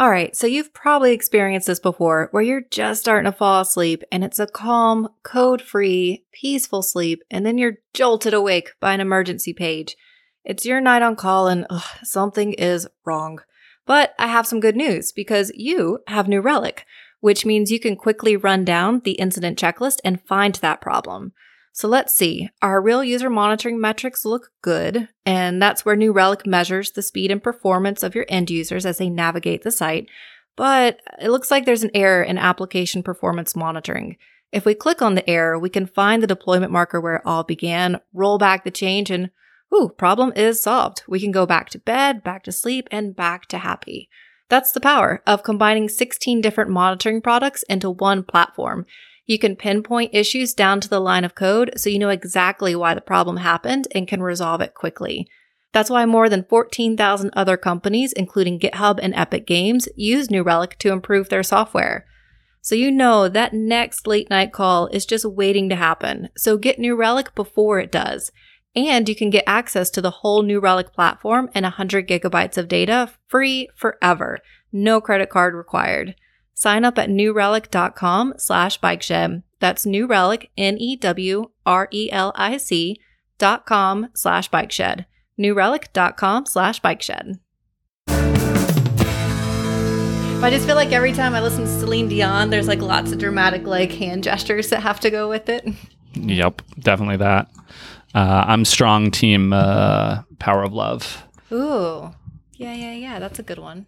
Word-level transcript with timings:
All 0.00 0.08
right, 0.10 0.34
so 0.34 0.46
you've 0.46 0.72
probably 0.72 1.12
experienced 1.12 1.66
this 1.66 1.78
before 1.78 2.28
where 2.30 2.42
you're 2.42 2.62
just 2.70 3.02
starting 3.02 3.30
to 3.30 3.36
fall 3.36 3.60
asleep 3.60 4.02
and 4.10 4.24
it's 4.24 4.38
a 4.38 4.46
calm, 4.46 5.10
code 5.24 5.60
free, 5.60 6.24
peaceful 6.32 6.80
sleep, 6.80 7.22
and 7.30 7.44
then 7.44 7.58
you're 7.58 7.80
jolted 7.92 8.32
awake 8.32 8.70
by 8.80 8.94
an 8.94 9.00
emergency 9.00 9.52
page. 9.52 9.98
It's 10.42 10.64
your 10.64 10.80
night 10.80 11.02
on 11.02 11.16
call 11.16 11.48
and 11.48 11.66
ugh, 11.68 11.84
something 12.02 12.54
is 12.54 12.88
wrong. 13.04 13.40
But 13.84 14.14
I 14.18 14.28
have 14.28 14.46
some 14.46 14.58
good 14.58 14.74
news 14.74 15.12
because 15.12 15.52
you 15.54 15.98
have 16.06 16.28
New 16.28 16.40
Relic, 16.40 16.86
which 17.20 17.44
means 17.44 17.70
you 17.70 17.78
can 17.78 17.94
quickly 17.94 18.38
run 18.38 18.64
down 18.64 19.02
the 19.04 19.12
incident 19.12 19.58
checklist 19.58 19.98
and 20.02 20.22
find 20.22 20.54
that 20.54 20.80
problem. 20.80 21.34
So 21.80 21.88
let's 21.88 22.14
see. 22.14 22.50
Our 22.60 22.82
real 22.82 23.02
user 23.02 23.30
monitoring 23.30 23.80
metrics 23.80 24.26
look 24.26 24.50
good, 24.60 25.08
and 25.24 25.62
that's 25.62 25.82
where 25.82 25.96
New 25.96 26.12
Relic 26.12 26.46
measures 26.46 26.90
the 26.90 27.00
speed 27.00 27.30
and 27.30 27.42
performance 27.42 28.02
of 28.02 28.14
your 28.14 28.26
end 28.28 28.50
users 28.50 28.84
as 28.84 28.98
they 28.98 29.08
navigate 29.08 29.62
the 29.62 29.70
site. 29.70 30.06
But 30.56 31.00
it 31.22 31.30
looks 31.30 31.50
like 31.50 31.64
there's 31.64 31.82
an 31.82 31.90
error 31.94 32.22
in 32.22 32.36
application 32.36 33.02
performance 33.02 33.56
monitoring. 33.56 34.18
If 34.52 34.66
we 34.66 34.74
click 34.74 35.00
on 35.00 35.14
the 35.14 35.26
error, 35.26 35.58
we 35.58 35.70
can 35.70 35.86
find 35.86 36.22
the 36.22 36.26
deployment 36.26 36.70
marker 36.70 37.00
where 37.00 37.16
it 37.16 37.22
all 37.24 37.44
began, 37.44 37.98
roll 38.12 38.36
back 38.36 38.64
the 38.64 38.70
change, 38.70 39.10
and 39.10 39.30
ooh, 39.74 39.88
problem 39.88 40.34
is 40.36 40.60
solved. 40.60 41.02
We 41.08 41.18
can 41.18 41.30
go 41.30 41.46
back 41.46 41.70
to 41.70 41.78
bed, 41.78 42.22
back 42.22 42.42
to 42.42 42.52
sleep, 42.52 42.88
and 42.90 43.16
back 43.16 43.46
to 43.46 43.56
happy. 43.56 44.10
That's 44.50 44.72
the 44.72 44.80
power 44.80 45.22
of 45.26 45.44
combining 45.44 45.88
16 45.88 46.42
different 46.42 46.70
monitoring 46.70 47.22
products 47.22 47.62
into 47.70 47.88
one 47.88 48.22
platform. 48.22 48.84
You 49.30 49.38
can 49.38 49.54
pinpoint 49.54 50.12
issues 50.12 50.54
down 50.54 50.80
to 50.80 50.88
the 50.88 50.98
line 50.98 51.22
of 51.22 51.36
code 51.36 51.70
so 51.76 51.88
you 51.88 52.00
know 52.00 52.08
exactly 52.08 52.74
why 52.74 52.94
the 52.94 53.00
problem 53.00 53.36
happened 53.36 53.86
and 53.94 54.08
can 54.08 54.24
resolve 54.24 54.60
it 54.60 54.74
quickly. 54.74 55.28
That's 55.72 55.88
why 55.88 56.04
more 56.04 56.28
than 56.28 56.46
14,000 56.50 57.30
other 57.34 57.56
companies, 57.56 58.12
including 58.12 58.58
GitHub 58.58 58.98
and 59.00 59.14
Epic 59.14 59.46
Games, 59.46 59.88
use 59.94 60.32
New 60.32 60.42
Relic 60.42 60.76
to 60.80 60.90
improve 60.90 61.28
their 61.28 61.44
software. 61.44 62.06
So 62.60 62.74
you 62.74 62.90
know 62.90 63.28
that 63.28 63.54
next 63.54 64.08
late 64.08 64.28
night 64.30 64.52
call 64.52 64.88
is 64.88 65.06
just 65.06 65.24
waiting 65.24 65.68
to 65.68 65.76
happen. 65.76 66.30
So 66.36 66.58
get 66.58 66.80
New 66.80 66.96
Relic 66.96 67.32
before 67.36 67.78
it 67.78 67.92
does. 67.92 68.32
And 68.74 69.08
you 69.08 69.14
can 69.14 69.30
get 69.30 69.44
access 69.46 69.90
to 69.90 70.00
the 70.00 70.10
whole 70.10 70.42
New 70.42 70.58
Relic 70.58 70.92
platform 70.92 71.48
and 71.54 71.62
100 71.62 72.08
gigabytes 72.08 72.58
of 72.58 72.66
data 72.66 73.12
free 73.28 73.68
forever. 73.76 74.40
No 74.72 75.00
credit 75.00 75.30
card 75.30 75.54
required. 75.54 76.16
Sign 76.60 76.84
up 76.84 76.98
at 76.98 77.08
newrelic.com 77.08 78.34
slash 78.36 78.78
bikeshed. 78.80 79.42
That's 79.60 79.86
New 79.86 80.06
Relic, 80.06 80.50
N-E-W-R-E-L-I-C 80.58 81.50
dot 83.38 83.64
com 83.64 84.08
slash 84.12 84.50
bikeshed. 84.50 85.06
newrelic.com 85.38 86.44
slash 86.44 86.82
bikeshed. 86.82 87.38
I 90.42 90.50
just 90.50 90.66
feel 90.66 90.76
like 90.76 90.92
every 90.92 91.14
time 91.14 91.34
I 91.34 91.40
listen 91.40 91.64
to 91.64 91.70
Celine 91.80 92.08
Dion, 92.08 92.50
there's 92.50 92.68
like 92.68 92.82
lots 92.82 93.10
of 93.12 93.18
dramatic 93.18 93.62
like 93.62 93.92
hand 93.92 94.22
gestures 94.22 94.68
that 94.68 94.82
have 94.82 95.00
to 95.00 95.08
go 95.08 95.30
with 95.30 95.48
it. 95.48 95.66
Yep, 96.12 96.60
definitely 96.78 97.16
that. 97.16 97.48
Uh, 98.14 98.44
I'm 98.46 98.66
strong 98.66 99.10
team 99.10 99.54
uh, 99.54 100.24
power 100.38 100.62
of 100.62 100.74
love. 100.74 101.26
Ooh. 101.50 102.10
Yeah, 102.52 102.74
yeah, 102.74 102.92
yeah. 102.92 103.18
That's 103.18 103.38
a 103.38 103.42
good 103.42 103.58
one. 103.58 103.86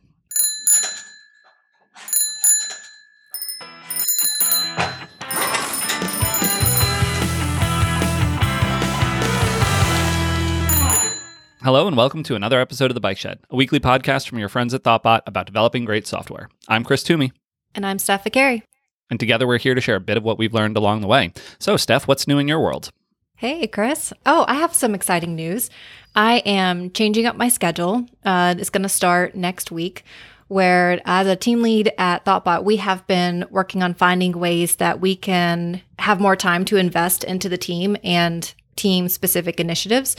Hello 11.65 11.87
and 11.87 11.97
welcome 11.97 12.25
to 12.25 12.35
another 12.35 12.61
episode 12.61 12.91
of 12.91 12.97
The 12.97 13.01
Bike 13.01 13.19
Shed, 13.19 13.39
a 13.49 13.55
weekly 13.55 13.79
podcast 13.79 14.29
from 14.29 14.41
your 14.41 14.49
friends 14.49 14.75
at 14.75 14.83
Thoughtbot 14.83 15.21
about 15.27 15.47
developing 15.47 15.85
great 15.85 16.09
software. 16.09 16.49
I'm 16.67 16.83
Chris 16.83 17.05
Toomey. 17.05 17.31
And 17.73 17.87
I'm 17.87 18.01
Steph 18.01 18.25
Viccari. 18.25 18.63
And 19.11 19.21
together 19.21 19.47
we're 19.47 19.59
here 19.59 19.77
to 19.77 19.81
share 19.81 19.95
a 19.95 20.01
bit 20.01 20.17
of 20.17 20.25
what 20.25 20.39
we've 20.39 20.53
learned 20.53 20.77
along 20.77 21.03
the 21.03 21.07
way. 21.07 21.33
So, 21.61 21.77
Steph, 21.77 22.09
what's 22.09 22.27
new 22.27 22.39
in 22.39 22.49
your 22.49 22.59
world? 22.59 22.91
Hey, 23.37 23.69
Chris. 23.69 24.13
Oh, 24.27 24.45
I 24.49 24.55
have 24.55 24.75
some 24.75 24.93
exciting 24.93 25.37
news. 25.37 25.71
I 26.17 26.39
am 26.39 26.91
changing 26.91 27.27
up 27.27 27.37
my 27.37 27.49
schedule. 27.49 28.07
Uh, 28.25 28.57
it's 28.59 28.69
going 28.69 28.83
to 28.83 28.89
start 28.89 29.37
next 29.37 29.71
week, 29.71 30.03
where 30.49 31.01
as 31.05 31.29
a 31.29 31.37
team 31.37 31.63
lead 31.63 31.93
at 31.97 32.25
Thoughtbot, 32.25 32.65
we 32.65 32.79
have 32.79 33.07
been 33.07 33.47
working 33.51 33.85
on 33.85 33.95
finding 33.95 34.33
ways 34.33 34.77
that 34.77 35.01
we 35.01 35.15
can 35.15 35.81
have 36.01 36.19
more 36.19 36.35
time 36.35 36.65
to 36.65 36.77
invest 36.77 37.23
into 37.23 37.49
the 37.49 37.57
team 37.57 37.97
and 38.03 38.53
team 38.75 39.09
specific 39.09 39.61
initiatives. 39.61 40.17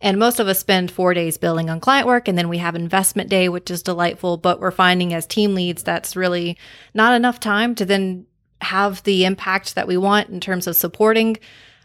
And 0.00 0.18
most 0.18 0.40
of 0.40 0.48
us 0.48 0.58
spend 0.58 0.90
four 0.90 1.12
days 1.12 1.36
building 1.36 1.68
on 1.68 1.80
client 1.80 2.06
work, 2.06 2.26
and 2.26 2.38
then 2.38 2.48
we 2.48 2.58
have 2.58 2.74
investment 2.74 3.28
day, 3.28 3.48
which 3.48 3.70
is 3.70 3.82
delightful. 3.82 4.38
But 4.38 4.60
we're 4.60 4.70
finding 4.70 5.12
as 5.12 5.26
team 5.26 5.54
leads, 5.54 5.82
that's 5.82 6.16
really 6.16 6.56
not 6.94 7.14
enough 7.14 7.38
time 7.38 7.74
to 7.76 7.84
then 7.84 8.26
have 8.62 9.02
the 9.02 9.24
impact 9.24 9.74
that 9.74 9.88
we 9.88 9.96
want 9.96 10.30
in 10.30 10.40
terms 10.40 10.66
of 10.66 10.76
supporting 10.76 11.38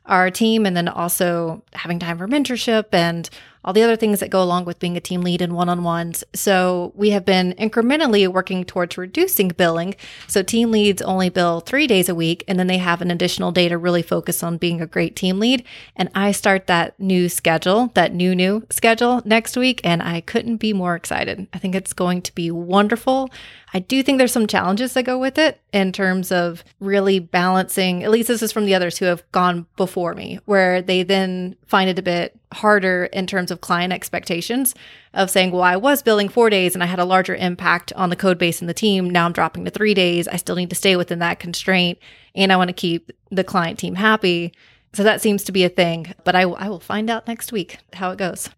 our 0.05 0.29
team 0.29 0.65
and 0.65 0.77
then 0.77 0.87
also 0.87 1.63
having 1.73 1.99
time 1.99 2.17
for 2.17 2.27
mentorship 2.27 2.85
and 2.91 3.29
all 3.65 3.73
the 3.73 3.81
other 3.81 3.95
things 3.95 4.19
that 4.19 4.29
go 4.29 4.41
along 4.41 4.63
with 4.63 4.79
being 4.79 4.95
a 4.95 5.01
team 5.01 5.21
lead 5.21 5.41
and 5.41 5.53
one 5.53 5.67
on 5.67 5.83
ones. 5.83 6.23
So 6.33 6.93
we 6.95 7.09
have 7.09 7.25
been 7.25 7.53
incrementally 7.53 8.27
working 8.27 8.63
towards 8.63 8.97
reducing 8.97 9.49
billing. 9.49 9.95
So 10.27 10.43
team 10.43 10.71
leads 10.71 11.01
only 11.01 11.29
bill 11.29 11.61
three 11.61 11.87
days 11.87 12.07
a 12.07 12.15
week, 12.15 12.43
and 12.47 12.59
then 12.59 12.67
they 12.67 12.77
have 12.77 13.01
an 13.01 13.09
additional 13.09 13.51
day 13.51 13.67
to 13.67 13.77
really 13.77 14.03
focus 14.03 14.43
on 14.43 14.57
being 14.57 14.81
a 14.81 14.87
great 14.87 15.15
team 15.15 15.39
lead. 15.39 15.65
And 15.95 16.09
I 16.13 16.31
start 16.31 16.67
that 16.67 16.97
new 16.99 17.27
schedule, 17.27 17.91
that 17.95 18.13
new, 18.13 18.35
new 18.35 18.65
schedule 18.69 19.23
next 19.25 19.57
week, 19.57 19.81
and 19.83 20.01
I 20.03 20.21
couldn't 20.21 20.57
be 20.57 20.71
more 20.71 20.95
excited. 20.95 21.47
I 21.51 21.57
think 21.57 21.73
it's 21.73 21.93
going 21.93 22.21
to 22.21 22.35
be 22.35 22.51
wonderful. 22.51 23.31
I 23.73 23.79
do 23.79 24.03
think 24.03 24.19
there's 24.19 24.31
some 24.31 24.47
challenges 24.47 24.93
that 24.93 25.03
go 25.03 25.17
with 25.17 25.37
it 25.37 25.59
in 25.73 25.91
terms 25.91 26.31
of 26.31 26.63
really 26.79 27.19
balancing, 27.19 28.03
at 28.03 28.11
least 28.11 28.29
this 28.29 28.41
is 28.41 28.51
from 28.51 28.65
the 28.65 28.75
others 28.75 28.97
who 28.97 29.05
have 29.05 29.29
gone 29.31 29.65
before 29.75 30.13
me, 30.13 30.39
where 30.45 30.81
they 30.81 31.03
then 31.03 31.55
find 31.65 31.89
it 31.89 31.99
a 31.99 32.03
bit 32.03 32.39
harder 32.55 33.05
in 33.05 33.27
terms 33.27 33.51
of 33.51 33.61
client 33.61 33.93
expectations 33.93 34.73
of 35.13 35.29
saying, 35.29 35.51
well, 35.51 35.61
I 35.61 35.77
was 35.77 36.01
billing 36.01 36.29
four 36.29 36.49
days 36.49 36.73
and 36.73 36.83
I 36.83 36.87
had 36.87 36.99
a 36.99 37.05
larger 37.05 37.35
impact 37.35 37.93
on 37.93 38.09
the 38.09 38.15
code 38.15 38.37
base 38.37 38.59
and 38.59 38.69
the 38.69 38.73
team. 38.73 39.09
Now 39.09 39.25
I'm 39.25 39.33
dropping 39.33 39.65
to 39.65 39.71
three 39.71 39.93
days. 39.93 40.27
I 40.27 40.37
still 40.37 40.55
need 40.55 40.69
to 40.69 40.75
stay 40.75 40.95
within 40.95 41.19
that 41.19 41.39
constraint 41.39 41.99
and 42.33 42.51
I 42.51 42.57
want 42.57 42.69
to 42.69 42.73
keep 42.73 43.11
the 43.31 43.43
client 43.43 43.79
team 43.79 43.95
happy. 43.95 44.53
So 44.93 45.03
that 45.03 45.21
seems 45.21 45.43
to 45.43 45.51
be 45.51 45.63
a 45.63 45.69
thing, 45.69 46.13
but 46.23 46.35
I, 46.35 46.43
I 46.43 46.69
will 46.69 46.79
find 46.79 47.09
out 47.09 47.27
next 47.27 47.51
week 47.51 47.79
how 47.93 48.11
it 48.11 48.17
goes. 48.17 48.49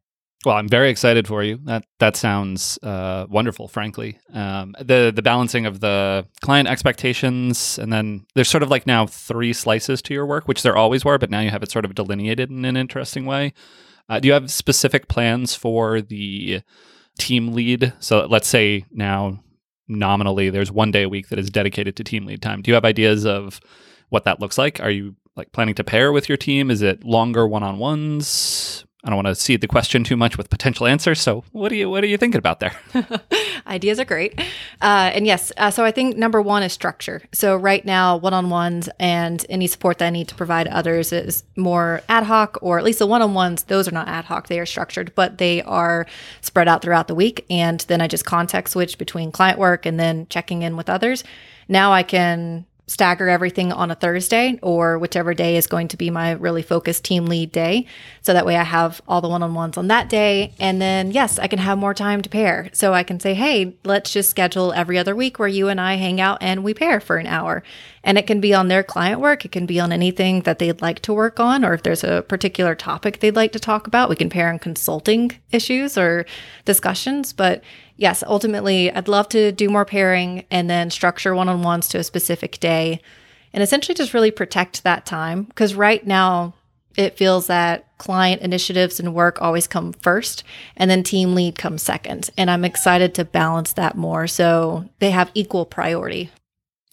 Well, 0.46 0.56
I'm 0.56 0.70
very 0.70 0.90
excited 0.90 1.28
for 1.28 1.44
you. 1.44 1.60
That 1.66 1.84
that 2.00 2.16
sounds 2.16 2.78
uh, 2.84 3.26
wonderful, 3.28 3.68
frankly. 3.68 4.20
Um, 4.32 4.76
the 4.80 5.12
the 5.14 5.24
balancing 5.24 5.66
of 5.66 5.80
the 5.80 6.28
client 6.42 6.68
expectations, 6.68 7.80
and 7.80 7.92
then 7.92 8.26
there's 8.36 8.48
sort 8.48 8.62
of 8.62 8.70
like 8.70 8.86
now 8.86 9.08
three 9.08 9.52
slices 9.52 10.02
to 10.04 10.14
your 10.14 10.28
work, 10.28 10.48
which 10.48 10.62
there 10.62 10.78
always 10.78 11.04
were, 11.04 11.18
but 11.18 11.32
now 11.32 11.40
you 11.40 11.50
have 11.50 11.64
it 11.64 11.72
sort 11.72 11.86
of 11.86 11.96
delineated 11.96 12.52
in 12.52 12.66
an 12.66 12.78
interesting 12.78 13.26
way. 13.26 13.52
Uh, 14.10 14.20
do 14.20 14.28
you 14.28 14.34
have 14.34 14.50
specific 14.50 15.08
plans 15.08 15.56
for 15.56 16.02
the 16.02 16.62
team 17.18 17.54
lead? 17.54 17.94
So 18.00 18.26
let's 18.26 18.48
say 18.48 18.86
now 18.92 19.44
nominally 19.88 20.50
there's 20.50 20.72
one 20.72 20.92
day 20.92 21.04
a 21.04 21.10
week 21.10 21.30
that 21.30 21.40
is 21.40 21.50
dedicated 21.50 21.96
to 21.98 22.04
team 22.04 22.26
lead 22.26 22.42
time. 22.42 22.62
Do 22.62 22.72
you 22.72 22.76
have 22.76 22.86
ideas 22.86 23.26
of 23.26 23.60
what 24.10 24.24
that 24.24 24.40
looks 24.40 24.58
like? 24.58 24.80
Are 24.80 24.92
you 24.92 25.16
like 25.36 25.52
planning 25.52 25.76
to 25.76 25.84
pair 25.84 26.12
with 26.12 26.30
your 26.30 26.38
team? 26.38 26.72
Is 26.72 26.82
it 26.82 27.04
longer 27.04 27.48
one 27.48 27.64
on 27.64 27.78
ones? 27.78 28.86
I 29.04 29.10
don't 29.10 29.18
want 29.18 29.28
to 29.28 29.36
seed 29.36 29.62
the 29.62 29.68
question 29.68 30.04
too 30.04 30.18
much 30.18 30.38
with 30.38 30.50
potential 30.50 30.88
answers. 30.88 31.22
So, 31.22 31.44
what 31.52 31.72
are 31.72 31.76
you 31.76 31.88
what 31.88 32.04
are 32.04 32.08
you 32.08 32.18
thinking 32.18 32.40
about 32.40 32.60
there? 32.60 32.74
Ideas 33.68 34.00
are 34.00 34.06
great, 34.06 34.40
uh, 34.82 35.12
and 35.14 35.28
yes. 35.28 35.52
Uh, 35.56 35.70
so, 35.70 35.86
I 35.86 35.92
think 35.92 36.18
number 36.18 36.42
one 36.42 36.64
is 36.64 36.74
structure. 36.74 37.22
So, 37.32 37.56
right 37.56 37.86
now, 37.86 38.18
one 38.18 38.34
on 38.34 38.50
ones 38.50 38.90
and 39.00 39.46
any 39.50 39.68
support 39.68 40.00
that 40.00 40.08
I 40.08 40.10
need 40.10 40.28
to 40.30 40.36
provide 40.36 40.68
others 40.68 41.14
is 41.14 41.44
more 41.56 42.02
ad 42.10 42.24
hoc, 42.24 42.58
or 42.62 42.80
at 42.80 42.84
least 42.84 43.00
the 43.00 43.08
one 43.08 43.22
on 43.22 43.36
ones. 43.36 43.64
Those 43.64 43.88
are 43.88 43.92
not 43.92 44.08
ad 44.08 44.26
hoc; 44.26 44.48
they 44.48 44.60
are 44.60 44.66
structured, 44.66 45.14
but 45.14 45.38
they 45.38 45.62
are 45.62 46.08
spread 46.42 46.68
out 46.68 46.82
throughout 46.82 47.08
the 47.08 47.16
week. 47.16 47.46
And 47.52 47.82
then 47.82 48.02
I 48.02 48.08
just 48.08 48.26
context 48.26 48.74
switch 48.74 48.98
between 48.98 49.32
client 49.32 49.60
work 49.60 49.86
and 49.86 50.00
then 50.00 50.26
checking 50.30 50.64
in 50.64 50.76
with 50.76 50.90
others. 50.90 51.24
Now 51.68 51.94
I 51.94 52.02
can 52.02 52.66
stagger 52.88 53.28
everything 53.28 53.74
on 53.74 53.92
a 53.92 53.96
Thursday 53.96 54.58
or 54.62 54.98
whichever 54.98 55.34
day 55.34 55.58
is 55.58 55.68
going 55.68 55.90
to 55.90 55.98
be 55.98 56.10
my 56.10 56.32
really 56.32 56.62
focused 56.62 57.04
team 57.04 57.26
lead 57.26 57.52
day. 57.52 57.86
So 58.22 58.32
that 58.32 58.46
way 58.46 58.56
I 58.56 58.64
have 58.64 59.02
all 59.08 59.20
the 59.20 59.28
one 59.28 59.44
on 59.44 59.54
ones 59.54 59.78
on 59.78 59.88
that 59.90 60.08
day. 60.08 60.54
And 60.58 60.82
then, 60.82 61.12
yes, 61.12 61.38
I 61.38 61.48
can 61.48 61.60
have 61.60 61.78
more 61.78 61.94
time 61.94 62.22
to 62.22 62.30
pair. 62.30 62.70
So 62.72 62.94
I 62.94 63.04
can 63.04 63.20
say, 63.20 63.34
hey, 63.34 63.76
let's 63.84 64.12
just 64.12 64.30
schedule 64.30 64.72
every 64.72 64.98
other 64.98 65.16
week 65.16 65.38
where 65.38 65.50
you 65.50 65.68
and 65.68 65.82
I 65.82 65.96
hang 65.96 66.22
out 66.22 66.38
and 66.42 66.64
we 66.64 66.74
pair 66.74 67.02
for 67.02 67.18
an 67.18 67.28
hour. 67.28 67.62
And 68.06 68.18
it 68.18 68.26
can 68.26 68.40
be 68.40 68.54
on 68.54 68.70
their 68.70 68.84
client 68.84 69.20
work, 69.20 69.44
it 69.44 69.52
can 69.52 69.66
be 69.66 69.82
on 69.82 69.92
anything 69.92 70.44
that 70.44 70.60
they'd 70.60 70.82
like 70.82 71.02
to 71.02 71.14
work 71.14 71.42
on, 71.42 71.66
or 71.66 71.74
if 71.74 71.84
there's 71.84 72.06
a 72.06 72.22
particular 72.22 72.74
topic 72.74 73.20
they'd 73.20 73.36
like 73.36 73.52
to 73.52 73.60
talk 73.60 73.86
about, 73.86 74.10
we 74.10 74.16
can 74.16 74.30
pair 74.30 74.50
on 74.50 74.60
consulting 74.60 75.32
issues 75.52 75.98
or 75.98 76.26
discussions. 76.64 77.34
But 77.34 77.64
yes, 77.98 78.24
ultimately, 78.26 78.92
I'd 78.92 79.08
love 79.08 79.28
to 79.30 79.52
do 79.52 79.70
more 79.70 79.86
pairing 79.86 80.46
and 80.50 80.70
then 80.70 80.90
structure 80.90 81.36
one 81.36 81.50
on 81.50 81.62
ones 81.62 81.88
to 81.90 82.00
a 82.00 82.04
specific 82.04 82.60
day 82.60 83.02
and 83.54 83.62
essentially 83.62 83.96
just 83.96 84.14
really 84.14 84.32
protect 84.32 84.84
that 84.84 85.06
time. 85.06 85.44
Because 85.44 85.76
right 85.76 86.06
now, 86.06 86.54
it 86.96 87.18
feels 87.18 87.48
that 87.48 87.86
client 88.00 88.42
initiatives 88.42 89.00
and 89.00 89.14
work 89.14 89.42
always 89.42 89.68
come 89.68 89.94
first, 89.94 90.44
and 90.76 90.90
then 90.90 91.04
team 91.04 91.36
lead 91.36 91.58
comes 91.58 91.84
second. 91.84 92.30
And 92.38 92.50
I'm 92.50 92.66
excited 92.66 93.14
to 93.16 93.26
balance 93.26 93.74
that 93.74 93.96
more 93.96 94.28
so 94.28 94.90
they 95.00 95.12
have 95.12 95.32
equal 95.34 95.66
priority. 95.66 96.32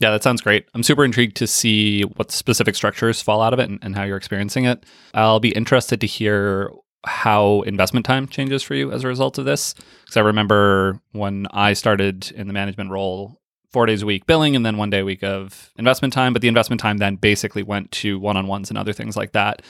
Yeah, 0.01 0.11
that 0.11 0.23
sounds 0.23 0.41
great. 0.41 0.67
I'm 0.75 0.83
super 0.83 1.05
intrigued 1.05 1.37
to 1.37 1.47
see 1.47 2.03
what 2.03 2.33
specific 2.33 2.75
structures 2.75 3.23
fall 3.23 3.41
out 3.41 3.53
of 3.53 3.59
it 3.61 3.71
and, 3.71 3.79
and 3.81 3.97
how 3.97 4.03
you're 4.03 4.17
experiencing 4.17 4.65
it. 4.65 4.85
I'll 5.15 5.41
be 5.41 5.53
interested 5.53 6.01
to 6.01 6.07
hear 6.07 6.71
how 7.05 7.63
investment 7.63 8.07
time 8.07 8.27
changes 8.29 8.63
for 8.63 8.75
you 8.75 8.93
as 8.93 9.05
a 9.05 9.09
result 9.09 9.39
of 9.39 9.45
this. 9.45 9.75
Because 10.03 10.17
I 10.17 10.21
remember 10.21 11.01
when 11.13 11.47
I 11.51 11.73
started 11.73 12.31
in 12.33 12.47
the 12.47 12.53
management 12.53 12.91
role, 12.91 13.41
four 13.75 13.87
days 13.87 14.03
a 14.03 14.07
week 14.07 14.25
billing 14.25 14.55
and 14.55 14.65
then 14.65 14.77
one 14.77 14.89
day 14.89 15.01
a 15.01 15.05
week 15.05 15.25
of 15.25 15.73
investment 15.77 16.13
time. 16.13 16.33
But 16.33 16.43
the 16.43 16.49
investment 16.49 16.81
time 16.81 16.99
then 16.99 17.17
basically 17.17 17.65
went 17.65 17.91
to 17.93 18.21
one 18.21 18.37
on 18.37 18.47
ones 18.47 18.71
and 18.71 18.79
other 18.79 18.93
things 18.93 19.17
like 19.17 19.33
that. 19.33 19.63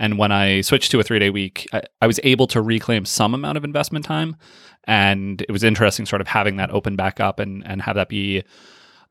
And 0.00 0.18
when 0.18 0.32
I 0.32 0.62
switched 0.62 0.90
to 0.90 1.00
a 1.00 1.04
three 1.04 1.20
day 1.20 1.30
week, 1.30 1.68
I, 1.72 1.82
I, 2.00 2.08
was 2.08 2.18
able 2.24 2.48
to 2.48 2.60
reclaim 2.60 3.04
some 3.04 3.34
amount 3.34 3.56
of 3.56 3.64
investment 3.64 4.04
time. 4.04 4.36
And 4.84 5.42
it 5.42 5.52
was 5.52 5.62
interesting 5.62 6.06
sort 6.06 6.20
of 6.20 6.26
having 6.26 6.56
that 6.56 6.72
open 6.72 6.96
back 6.96 7.20
up 7.20 7.38
and, 7.38 7.64
and 7.64 7.80
have 7.82 7.94
that 7.94 8.08
be 8.08 8.42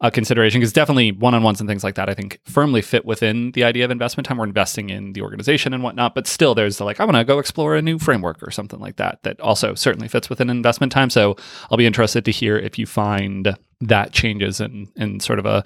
a 0.02 0.10
consideration 0.10 0.60
because 0.60 0.74
definitely 0.74 1.12
one-on-ones 1.12 1.60
and 1.62 1.70
things 1.70 1.84
like 1.84 1.96
that 1.96 2.10
i 2.10 2.14
think 2.14 2.40
firmly 2.44 2.82
fit 2.82 3.06
within 3.06 3.52
the 3.52 3.64
idea 3.64 3.86
of 3.86 3.92
investment 3.92 4.26
time. 4.26 4.38
We're 4.38 4.46
investing 4.46 4.90
in 4.90 5.14
the 5.14 5.22
organization 5.22 5.74
and 5.74 5.84
whatnot 5.84 6.16
but 6.16 6.28
still 6.28 6.56
there's 6.56 6.78
the 6.78 6.86
like 6.86 7.00
i 7.00 7.06
want 7.06 7.18
to 7.18 7.24
go 7.24 7.40
explore 7.40 7.76
a 7.76 7.82
new 7.82 8.00
framework 8.00 8.42
or 8.42 8.52
something 8.52 8.80
like 8.80 8.96
that 8.96 9.22
that 9.24 9.40
also 9.40 9.76
certainly 9.76 10.08
fits 10.08 10.30
within 10.30 10.50
investment 10.50 10.92
time. 10.92 11.10
So 11.10 11.36
i'll 11.70 11.78
be 11.78 11.86
interested 11.86 12.26
to 12.26 12.32
hear 12.32 12.58
if 12.58 12.80
you 12.80 12.86
find 12.86 13.56
that 13.82 14.12
changes 14.12 14.60
in 14.60 14.88
in 14.96 15.20
sort 15.20 15.40
of 15.40 15.46
a, 15.46 15.64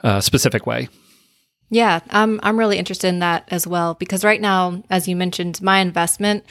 a 0.00 0.22
specific 0.22 0.66
way. 0.66 0.88
Yeah 1.70 2.00
i'm 2.10 2.38
i'm 2.42 2.58
really 2.58 2.78
interested 2.78 3.08
in 3.08 3.18
that 3.18 3.48
as 3.48 3.66
well 3.66 3.94
because 3.94 4.24
right 4.24 4.40
now 4.40 4.82
as 4.90 5.08
you 5.08 5.16
mentioned 5.16 5.60
my 5.60 5.80
investment 5.80 6.44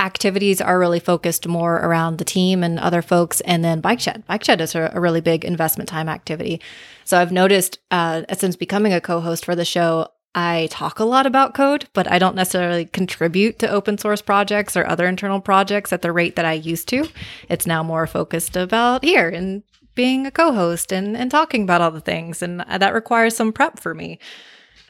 activities 0.00 0.60
are 0.60 0.78
really 0.78 0.98
focused 0.98 1.46
more 1.46 1.76
around 1.76 2.18
the 2.18 2.24
team 2.24 2.64
and 2.64 2.78
other 2.78 3.02
folks. 3.02 3.40
And 3.42 3.62
then 3.62 3.80
Bike 3.80 4.00
Shed. 4.00 4.26
Bike 4.26 4.42
Shed 4.42 4.60
is 4.60 4.74
a, 4.74 4.90
really 4.94 5.20
big 5.20 5.44
investment 5.44 5.88
time 5.88 6.08
activity. 6.08 6.60
So 7.04 7.18
I've 7.18 7.32
noticed 7.32 7.78
uh, 7.90 8.22
since 8.36 8.56
becoming 8.56 8.92
a 8.92 9.00
co 9.00 9.20
host 9.20 9.44
for 9.44 9.54
the 9.54 9.64
show, 9.64 10.08
I 10.34 10.68
talk 10.70 11.00
a 11.00 11.04
lot 11.04 11.26
about 11.26 11.54
code, 11.54 11.88
but 11.92 12.10
I 12.10 12.18
don't 12.18 12.36
necessarily 12.36 12.84
contribute 12.84 13.58
to 13.58 13.70
open 13.70 13.98
source 13.98 14.22
projects 14.22 14.76
or 14.76 14.86
other 14.86 15.06
internal 15.06 15.40
projects 15.40 15.92
at 15.92 16.02
the 16.02 16.12
rate 16.12 16.36
that 16.36 16.44
I 16.44 16.52
used 16.52 16.88
to. 16.88 17.08
It's 17.48 17.66
now 17.66 17.82
more 17.82 18.06
focused 18.06 18.56
about 18.56 19.04
here 19.04 19.28
and 19.28 19.62
being 19.94 20.26
a 20.26 20.30
co 20.30 20.52
host 20.52 20.92
and, 20.92 21.16
and 21.16 21.30
talking 21.30 21.64
about 21.64 21.80
all 21.80 21.90
the 21.90 22.00
things. 22.00 22.42
And 22.42 22.60
that 22.60 22.94
requires 22.94 23.36
some 23.36 23.52
prep 23.52 23.80
for 23.80 23.94
me. 23.94 24.18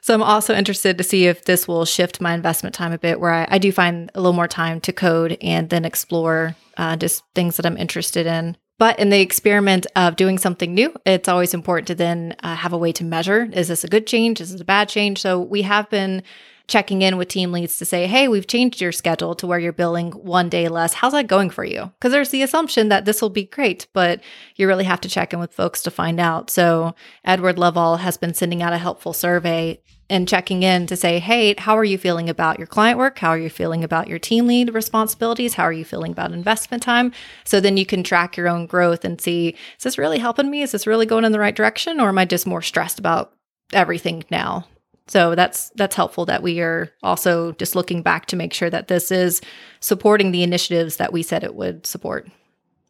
So 0.00 0.14
I'm 0.14 0.22
also 0.22 0.54
interested 0.54 0.96
to 0.98 1.04
see 1.04 1.26
if 1.26 1.44
this 1.44 1.68
will 1.68 1.84
shift 1.84 2.20
my 2.20 2.34
investment 2.34 2.74
time 2.74 2.92
a 2.92 2.98
bit, 2.98 3.20
where 3.20 3.32
I, 3.32 3.46
I 3.50 3.58
do 3.58 3.70
find 3.72 4.10
a 4.14 4.20
little 4.20 4.32
more 4.32 4.48
time 4.48 4.80
to 4.82 4.92
code 4.92 5.36
and 5.40 5.68
then 5.68 5.84
explore 5.84 6.56
uh, 6.76 6.96
just 6.96 7.22
things 7.34 7.56
that 7.56 7.66
I'm 7.66 7.76
interested 7.76 8.26
in. 8.26 8.56
But 8.78 8.98
in 8.98 9.10
the 9.10 9.20
experiment 9.20 9.86
of 9.94 10.16
doing 10.16 10.38
something 10.38 10.72
new, 10.72 10.94
it's 11.04 11.28
always 11.28 11.52
important 11.52 11.86
to 11.88 11.94
then 11.94 12.34
uh, 12.42 12.56
have 12.56 12.72
a 12.72 12.78
way 12.78 12.92
to 12.92 13.04
measure 13.04 13.46
is 13.52 13.68
this 13.68 13.84
a 13.84 13.88
good 13.88 14.06
change? 14.06 14.40
Is 14.40 14.52
this 14.52 14.60
a 14.62 14.64
bad 14.64 14.88
change? 14.88 15.20
So 15.20 15.38
we 15.38 15.62
have 15.62 15.90
been 15.90 16.22
checking 16.70 17.02
in 17.02 17.16
with 17.16 17.28
team 17.28 17.52
leads 17.52 17.76
to 17.76 17.84
say, 17.84 18.06
hey, 18.06 18.28
we've 18.28 18.46
changed 18.46 18.80
your 18.80 18.92
schedule 18.92 19.34
to 19.34 19.46
where 19.46 19.58
you're 19.58 19.72
billing 19.72 20.12
one 20.12 20.48
day 20.48 20.68
less. 20.68 20.94
How's 20.94 21.12
that 21.12 21.26
going 21.26 21.50
for 21.50 21.64
you? 21.64 21.90
Because 21.98 22.12
there's 22.12 22.30
the 22.30 22.42
assumption 22.42 22.88
that 22.88 23.04
this 23.04 23.20
will 23.20 23.28
be 23.28 23.44
great, 23.44 23.88
but 23.92 24.22
you 24.54 24.66
really 24.66 24.84
have 24.84 25.00
to 25.02 25.08
check 25.08 25.32
in 25.32 25.40
with 25.40 25.52
folks 25.52 25.82
to 25.82 25.90
find 25.90 26.20
out. 26.20 26.48
So 26.48 26.94
Edward 27.24 27.56
Loveall 27.56 27.98
has 27.98 28.16
been 28.16 28.32
sending 28.32 28.62
out 28.62 28.72
a 28.72 28.78
helpful 28.78 29.12
survey 29.12 29.82
and 30.08 30.28
checking 30.28 30.62
in 30.62 30.86
to 30.86 30.96
say, 30.96 31.18
hey, 31.18 31.54
how 31.58 31.76
are 31.76 31.84
you 31.84 31.98
feeling 31.98 32.30
about 32.30 32.58
your 32.58 32.66
client 32.66 32.98
work? 32.98 33.18
How 33.18 33.30
are 33.30 33.38
you 33.38 33.50
feeling 33.50 33.84
about 33.84 34.08
your 34.08 34.18
team 34.18 34.46
lead 34.46 34.72
responsibilities? 34.72 35.54
How 35.54 35.64
are 35.64 35.72
you 35.72 35.84
feeling 35.84 36.12
about 36.12 36.32
investment 36.32 36.82
time? 36.82 37.12
So 37.44 37.60
then 37.60 37.76
you 37.76 37.86
can 37.86 38.02
track 38.02 38.36
your 38.36 38.48
own 38.48 38.66
growth 38.66 39.04
and 39.04 39.20
see, 39.20 39.56
is 39.76 39.84
this 39.84 39.98
really 39.98 40.18
helping 40.18 40.50
me? 40.50 40.62
Is 40.62 40.72
this 40.72 40.86
really 40.86 41.06
going 41.06 41.24
in 41.24 41.32
the 41.32 41.38
right 41.38 41.54
direction? 41.54 42.00
Or 42.00 42.08
am 42.08 42.18
I 42.18 42.24
just 42.24 42.46
more 42.46 42.62
stressed 42.62 42.98
about 42.98 43.32
everything 43.72 44.24
now? 44.30 44.66
So 45.10 45.34
that's 45.34 45.70
that's 45.70 45.96
helpful 45.96 46.24
that 46.26 46.40
we 46.40 46.60
are 46.60 46.88
also 47.02 47.50
just 47.52 47.74
looking 47.74 48.00
back 48.00 48.26
to 48.26 48.36
make 48.36 48.54
sure 48.54 48.70
that 48.70 48.86
this 48.86 49.10
is 49.10 49.40
supporting 49.80 50.30
the 50.30 50.44
initiatives 50.44 50.98
that 50.98 51.12
we 51.12 51.24
said 51.24 51.42
it 51.42 51.56
would 51.56 51.84
support. 51.84 52.28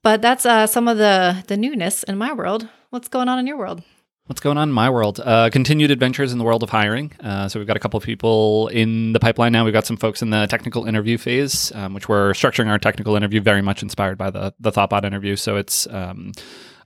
But 0.03 0.21
that's 0.21 0.45
uh, 0.45 0.67
some 0.67 0.87
of 0.87 0.99
the 0.99 1.43
the 1.47 1.57
newness 1.57 2.03
in 2.03 2.19
my 2.19 2.35
world. 2.35 2.69
What's 2.91 3.09
going 3.09 3.31
on 3.31 3.39
in 3.39 3.47
your 3.47 3.57
world? 3.57 3.83
What's 4.27 4.43
going 4.43 4.59
on 4.59 4.69
in 4.69 4.73
my 4.75 4.91
world? 4.91 5.19
Uh, 5.19 5.49
continued 5.51 5.91
adventures 5.91 6.31
in 6.31 6.37
the 6.37 6.45
world 6.45 6.63
of 6.63 6.69
hiring. 6.69 7.11
Uh, 7.21 7.49
so 7.49 7.59
we've 7.59 7.67
got 7.67 7.79
a 7.79 7.81
couple 7.81 7.97
of 7.97 8.05
people 8.05 8.69
in 8.69 9.15
the 9.15 9.19
pipeline 9.19 9.53
now. 9.53 9.65
We've 9.65 9.73
got 9.73 9.87
some 9.87 9.97
folks 9.97 10.21
in 10.21 10.29
the 10.29 10.47
technical 10.47 10.85
interview 10.85 11.17
phase, 11.17 11.73
um, 11.75 11.95
which 11.95 12.07
we're 12.07 12.33
structuring 12.33 12.69
our 12.69 12.79
technical 12.79 13.17
interview 13.17 13.41
very 13.41 13.63
much 13.63 13.83
inspired 13.83 14.19
by 14.19 14.29
the 14.29 14.53
the 14.61 14.71
Thoughtbot 14.71 15.05
interview. 15.05 15.37
So 15.37 15.57
it's 15.57 15.87
um, 15.87 16.33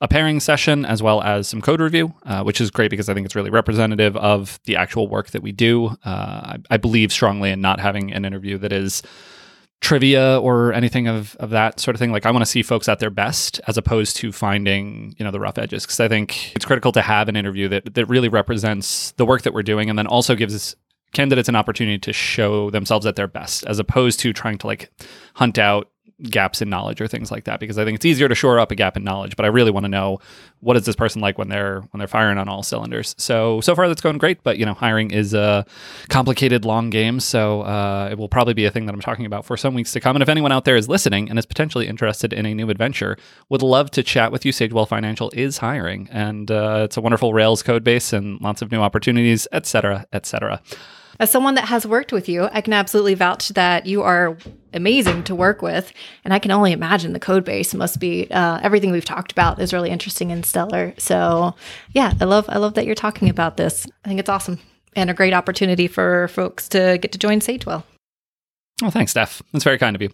a 0.00 0.08
pairing 0.08 0.40
session 0.40 0.84
as 0.84 1.02
well 1.02 1.22
as 1.22 1.48
some 1.48 1.60
code 1.60 1.80
review, 1.80 2.14
uh, 2.24 2.42
which 2.42 2.60
is 2.60 2.70
great 2.70 2.90
because 2.90 3.08
I 3.08 3.14
think 3.14 3.24
it's 3.24 3.34
really 3.34 3.50
representative 3.50 4.16
of 4.16 4.60
the 4.64 4.76
actual 4.76 5.08
work 5.08 5.30
that 5.30 5.42
we 5.42 5.52
do. 5.52 5.88
Uh, 6.04 6.56
I, 6.56 6.58
I 6.70 6.76
believe 6.76 7.12
strongly 7.12 7.50
in 7.50 7.60
not 7.60 7.80
having 7.80 8.12
an 8.12 8.24
interview 8.24 8.58
that 8.58 8.72
is 8.72 9.02
trivia 9.80 10.40
or 10.40 10.72
anything 10.72 11.08
of, 11.08 11.36
of 11.36 11.50
that 11.50 11.78
sort 11.78 11.94
of 11.94 11.98
thing. 11.98 12.10
Like 12.10 12.24
I 12.24 12.30
want 12.30 12.42
to 12.42 12.50
see 12.50 12.62
folks 12.62 12.88
at 12.88 13.00
their 13.00 13.10
best 13.10 13.60
as 13.66 13.76
opposed 13.76 14.16
to 14.16 14.32
finding, 14.32 15.14
you 15.18 15.24
know, 15.24 15.30
the 15.30 15.40
rough 15.40 15.58
edges. 15.58 15.84
Because 15.84 16.00
I 16.00 16.08
think 16.08 16.54
it's 16.56 16.64
critical 16.64 16.90
to 16.92 17.02
have 17.02 17.28
an 17.28 17.36
interview 17.36 17.68
that, 17.68 17.94
that 17.94 18.06
really 18.06 18.28
represents 18.28 19.12
the 19.12 19.26
work 19.26 19.42
that 19.42 19.52
we're 19.52 19.62
doing 19.62 19.90
and 19.90 19.98
then 19.98 20.06
also 20.06 20.34
gives 20.34 20.74
candidates 21.12 21.48
an 21.48 21.54
opportunity 21.54 21.98
to 21.98 22.12
show 22.12 22.70
themselves 22.70 23.06
at 23.06 23.14
their 23.14 23.28
best 23.28 23.64
as 23.66 23.78
opposed 23.78 24.20
to 24.20 24.32
trying 24.32 24.58
to 24.58 24.66
like 24.66 24.90
hunt 25.34 25.58
out 25.58 25.90
gaps 26.22 26.62
in 26.62 26.70
knowledge 26.70 27.00
or 27.00 27.08
things 27.08 27.30
like 27.32 27.44
that 27.44 27.58
because 27.58 27.76
I 27.76 27.84
think 27.84 27.96
it's 27.96 28.04
easier 28.04 28.28
to 28.28 28.34
shore 28.34 28.60
up 28.60 28.70
a 28.70 28.76
gap 28.76 28.96
in 28.96 29.02
knowledge 29.02 29.34
but 29.34 29.44
I 29.44 29.48
really 29.48 29.72
want 29.72 29.84
to 29.84 29.88
know 29.88 30.20
what 30.60 30.76
is 30.76 30.86
this 30.86 30.94
person 30.94 31.20
like 31.20 31.38
when 31.38 31.48
they're 31.48 31.80
when 31.90 31.98
they're 31.98 32.06
firing 32.06 32.38
on 32.38 32.48
all 32.48 32.62
cylinders? 32.62 33.16
So 33.18 33.60
so 33.60 33.74
far 33.74 33.88
that's 33.88 34.00
going 34.00 34.18
great 34.18 34.42
but 34.44 34.56
you 34.56 34.64
know 34.64 34.74
hiring 34.74 35.10
is 35.10 35.34
a 35.34 35.66
complicated 36.08 36.64
long 36.64 36.90
game 36.90 37.18
so 37.18 37.62
uh, 37.62 38.08
it 38.10 38.18
will 38.18 38.28
probably 38.28 38.54
be 38.54 38.64
a 38.64 38.70
thing 38.70 38.86
that 38.86 38.94
I'm 38.94 39.00
talking 39.00 39.26
about 39.26 39.44
for 39.44 39.56
some 39.56 39.74
weeks 39.74 39.92
to 39.92 40.00
come. 40.00 40.14
And 40.14 40.22
if 40.22 40.28
anyone 40.28 40.52
out 40.52 40.64
there 40.64 40.76
is 40.76 40.88
listening 40.88 41.28
and 41.28 41.38
is 41.38 41.46
potentially 41.46 41.88
interested 41.88 42.32
in 42.32 42.46
a 42.46 42.54
new 42.54 42.70
adventure 42.70 43.16
would 43.48 43.62
love 43.62 43.90
to 43.92 44.02
chat 44.02 44.30
with 44.30 44.44
you. 44.44 44.52
Sagewell 44.52 44.86
Financial 44.86 45.30
is 45.34 45.58
hiring 45.58 46.08
and 46.12 46.50
uh, 46.50 46.82
it's 46.84 46.96
a 46.96 47.00
wonderful 47.00 47.34
Rails 47.34 47.62
code 47.62 47.82
base 47.82 48.12
and 48.12 48.40
lots 48.40 48.62
of 48.62 48.70
new 48.70 48.80
opportunities 48.80 49.48
etc 49.52 50.06
etc 50.12 50.62
as 51.20 51.30
someone 51.30 51.54
that 51.54 51.66
has 51.66 51.86
worked 51.86 52.12
with 52.12 52.28
you, 52.28 52.48
I 52.52 52.60
can 52.60 52.72
absolutely 52.72 53.14
vouch 53.14 53.50
that 53.50 53.86
you 53.86 54.02
are 54.02 54.36
amazing 54.72 55.24
to 55.24 55.34
work 55.34 55.62
with. 55.62 55.92
And 56.24 56.34
I 56.34 56.38
can 56.38 56.50
only 56.50 56.72
imagine 56.72 57.12
the 57.12 57.20
code 57.20 57.44
base 57.44 57.74
must 57.74 58.00
be 58.00 58.30
uh, 58.30 58.60
everything 58.62 58.90
we've 58.90 59.04
talked 59.04 59.32
about 59.32 59.60
is 59.60 59.72
really 59.72 59.90
interesting 59.90 60.32
and 60.32 60.44
stellar. 60.44 60.94
So 60.98 61.54
yeah, 61.92 62.12
I 62.20 62.24
love 62.24 62.46
I 62.48 62.58
love 62.58 62.74
that 62.74 62.86
you're 62.86 62.94
talking 62.94 63.28
about 63.28 63.56
this. 63.56 63.86
I 64.04 64.08
think 64.08 64.20
it's 64.20 64.28
awesome 64.28 64.58
and 64.96 65.10
a 65.10 65.14
great 65.14 65.32
opportunity 65.32 65.88
for 65.88 66.28
folks 66.28 66.68
to 66.70 66.98
get 67.00 67.12
to 67.12 67.18
join 67.18 67.40
Sagewell. 67.40 67.84
Oh, 68.82 68.90
thanks, 68.90 69.12
Steph. 69.12 69.42
That's 69.52 69.64
very 69.64 69.78
kind 69.78 69.94
of 69.96 70.02
you. 70.02 70.10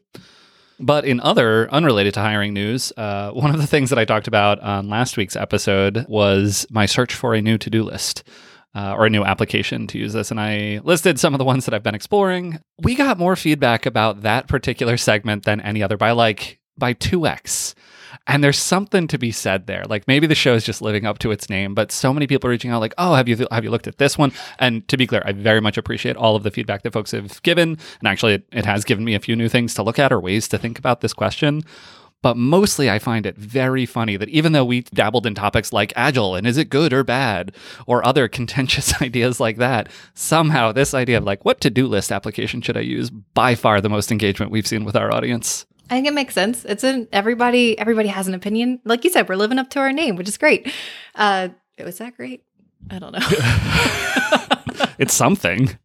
But 0.79 1.05
in 1.05 1.21
other 1.21 1.71
unrelated 1.71 2.15
to 2.15 2.21
hiring 2.21 2.55
news, 2.55 2.93
uh, 2.97 3.31
one 3.33 3.51
of 3.51 3.61
the 3.61 3.67
things 3.67 3.91
that 3.91 3.99
I 3.99 4.07
talked 4.07 4.29
about 4.29 4.61
on 4.61 4.89
last 4.89 5.17
week's 5.17 5.37
episode 5.37 6.07
was 6.09 6.67
my 6.71 6.87
search 6.87 7.15
for 7.15 7.35
a 7.35 7.43
new 7.43 7.59
to 7.59 7.69
do 7.69 7.83
list 7.83 8.25
uh, 8.75 8.95
or 8.95 9.07
a 9.07 9.11
new 9.11 9.25
application 9.25 9.87
to 9.89 9.99
use 9.99 10.13
this. 10.13 10.31
And 10.31 10.41
I 10.41 10.81
listed 10.85 11.19
some 11.19 11.35
of 11.35 11.39
the 11.39 11.45
ones 11.45 11.65
that 11.65 11.75
I've 11.75 11.83
been 11.83 11.95
exploring. 11.95 12.61
We 12.83 12.95
got 12.95 13.19
more 13.19 13.37
feedback 13.37 13.87
about 13.87 14.23
that 14.23 14.49
particular 14.49 14.97
segment 14.97 15.45
than 15.45 15.61
any 15.61 15.83
other 15.83 15.97
by 15.97 16.13
like 16.13 16.61
by 16.79 16.95
2x. 16.95 17.75
And 18.27 18.45
there's 18.45 18.59
something 18.59 19.07
to 19.09 19.19
be 19.19 19.33
said 19.33 19.67
there. 19.67 19.85
Like 19.89 20.07
maybe 20.07 20.27
the 20.27 20.35
show 20.35 20.55
is 20.55 20.65
just 20.65 20.83
living 20.83 21.05
up 21.07 21.19
to 21.21 21.31
its 21.31 21.49
name, 21.49 21.75
but 21.75 21.93
so 21.93 22.13
many 22.13 22.27
people 22.27 22.49
are 22.49 22.51
reaching 22.51 22.71
out 22.71 22.81
like, 22.81 22.95
"Oh, 22.99 23.15
have 23.15 23.29
you 23.29 23.47
have 23.51 23.65
you 23.65 23.71
looked 23.71 23.87
at 23.87 23.99
this 23.99 24.19
one?" 24.19 24.33
And 24.59 24.87
to 24.89 24.97
be 24.97 25.07
clear, 25.07 25.23
I 25.25 25.33
very 25.33 25.61
much 25.61 25.79
appreciate 25.79 26.17
all 26.17 26.37
of 26.37 26.43
the 26.43 26.51
feedback 26.51 26.83
that 26.83 26.93
folks 26.93 27.13
have 27.13 27.43
given, 27.43 27.79
and 28.01 28.09
actually 28.09 28.35
it, 28.35 28.47
it 28.53 28.67
has 28.67 28.85
given 28.85 29.05
me 29.05 29.15
a 29.15 29.21
few 29.21 29.37
new 29.37 29.49
things 29.49 29.75
to 29.75 29.83
look 29.83 29.99
at 29.99 30.13
or 30.13 30.21
ways 30.21 30.49
to 30.49 30.59
think 30.59 30.79
about 30.79 31.01
this 31.01 31.13
question. 31.13 31.63
But 32.23 32.37
mostly, 32.37 32.91
I 32.91 32.99
find 32.99 33.25
it 33.25 33.37
very 33.37 33.87
funny 33.87 34.17
that 34.17 34.29
even 34.29 34.53
though 34.53 34.65
we 34.65 34.83
dabbled 34.83 35.27
in 35.27 35.35
topics 35.35 35.73
like 35.73 35.93
agile 35.97 36.35
and 36.35 36.47
is 36.47 36.59
it 36.59 36.69
good 36.69 36.93
or 36.93 37.03
bad, 37.03 37.55
or 37.87 38.07
other 38.07 38.29
contentious 38.29 39.01
ideas 39.03 39.41
like 39.41 39.57
that, 39.57 39.89
somehow 40.15 40.73
this 40.73 40.93
idea 40.93 41.19
of 41.19 41.25
like, 41.25 41.45
what 41.45 41.61
to 41.63 41.71
do 41.71 41.87
list 41.87 42.13
application 42.13 42.61
should 42.61 42.77
I 42.77 42.81
use, 42.81 43.11
by 43.11 43.55
far 43.55 43.81
the 43.81 43.89
most 43.89 44.13
engagement 44.13 44.53
we've 44.53 44.67
seen 44.67 44.85
with 44.85 44.97
our 44.97 45.13
audience. 45.13 45.67
I 45.89 45.95
think 45.95 46.07
it 46.07 46.15
makes 46.15 46.35
sense. 46.35 46.65
It's 46.67 46.85
an 46.85 47.09
everybody. 47.13 47.77
Everybody 47.79 48.09
has 48.09 48.29
an 48.29 48.35
opinion. 48.35 48.81
Like 48.85 49.03
you 49.03 49.11
said, 49.11 49.29
we're 49.29 49.35
living 49.35 49.59
up 49.59 49.71
to 49.71 49.81
our 49.81 49.93
name, 49.93 50.15
which 50.15 50.29
is 50.29 50.39
great. 50.39 50.73
Uh, 51.17 51.49
was 51.79 51.99
that 51.99 52.17
great? 52.17 52.45
I 52.91 52.99
don't 52.99 53.13
know. 53.13 53.19
it's 54.99 55.15
something. 55.15 55.79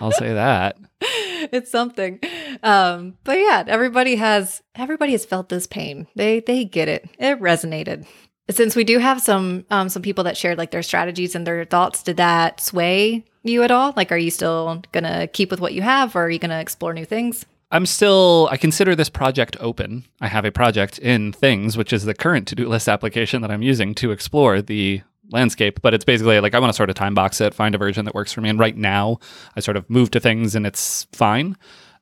I'll 0.00 0.12
say 0.12 0.32
that. 0.34 0.76
it's 1.00 1.70
something. 1.70 2.20
Um, 2.62 3.16
but 3.24 3.38
yeah, 3.38 3.64
everybody 3.66 4.16
has 4.16 4.62
everybody 4.74 5.12
has 5.12 5.24
felt 5.24 5.48
this 5.48 5.66
pain. 5.66 6.06
They 6.16 6.40
they 6.40 6.64
get 6.64 6.88
it. 6.88 7.08
It 7.18 7.40
resonated. 7.40 8.06
Since 8.50 8.76
we 8.76 8.84
do 8.84 8.98
have 8.98 9.20
some 9.20 9.64
um, 9.70 9.88
some 9.88 10.02
people 10.02 10.24
that 10.24 10.36
shared 10.36 10.58
like 10.58 10.70
their 10.70 10.82
strategies 10.82 11.34
and 11.34 11.46
their 11.46 11.64
thoughts, 11.64 12.02
did 12.02 12.16
that 12.18 12.60
sway 12.60 13.24
you 13.42 13.62
at 13.62 13.70
all? 13.70 13.92
Like, 13.96 14.12
are 14.12 14.18
you 14.18 14.30
still 14.30 14.82
going 14.92 15.04
to 15.04 15.26
keep 15.26 15.50
with 15.50 15.60
what 15.60 15.74
you 15.74 15.82
have 15.82 16.14
or 16.14 16.24
are 16.24 16.30
you 16.30 16.38
going 16.38 16.50
to 16.50 16.60
explore 16.60 16.94
new 16.94 17.04
things? 17.04 17.44
I'm 17.70 17.86
still, 17.86 18.48
I 18.50 18.58
consider 18.58 18.94
this 18.94 19.08
project 19.08 19.56
open. 19.58 20.04
I 20.20 20.28
have 20.28 20.44
a 20.44 20.52
project 20.52 20.98
in 20.98 21.32
Things, 21.32 21.76
which 21.76 21.92
is 21.92 22.04
the 22.04 22.12
current 22.12 22.46
to 22.48 22.54
do 22.54 22.68
list 22.68 22.86
application 22.86 23.40
that 23.40 23.50
I'm 23.50 23.62
using 23.62 23.94
to 23.94 24.10
explore 24.12 24.60
the 24.60 25.00
landscape. 25.32 25.80
But 25.82 25.94
it's 25.94 26.04
basically 26.04 26.40
like 26.40 26.54
I 26.54 26.58
want 26.58 26.72
to 26.72 26.76
sort 26.76 26.90
of 26.90 26.96
time 26.96 27.14
box 27.14 27.40
it, 27.40 27.54
find 27.54 27.74
a 27.74 27.78
version 27.78 28.04
that 28.04 28.14
works 28.14 28.32
for 28.32 28.40
me. 28.40 28.48
And 28.48 28.58
right 28.58 28.76
now, 28.76 29.18
I 29.56 29.60
sort 29.60 29.76
of 29.76 29.88
move 29.88 30.10
to 30.12 30.20
Things 30.20 30.54
and 30.54 30.66
it's 30.66 31.06
fine. 31.12 31.56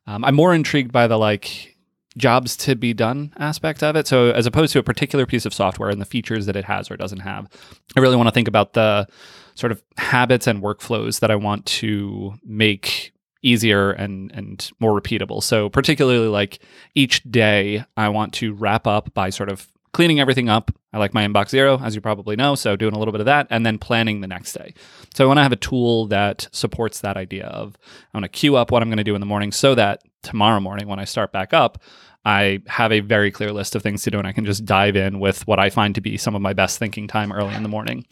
Um, 0.06 0.24
I'm 0.24 0.34
more 0.34 0.54
intrigued 0.54 0.92
by 0.92 1.06
the 1.06 1.16
like 1.16 1.76
jobs 2.16 2.56
to 2.56 2.74
be 2.74 2.92
done 2.92 3.32
aspect 3.38 3.82
of 3.82 3.96
it. 3.96 4.06
So 4.06 4.30
as 4.30 4.46
opposed 4.46 4.72
to 4.72 4.78
a 4.78 4.82
particular 4.82 5.26
piece 5.26 5.46
of 5.46 5.54
software 5.54 5.90
and 5.90 6.00
the 6.00 6.06
features 6.06 6.46
that 6.46 6.56
it 6.56 6.64
has 6.64 6.90
or 6.90 6.96
doesn't 6.96 7.20
have, 7.20 7.48
I 7.96 8.00
really 8.00 8.16
want 8.16 8.28
to 8.28 8.32
think 8.32 8.48
about 8.48 8.72
the 8.72 9.06
sort 9.54 9.72
of 9.72 9.82
habits 9.96 10.46
and 10.46 10.62
workflows 10.62 11.20
that 11.20 11.30
I 11.30 11.36
want 11.36 11.66
to 11.66 12.34
make 12.44 13.12
easier 13.42 13.90
and 13.92 14.30
and 14.32 14.70
more 14.80 14.98
repeatable. 14.98 15.42
So 15.42 15.68
particularly 15.68 16.28
like 16.28 16.60
each 16.94 17.22
day 17.30 17.84
I 17.96 18.08
want 18.08 18.34
to 18.34 18.52
wrap 18.52 18.86
up 18.86 19.14
by 19.14 19.30
sort 19.30 19.50
of 19.50 19.66
cleaning 19.92 20.20
everything 20.20 20.48
up. 20.48 20.70
I 20.92 20.98
like 20.98 21.14
my 21.14 21.26
inbox 21.26 21.50
zero, 21.50 21.80
as 21.82 21.94
you 21.94 22.00
probably 22.00 22.36
know, 22.36 22.54
so 22.54 22.76
doing 22.76 22.94
a 22.94 22.98
little 22.98 23.12
bit 23.12 23.20
of 23.20 23.26
that 23.26 23.46
and 23.50 23.64
then 23.64 23.78
planning 23.78 24.20
the 24.20 24.26
next 24.26 24.52
day. 24.52 24.74
So 25.14 25.24
I 25.24 25.26
want 25.26 25.38
to 25.38 25.42
have 25.42 25.52
a 25.52 25.56
tool 25.56 26.06
that 26.06 26.48
supports 26.52 27.00
that 27.00 27.16
idea 27.16 27.46
of 27.46 27.76
I 28.12 28.18
want 28.18 28.24
to 28.24 28.28
queue 28.28 28.56
up 28.56 28.70
what 28.70 28.82
I'm 28.82 28.88
going 28.88 28.98
to 28.98 29.04
do 29.04 29.14
in 29.14 29.20
the 29.20 29.26
morning 29.26 29.52
so 29.52 29.74
that 29.74 30.02
tomorrow 30.22 30.60
morning 30.60 30.88
when 30.88 30.98
I 30.98 31.04
start 31.04 31.32
back 31.32 31.52
up, 31.52 31.82
I 32.24 32.60
have 32.66 32.92
a 32.92 33.00
very 33.00 33.30
clear 33.30 33.52
list 33.52 33.74
of 33.74 33.82
things 33.82 34.02
to 34.02 34.10
do 34.10 34.18
and 34.18 34.26
I 34.26 34.32
can 34.32 34.44
just 34.44 34.64
dive 34.64 34.96
in 34.96 35.20
with 35.20 35.46
what 35.46 35.58
I 35.58 35.70
find 35.70 35.94
to 35.94 36.00
be 36.00 36.16
some 36.16 36.34
of 36.34 36.42
my 36.42 36.52
best 36.52 36.78
thinking 36.78 37.08
time 37.08 37.32
early 37.32 37.54
in 37.54 37.62
the 37.62 37.68
morning. 37.68 38.04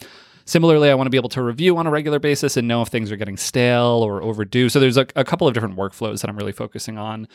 Similarly, 0.47 0.91
I 0.91 0.95
want 0.95 1.07
to 1.07 1.11
be 1.11 1.19
able 1.19 1.29
to 1.31 1.43
review 1.43 1.77
on 1.77 1.87
a 1.87 1.91
regular 1.91 2.19
basis 2.19 2.57
and 2.57 2.67
know 2.67 2.81
if 2.81 2.89
things 2.89 3.13
are 3.13 3.17
getting 3.17 3.37
stale 3.37 4.03
or 4.03 4.23
overdue. 4.23 4.71
So 4.71 4.81
there's 4.81 4.97
a, 4.97 5.07
a 5.15 5.23
couple 5.23 5.47
of 5.47 5.53
different 5.53 5.77
workflows 5.77 6.23
that 6.23 6.31
I'm 6.31 6.39
really 6.39 6.53
focusing 6.53 6.97
on. 6.97 7.29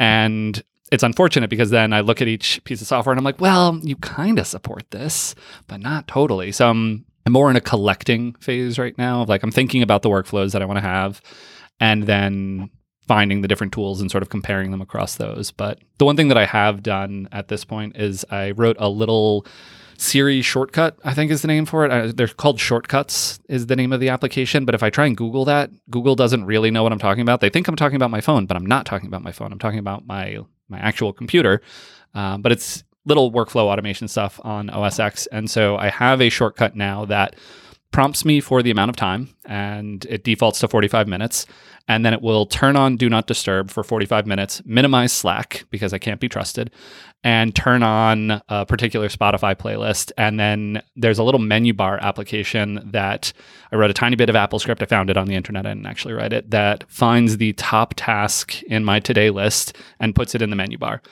And 0.00 0.64
it's 0.92 1.02
unfortunate 1.02 1.50
because 1.50 1.70
then 1.70 1.92
I 1.92 2.00
look 2.00 2.22
at 2.22 2.28
each 2.28 2.62
piece 2.64 2.80
of 2.80 2.86
software 2.86 3.12
and 3.12 3.18
I'm 3.18 3.24
like, 3.24 3.40
well, 3.40 3.78
you 3.82 3.96
kind 3.96 4.38
of 4.38 4.46
support 4.46 4.90
this, 4.90 5.34
but 5.66 5.80
not 5.80 6.06
totally. 6.06 6.52
So 6.52 6.68
I'm, 6.68 7.04
I'm 7.24 7.32
more 7.32 7.50
in 7.50 7.56
a 7.56 7.60
collecting 7.60 8.34
phase 8.34 8.78
right 8.78 8.96
now 8.96 9.24
like, 9.24 9.42
I'm 9.42 9.50
thinking 9.50 9.82
about 9.82 10.02
the 10.02 10.10
workflows 10.10 10.52
that 10.52 10.62
I 10.62 10.66
want 10.66 10.76
to 10.76 10.82
have 10.82 11.20
and 11.80 12.04
then 12.04 12.70
finding 13.08 13.40
the 13.40 13.48
different 13.48 13.72
tools 13.72 14.00
and 14.00 14.10
sort 14.10 14.22
of 14.22 14.28
comparing 14.28 14.70
them 14.70 14.80
across 14.80 15.16
those. 15.16 15.50
But 15.50 15.78
the 15.98 16.04
one 16.04 16.16
thing 16.16 16.28
that 16.28 16.38
I 16.38 16.46
have 16.46 16.82
done 16.82 17.28
at 17.32 17.48
this 17.48 17.64
point 17.64 17.96
is 17.96 18.24
I 18.30 18.52
wrote 18.52 18.76
a 18.78 18.88
little 18.88 19.46
Siri 19.98 20.42
shortcut, 20.42 20.98
I 21.04 21.14
think 21.14 21.30
is 21.30 21.42
the 21.42 21.48
name 21.48 21.64
for 21.64 21.86
it. 21.86 22.16
They're 22.16 22.28
called 22.28 22.60
shortcuts, 22.60 23.40
is 23.48 23.66
the 23.66 23.76
name 23.76 23.92
of 23.92 24.00
the 24.00 24.10
application. 24.10 24.64
But 24.64 24.74
if 24.74 24.82
I 24.82 24.90
try 24.90 25.06
and 25.06 25.16
Google 25.16 25.44
that, 25.46 25.70
Google 25.90 26.14
doesn't 26.14 26.44
really 26.44 26.70
know 26.70 26.82
what 26.82 26.92
I'm 26.92 26.98
talking 26.98 27.22
about. 27.22 27.40
They 27.40 27.48
think 27.48 27.66
I'm 27.66 27.76
talking 27.76 27.96
about 27.96 28.10
my 28.10 28.20
phone, 28.20 28.46
but 28.46 28.56
I'm 28.56 28.66
not 28.66 28.86
talking 28.86 29.06
about 29.06 29.22
my 29.22 29.32
phone. 29.32 29.52
I'm 29.52 29.58
talking 29.58 29.78
about 29.78 30.06
my 30.06 30.38
my 30.68 30.78
actual 30.78 31.12
computer. 31.12 31.60
Um, 32.14 32.42
but 32.42 32.52
it's 32.52 32.84
little 33.04 33.30
workflow 33.30 33.64
automation 33.64 34.08
stuff 34.08 34.40
on 34.42 34.70
OS 34.70 34.98
X, 34.98 35.26
and 35.26 35.50
so 35.50 35.76
I 35.76 35.90
have 35.90 36.20
a 36.20 36.28
shortcut 36.28 36.74
now 36.74 37.04
that 37.04 37.36
prompts 37.92 38.24
me 38.24 38.40
for 38.40 38.62
the 38.62 38.70
amount 38.70 38.90
of 38.90 38.96
time, 38.96 39.34
and 39.44 40.04
it 40.06 40.24
defaults 40.24 40.60
to 40.60 40.68
45 40.68 41.08
minutes 41.08 41.46
and 41.88 42.04
then 42.04 42.12
it 42.12 42.22
will 42.22 42.46
turn 42.46 42.76
on 42.76 42.96
do 42.96 43.08
not 43.08 43.26
disturb 43.26 43.70
for 43.70 43.84
45 43.84 44.26
minutes, 44.26 44.62
minimize 44.64 45.12
Slack 45.12 45.64
because 45.70 45.92
I 45.92 45.98
can't 45.98 46.20
be 46.20 46.28
trusted, 46.28 46.70
and 47.22 47.54
turn 47.54 47.82
on 47.82 48.42
a 48.48 48.66
particular 48.66 49.08
Spotify 49.08 49.54
playlist. 49.54 50.10
And 50.18 50.38
then 50.38 50.82
there's 50.96 51.18
a 51.18 51.22
little 51.22 51.40
menu 51.40 51.72
bar 51.72 51.98
application 52.02 52.80
that 52.92 53.32
I 53.70 53.76
wrote 53.76 53.90
a 53.90 53.94
tiny 53.94 54.16
bit 54.16 54.28
of 54.28 54.36
Apple 54.36 54.58
script. 54.58 54.82
I 54.82 54.86
found 54.86 55.10
it 55.10 55.16
on 55.16 55.28
the 55.28 55.34
internet. 55.34 55.66
I 55.66 55.70
didn't 55.70 55.86
actually 55.86 56.14
write 56.14 56.32
it. 56.32 56.50
That 56.50 56.84
finds 56.90 57.36
the 57.36 57.52
top 57.54 57.94
task 57.96 58.62
in 58.64 58.84
my 58.84 59.00
today 59.00 59.30
list 59.30 59.76
and 60.00 60.14
puts 60.14 60.34
it 60.34 60.42
in 60.42 60.50
the 60.50 60.56
menu 60.56 60.78
bar. 60.78 61.02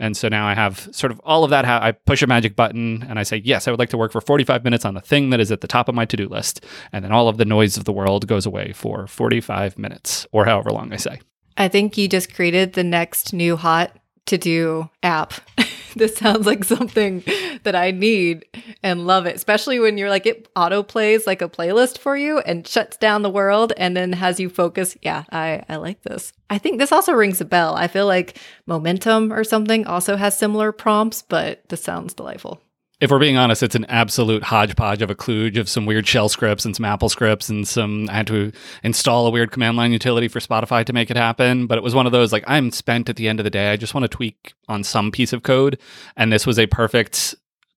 And 0.00 0.16
so 0.16 0.28
now 0.28 0.46
I 0.46 0.54
have 0.54 0.88
sort 0.92 1.10
of 1.10 1.20
all 1.24 1.44
of 1.44 1.50
that. 1.50 1.64
I 1.64 1.92
push 1.92 2.22
a 2.22 2.26
magic 2.26 2.54
button 2.54 3.04
and 3.08 3.18
I 3.18 3.22
say, 3.24 3.38
yes, 3.44 3.66
I 3.66 3.70
would 3.70 3.80
like 3.80 3.90
to 3.90 3.98
work 3.98 4.12
for 4.12 4.20
45 4.20 4.64
minutes 4.64 4.84
on 4.84 4.94
the 4.94 5.00
thing 5.00 5.30
that 5.30 5.40
is 5.40 5.50
at 5.50 5.60
the 5.60 5.66
top 5.66 5.88
of 5.88 5.94
my 5.94 6.04
to 6.04 6.16
do 6.16 6.28
list. 6.28 6.64
And 6.92 7.04
then 7.04 7.12
all 7.12 7.28
of 7.28 7.36
the 7.36 7.44
noise 7.44 7.76
of 7.76 7.84
the 7.84 7.92
world 7.92 8.26
goes 8.26 8.46
away 8.46 8.72
for 8.72 9.06
45 9.06 9.78
minutes 9.78 10.26
or 10.32 10.44
however 10.44 10.70
long 10.70 10.92
I 10.92 10.96
say. 10.96 11.20
I 11.56 11.68
think 11.68 11.98
you 11.98 12.08
just 12.08 12.32
created 12.32 12.74
the 12.74 12.84
next 12.84 13.32
new 13.32 13.56
hot 13.56 13.96
to 14.26 14.38
do 14.38 14.88
app. 15.02 15.34
this 15.98 16.16
sounds 16.16 16.46
like 16.46 16.64
something 16.64 17.22
that 17.64 17.74
I 17.74 17.90
need 17.90 18.46
and 18.82 19.06
love 19.06 19.26
it, 19.26 19.36
especially 19.36 19.78
when 19.78 19.98
you're 19.98 20.10
like 20.10 20.26
it 20.26 20.48
auto 20.56 20.82
plays 20.82 21.26
like 21.26 21.42
a 21.42 21.48
playlist 21.48 21.98
for 21.98 22.16
you 22.16 22.38
and 22.40 22.66
shuts 22.66 22.96
down 22.96 23.22
the 23.22 23.30
world 23.30 23.72
and 23.76 23.96
then 23.96 24.12
has 24.14 24.40
you 24.40 24.48
focus. 24.48 24.96
Yeah, 25.02 25.24
I, 25.30 25.62
I 25.68 25.76
like 25.76 26.02
this. 26.02 26.32
I 26.50 26.58
think 26.58 26.78
this 26.78 26.92
also 26.92 27.12
rings 27.12 27.40
a 27.40 27.44
bell. 27.44 27.74
I 27.74 27.88
feel 27.88 28.06
like 28.06 28.38
Momentum 28.66 29.32
or 29.32 29.44
something 29.44 29.86
also 29.86 30.16
has 30.16 30.38
similar 30.38 30.72
prompts, 30.72 31.22
but 31.22 31.68
this 31.68 31.82
sounds 31.82 32.14
delightful 32.14 32.62
if 33.00 33.10
we're 33.10 33.20
being 33.20 33.36
honest, 33.36 33.62
it's 33.62 33.76
an 33.76 33.84
absolute 33.86 34.42
hodgepodge 34.42 35.02
of 35.02 35.10
a 35.10 35.14
kludge 35.14 35.56
of 35.56 35.68
some 35.68 35.86
weird 35.86 36.06
shell 36.06 36.28
scripts 36.28 36.64
and 36.64 36.74
some 36.74 36.84
Apple 36.84 37.08
scripts 37.08 37.48
and 37.48 37.66
some. 37.66 38.08
I 38.10 38.14
had 38.14 38.26
to 38.26 38.50
install 38.82 39.26
a 39.26 39.30
weird 39.30 39.52
command 39.52 39.76
line 39.76 39.92
utility 39.92 40.26
for 40.26 40.40
Spotify 40.40 40.84
to 40.84 40.92
make 40.92 41.10
it 41.10 41.16
happen. 41.16 41.66
But 41.66 41.78
it 41.78 41.84
was 41.84 41.94
one 41.94 42.06
of 42.06 42.12
those 42.12 42.32
like 42.32 42.44
I'm 42.46 42.72
spent 42.72 43.08
at 43.08 43.16
the 43.16 43.28
end 43.28 43.38
of 43.38 43.44
the 43.44 43.50
day. 43.50 43.70
I 43.70 43.76
just 43.76 43.94
want 43.94 44.04
to 44.04 44.08
tweak 44.08 44.54
on 44.68 44.82
some 44.82 45.12
piece 45.12 45.32
of 45.32 45.44
code, 45.44 45.78
and 46.16 46.32
this 46.32 46.46
was 46.46 46.58
a 46.58 46.66
perfect 46.66 47.36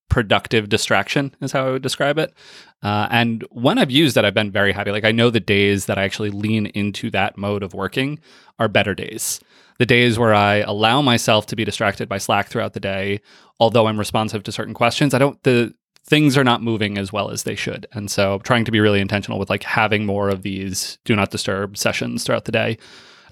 productive 0.10 0.68
distraction 0.68 1.34
is 1.40 1.54
how 1.54 1.68
I 1.68 1.72
would 1.72 1.82
describe 1.82 2.18
it. 2.18 2.34
Uh, 2.84 3.08
and 3.12 3.46
when 3.52 3.78
I've 3.78 3.92
used 3.92 4.18
it, 4.18 4.26
I've 4.26 4.34
been 4.34 4.52
very 4.52 4.74
happy. 4.74 4.92
Like 4.92 5.06
I 5.06 5.14
know 5.14 5.30
the 5.30 5.40
days 5.40 5.86
that 5.86 5.98
I 5.98 6.04
actually 6.04 6.32
lean 6.32 6.66
into 6.66 7.10
that 7.12 7.38
mode 7.38 7.64
of 7.64 7.74
working 7.74 8.20
are 8.60 8.68
better 8.68 8.94
days 8.94 9.40
the 9.82 9.86
days 9.88 10.20
where 10.20 10.32
I 10.32 10.58
allow 10.58 11.02
myself 11.02 11.48
to 11.48 11.56
be 11.56 11.66
distracted 11.66 12.08
by 12.08 12.20
Slack 12.20 12.50
throughout 12.50 12.74
the 12.74 12.80
day, 12.80 13.20
although 13.60 13.88
I'm 13.88 13.98
responsive 13.98 14.44
to 14.44 14.52
certain 14.52 14.76
questions, 14.76 15.16
I 15.16 15.18
don't 15.18 15.42
the 15.42 15.74
things 16.06 16.38
are 16.38 16.44
not 16.44 16.62
moving 16.62 17.00
as 17.00 17.12
well 17.12 17.32
as 17.32 17.44
they 17.44 17.56
should. 17.56 17.88
And 17.92 18.12
so 18.12 18.38
trying 18.44 18.64
to 18.66 18.72
be 18.72 18.80
really 18.80 19.02
intentional 19.02 19.40
with 19.40 19.50
like 19.50 19.64
having 19.64 20.06
more 20.06 20.30
of 20.30 20.44
these 20.44 21.00
do 21.04 21.16
not 21.16 21.32
disturb 21.32 21.78
sessions 21.78 22.24
throughout 22.24 22.46
the 22.46 22.52
day. 22.52 22.78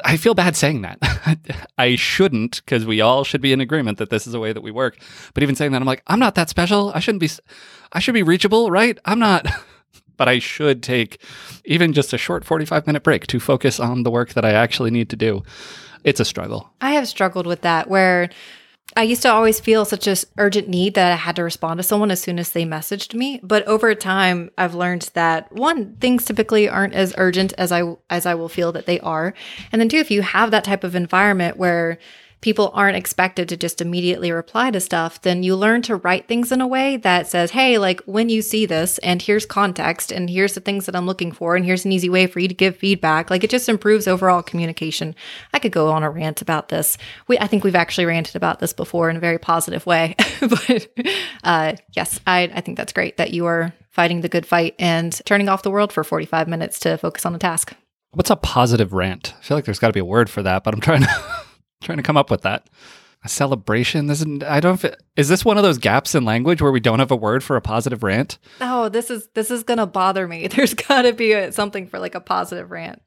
I 0.04 0.18
feel 0.18 0.34
bad 0.34 0.56
saying 0.56 0.82
that. 0.82 0.98
I 1.78 1.96
shouldn't 1.96 2.66
because 2.66 2.84
we 2.84 3.00
all 3.00 3.24
should 3.24 3.42
be 3.42 3.54
in 3.54 3.62
agreement 3.62 4.00
that 4.00 4.10
this 4.10 4.26
is 4.26 4.34
a 4.34 4.40
way 4.40 4.52
that 4.52 4.62
we 4.62 4.72
work. 4.72 4.98
But 5.36 5.44
even 5.44 5.54
saying 5.54 5.72
that, 5.74 5.84
I'm 5.84 5.88
like, 5.88 6.02
I'm 6.08 6.20
not 6.20 6.34
that 6.34 6.50
special. 6.50 6.92
I 6.96 7.00
shouldn't 7.00 7.22
be, 7.22 7.30
I 7.92 8.00
should 8.00 8.16
be 8.16 8.24
reachable, 8.24 8.72
right? 8.72 8.98
I'm 9.06 9.20
not, 9.20 9.46
but 10.18 10.28
I 10.28 10.40
should 10.40 10.82
take 10.82 11.22
even 11.66 11.94
just 11.94 12.12
a 12.12 12.18
short 12.18 12.44
45 12.44 12.88
minute 12.88 13.04
break 13.04 13.28
to 13.28 13.40
focus 13.40 13.80
on 13.80 14.02
the 14.02 14.10
work 14.10 14.34
that 14.34 14.46
I 14.46 14.54
actually 14.54 14.90
need 14.90 15.12
to 15.12 15.16
do 15.16 15.44
it's 16.04 16.20
a 16.20 16.26
struggle. 16.26 16.70
I 16.82 16.92
have 16.92 17.08
struggled 17.08 17.46
with 17.48 17.62
that 17.62 17.90
where 17.90 18.30
I 18.98 19.04
used 19.04 19.22
to 19.22 19.32
always 19.32 19.60
feel 19.60 19.86
such 19.86 20.08
a 20.08 20.16
urgent 20.38 20.68
need 20.68 20.96
that 20.96 21.12
I 21.12 21.16
had 21.16 21.36
to 21.36 21.44
respond 21.44 21.78
to 21.78 21.84
someone 21.84 22.10
as 22.10 22.22
soon 22.22 22.40
as 22.40 22.52
they 22.52 22.66
messaged 22.66 23.14
me. 23.14 23.40
But 23.44 23.66
over 23.68 23.94
time, 23.94 24.50
I've 24.58 24.74
learned 24.74 25.12
that 25.14 25.52
one, 25.52 25.96
things 25.98 26.26
typically 26.26 26.68
aren't 26.68 26.96
as 26.96 27.14
urgent 27.18 27.54
as 27.58 27.72
I 27.72 27.84
as 28.10 28.26
I 28.26 28.34
will 28.34 28.50
feel 28.50 28.72
that 28.72 28.88
they 28.88 29.00
are, 29.02 29.34
and 29.72 29.80
then 29.80 29.90
two, 29.90 29.98
if 29.98 30.10
you 30.10 30.22
have 30.24 30.52
that 30.52 30.64
type 30.64 30.84
of 30.84 30.96
environment 30.96 31.58
where 31.58 32.00
people 32.42 32.72
aren't 32.74 32.96
expected 32.96 33.50
to 33.50 33.58
just 33.58 33.82
immediately 33.82 34.32
reply 34.32 34.72
to 34.72 34.80
stuff, 34.80 35.22
then 35.22 35.44
you 35.44 35.56
learn 35.56 35.82
to 35.84 35.96
write 35.96 36.28
things 36.28 36.52
in 36.52 36.62
a 36.62 36.68
way 36.68 36.98
that 36.98 37.28
says, 37.28 37.52
hey, 37.52 37.78
like 37.78 38.02
when 38.02 38.30
you 38.30 38.42
see 38.42 38.66
this, 38.66 38.98
and 39.00 39.22
here's 39.22 39.46
context, 39.46 40.12
and 40.12 40.30
here's 40.30 40.54
the 40.54 40.62
things 40.62 40.86
that 40.86 40.96
I'm 40.96 41.06
looking 41.06 41.32
for, 41.32 41.56
and 41.56 41.66
here's 41.66 41.86
an 41.86 41.92
easy 41.92 42.10
way 42.10 42.28
for 42.28 42.40
you 42.40 42.48
to 42.48 42.54
give 42.54 42.78
feedback. 42.78 43.30
Like 43.30 43.44
it 43.44 43.50
just 43.50 43.70
improves 43.70 44.08
overall 44.08 44.42
communication. 44.42 45.16
I 45.54 45.60
could 45.60 45.72
go 45.72 45.90
on 45.90 46.04
a 46.04 46.10
rant 46.10 46.42
about 46.42 46.70
this. 46.70 46.98
We, 47.28 47.38
I 47.40 47.48
think 47.48 47.64
we've 47.64 47.76
actually 47.76 48.06
ranted 48.06 48.36
about 48.36 48.60
this 48.60 48.74
before 48.74 49.10
in 49.10 49.18
a 49.18 49.22
very 49.22 49.38
positive 49.38 49.86
way. 49.86 50.16
but 50.40 50.88
uh, 51.44 51.76
yes, 51.94 52.20
I, 52.26 52.52
I 52.54 52.62
think 52.62 52.78
that's 52.78 52.94
great 52.94 53.18
that 53.18 53.32
you 53.32 53.46
are 53.46 53.74
fighting 53.90 54.22
the 54.22 54.30
good 54.30 54.46
fight 54.46 54.76
and 54.80 55.20
turning 55.26 55.50
off 55.50 55.64
the 55.64 55.72
world 55.72 55.92
for 55.92 56.04
45 56.04 56.48
minutes 56.48 56.80
to 56.80 56.98
focus 56.98 57.26
on 57.26 57.34
the 57.34 57.40
task. 57.40 57.74
What's 58.12 58.30
a 58.30 58.36
positive 58.36 58.94
rant? 58.94 59.34
I 59.38 59.44
feel 59.44 59.58
like 59.58 59.66
there's 59.66 59.78
got 59.78 59.88
to 59.88 59.94
be 59.94 60.00
a 60.00 60.06
word 60.06 60.30
for 60.30 60.42
that, 60.42 60.64
but 60.64 60.74
I'm 60.74 60.82
trying 60.82 61.02
to 61.02 61.24
trying 61.82 61.98
to 61.98 62.04
come 62.04 62.18
up 62.18 62.30
with 62.30 62.42
that. 62.42 62.70
A 63.24 63.28
celebration. 63.28 64.08
This 64.08 64.22
is 64.22 64.44
I 64.44 64.62
don't. 64.62 64.84
Is 65.18 65.28
this 65.28 65.44
one 65.44 65.58
of 65.58 65.64
those 65.64 65.78
gaps 65.78 66.16
in 66.16 66.24
language 66.24 66.62
where 66.62 66.72
we 66.72 66.80
don't 66.80 67.00
have 67.00 67.12
a 67.12 67.18
word 67.18 67.44
for 67.44 67.58
a 67.58 67.62
positive 67.62 68.02
rant? 68.02 68.40
Oh, 68.62 68.88
this 68.88 69.10
is 69.12 69.28
this 69.34 69.52
is 69.52 69.64
gonna 69.64 69.86
bother 69.86 70.26
me. 70.26 70.48
There's 70.56 70.74
got 70.74 71.02
to 71.02 71.12
be 71.12 71.34
a, 71.34 71.52
something 71.52 71.88
for 71.88 72.00
like 72.00 72.16
a 72.16 72.22
positive 72.22 72.72
rant. 72.72 73.02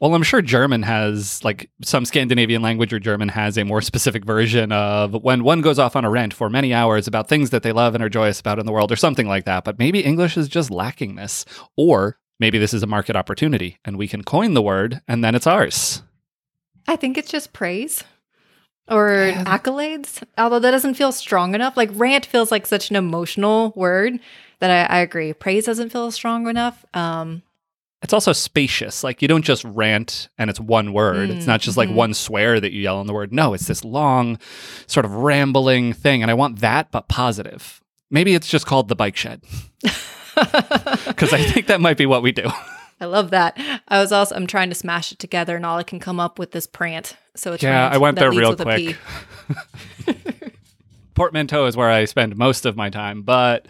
Well, 0.00 0.14
I'm 0.14 0.22
sure 0.22 0.40
German 0.40 0.82
has 0.82 1.44
like 1.44 1.70
some 1.82 2.06
Scandinavian 2.06 2.62
language 2.62 2.92
or 2.92 2.98
German 2.98 3.28
has 3.28 3.58
a 3.58 3.64
more 3.64 3.82
specific 3.82 4.24
version 4.24 4.72
of 4.72 5.12
when 5.22 5.44
one 5.44 5.60
goes 5.60 5.78
off 5.78 5.94
on 5.94 6.06
a 6.06 6.10
rant 6.10 6.32
for 6.32 6.48
many 6.48 6.72
hours 6.72 7.06
about 7.06 7.28
things 7.28 7.50
that 7.50 7.62
they 7.62 7.72
love 7.72 7.94
and 7.94 8.02
are 8.02 8.08
joyous 8.08 8.40
about 8.40 8.58
in 8.58 8.64
the 8.64 8.72
world 8.72 8.90
or 8.90 8.96
something 8.96 9.28
like 9.28 9.44
that. 9.44 9.62
But 9.62 9.78
maybe 9.78 10.00
English 10.02 10.38
is 10.38 10.48
just 10.48 10.70
lacking 10.70 11.16
this. 11.16 11.44
Or 11.76 12.18
maybe 12.38 12.58
this 12.58 12.72
is 12.72 12.82
a 12.82 12.86
market 12.86 13.14
opportunity 13.14 13.78
and 13.84 13.98
we 13.98 14.08
can 14.08 14.24
coin 14.24 14.54
the 14.54 14.62
word 14.62 15.02
and 15.06 15.22
then 15.22 15.34
it's 15.34 15.46
ours. 15.46 16.02
I 16.90 16.96
think 16.96 17.16
it's 17.16 17.30
just 17.30 17.52
praise 17.52 18.02
or 18.88 19.28
yeah. 19.28 19.44
accolades, 19.44 20.22
although 20.36 20.58
that 20.58 20.72
doesn't 20.72 20.94
feel 20.94 21.12
strong 21.12 21.54
enough. 21.54 21.76
Like 21.76 21.90
rant 21.94 22.26
feels 22.26 22.50
like 22.50 22.66
such 22.66 22.90
an 22.90 22.96
emotional 22.96 23.72
word 23.76 24.18
that 24.58 24.90
I, 24.90 24.96
I 24.96 25.00
agree. 25.00 25.32
Praise 25.32 25.66
doesn't 25.66 25.90
feel 25.90 26.10
strong 26.10 26.48
enough. 26.48 26.84
Um, 26.92 27.42
it's 28.02 28.12
also 28.12 28.32
spacious. 28.32 29.04
Like 29.04 29.22
you 29.22 29.28
don't 29.28 29.44
just 29.44 29.62
rant 29.62 30.28
and 30.36 30.50
it's 30.50 30.58
one 30.58 30.92
word. 30.92 31.30
it's 31.30 31.46
not 31.46 31.60
just 31.60 31.76
like 31.76 31.88
Mhm. 31.90 31.94
one 31.94 32.14
swear 32.14 32.58
that 32.58 32.72
you 32.72 32.80
yell 32.82 32.96
on 32.96 33.06
the 33.06 33.12
word. 33.12 33.32
No, 33.32 33.54
it's 33.54 33.66
this 33.68 33.84
long, 33.84 34.38
sort 34.88 35.06
of 35.06 35.14
rambling 35.14 35.92
thing. 35.92 36.22
And 36.22 36.30
I 36.30 36.34
want 36.34 36.58
that, 36.58 36.90
but 36.90 37.08
positive. 37.08 37.80
Maybe 38.10 38.34
it's 38.34 38.48
just 38.48 38.66
called 38.66 38.88
the 38.88 38.96
bike 38.96 39.16
shed 39.16 39.42
because 40.34 41.32
I 41.32 41.40
think 41.42 41.68
that 41.68 41.80
might 41.80 41.96
be 41.98 42.06
what 42.06 42.22
we 42.22 42.32
do. 42.32 42.50
I 43.00 43.06
love 43.06 43.30
that. 43.30 43.58
I 43.88 44.00
was 44.00 44.12
also 44.12 44.34
I'm 44.34 44.46
trying 44.46 44.68
to 44.68 44.74
smash 44.74 45.12
it 45.12 45.18
together, 45.18 45.56
and 45.56 45.64
all 45.64 45.78
I 45.78 45.82
can 45.82 46.00
come 46.00 46.20
up 46.20 46.38
with 46.38 46.54
is 46.54 46.66
prant. 46.66 47.16
So 47.34 47.52
it's 47.52 47.62
Yeah, 47.62 47.88
I 47.88 47.98
went 47.98 48.18
there 48.18 48.30
real 48.30 48.56
quick. 48.56 48.96
Portmanteau 51.14 51.66
is 51.66 51.76
where 51.76 51.90
I 51.90 52.04
spend 52.04 52.36
most 52.36 52.66
of 52.66 52.76
my 52.76 52.90
time, 52.90 53.22
but 53.22 53.66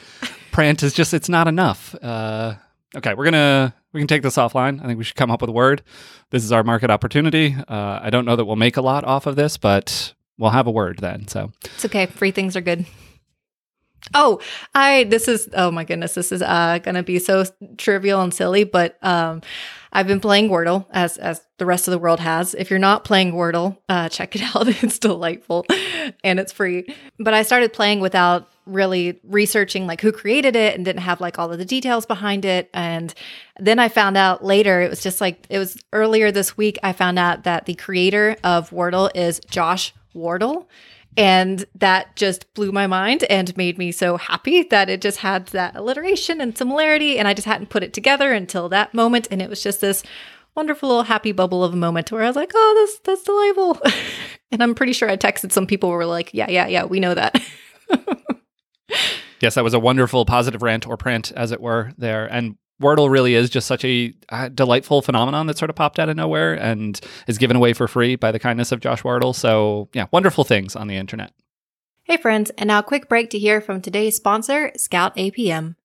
prant 0.52 0.82
is 0.82 0.92
just, 0.92 1.14
it's 1.14 1.28
not 1.28 1.48
enough. 1.48 1.94
Uh, 2.00 2.54
okay, 2.96 3.14
we're 3.14 3.24
going 3.24 3.32
to, 3.32 3.74
we 3.92 4.00
can 4.00 4.06
take 4.06 4.22
this 4.22 4.36
offline. 4.36 4.82
I 4.82 4.86
think 4.86 4.98
we 4.98 5.04
should 5.04 5.16
come 5.16 5.30
up 5.30 5.40
with 5.40 5.50
a 5.50 5.52
word. 5.52 5.82
This 6.30 6.44
is 6.44 6.52
our 6.52 6.62
market 6.62 6.90
opportunity. 6.90 7.56
Uh, 7.66 7.98
I 8.02 8.10
don't 8.10 8.24
know 8.24 8.36
that 8.36 8.44
we'll 8.44 8.56
make 8.56 8.76
a 8.76 8.82
lot 8.82 9.04
off 9.04 9.26
of 9.26 9.36
this, 9.36 9.56
but 9.56 10.14
we'll 10.38 10.50
have 10.50 10.66
a 10.66 10.70
word 10.70 10.98
then. 10.98 11.26
So 11.28 11.50
It's 11.64 11.84
okay. 11.86 12.06
Free 12.06 12.30
things 12.30 12.56
are 12.56 12.60
good. 12.60 12.86
Oh, 14.14 14.40
I 14.74 15.04
this 15.04 15.28
is 15.28 15.48
oh 15.54 15.70
my 15.70 15.84
goodness, 15.84 16.14
this 16.14 16.32
is 16.32 16.42
uh 16.42 16.78
gonna 16.82 17.02
be 17.02 17.18
so 17.18 17.44
trivial 17.76 18.20
and 18.20 18.32
silly, 18.34 18.64
but 18.64 18.96
um 19.02 19.42
I've 19.92 20.06
been 20.06 20.20
playing 20.20 20.50
Wordle 20.50 20.86
as 20.90 21.16
as 21.16 21.42
the 21.58 21.66
rest 21.66 21.88
of 21.88 21.92
the 21.92 21.98
world 21.98 22.20
has. 22.20 22.54
If 22.54 22.70
you're 22.70 22.78
not 22.78 23.04
playing 23.04 23.32
Wordle, 23.32 23.78
uh 23.88 24.08
check 24.08 24.34
it 24.36 24.42
out. 24.54 24.68
It's 24.82 24.98
delightful 24.98 25.66
and 26.24 26.40
it's 26.40 26.52
free. 26.52 26.86
But 27.18 27.34
I 27.34 27.42
started 27.42 27.72
playing 27.72 28.00
without 28.00 28.48
really 28.66 29.20
researching 29.24 29.86
like 29.86 30.00
who 30.00 30.12
created 30.12 30.54
it 30.56 30.74
and 30.74 30.84
didn't 30.84 31.02
have 31.02 31.20
like 31.20 31.38
all 31.38 31.52
of 31.52 31.58
the 31.58 31.64
details 31.64 32.06
behind 32.06 32.44
it. 32.44 32.70
And 32.72 33.12
then 33.58 33.78
I 33.78 33.88
found 33.88 34.16
out 34.16 34.44
later, 34.44 34.80
it 34.80 34.90
was 34.90 35.02
just 35.02 35.20
like 35.20 35.46
it 35.50 35.58
was 35.58 35.76
earlier 35.92 36.30
this 36.30 36.56
week, 36.56 36.78
I 36.82 36.92
found 36.92 37.18
out 37.18 37.44
that 37.44 37.66
the 37.66 37.74
creator 37.74 38.36
of 38.44 38.70
Wordle 38.70 39.10
is 39.14 39.40
Josh 39.50 39.92
Wardle. 40.14 40.68
And 41.16 41.64
that 41.74 42.14
just 42.16 42.52
blew 42.54 42.72
my 42.72 42.86
mind 42.86 43.24
and 43.24 43.56
made 43.56 43.78
me 43.78 43.92
so 43.92 44.16
happy 44.16 44.62
that 44.64 44.88
it 44.88 45.00
just 45.00 45.18
had 45.18 45.46
that 45.48 45.76
alliteration 45.76 46.40
and 46.40 46.56
similarity. 46.56 47.18
And 47.18 47.26
I 47.26 47.34
just 47.34 47.46
hadn't 47.46 47.68
put 47.68 47.82
it 47.82 47.92
together 47.92 48.32
until 48.32 48.68
that 48.68 48.94
moment. 48.94 49.26
And 49.30 49.42
it 49.42 49.50
was 49.50 49.62
just 49.62 49.80
this 49.80 50.02
wonderful 50.54 50.88
little 50.88 51.04
happy 51.04 51.32
bubble 51.32 51.64
of 51.64 51.72
a 51.72 51.76
moment 51.76 52.12
where 52.12 52.22
I 52.22 52.26
was 52.26 52.36
like, 52.36 52.52
oh, 52.54 52.74
that's, 52.78 53.00
that's 53.04 53.24
delightful. 53.24 53.80
and 54.52 54.62
I'm 54.62 54.74
pretty 54.74 54.92
sure 54.92 55.10
I 55.10 55.16
texted 55.16 55.52
some 55.52 55.66
people 55.66 55.90
who 55.90 55.96
were 55.96 56.06
like, 56.06 56.30
yeah, 56.32 56.50
yeah, 56.50 56.66
yeah, 56.66 56.84
we 56.84 57.00
know 57.00 57.14
that. 57.14 57.40
yes, 59.40 59.54
that 59.54 59.64
was 59.64 59.74
a 59.74 59.80
wonderful 59.80 60.24
positive 60.24 60.62
rant 60.62 60.86
or 60.86 60.96
prant, 60.96 61.32
as 61.32 61.52
it 61.52 61.60
were, 61.60 61.92
there. 61.98 62.26
And 62.26 62.56
Wordle 62.80 63.10
really 63.10 63.34
is 63.34 63.50
just 63.50 63.66
such 63.66 63.84
a 63.84 64.14
uh, 64.30 64.48
delightful 64.48 65.02
phenomenon 65.02 65.46
that 65.46 65.58
sort 65.58 65.70
of 65.70 65.76
popped 65.76 65.98
out 65.98 66.08
of 66.08 66.16
nowhere 66.16 66.54
and 66.54 66.98
is 67.26 67.38
given 67.38 67.56
away 67.56 67.72
for 67.72 67.86
free 67.86 68.16
by 68.16 68.32
the 68.32 68.38
kindness 68.38 68.72
of 68.72 68.80
Josh 68.80 69.04
Wardle. 69.04 69.32
So, 69.34 69.88
yeah, 69.92 70.06
wonderful 70.10 70.44
things 70.44 70.74
on 70.74 70.86
the 70.86 70.96
internet. 70.96 71.32
Hey, 72.04 72.16
friends, 72.16 72.50
and 72.58 72.68
now 72.68 72.78
a 72.80 72.82
quick 72.82 73.08
break 73.08 73.30
to 73.30 73.38
hear 73.38 73.60
from 73.60 73.82
today's 73.82 74.16
sponsor, 74.16 74.72
Scout 74.76 75.14
APM. 75.16 75.76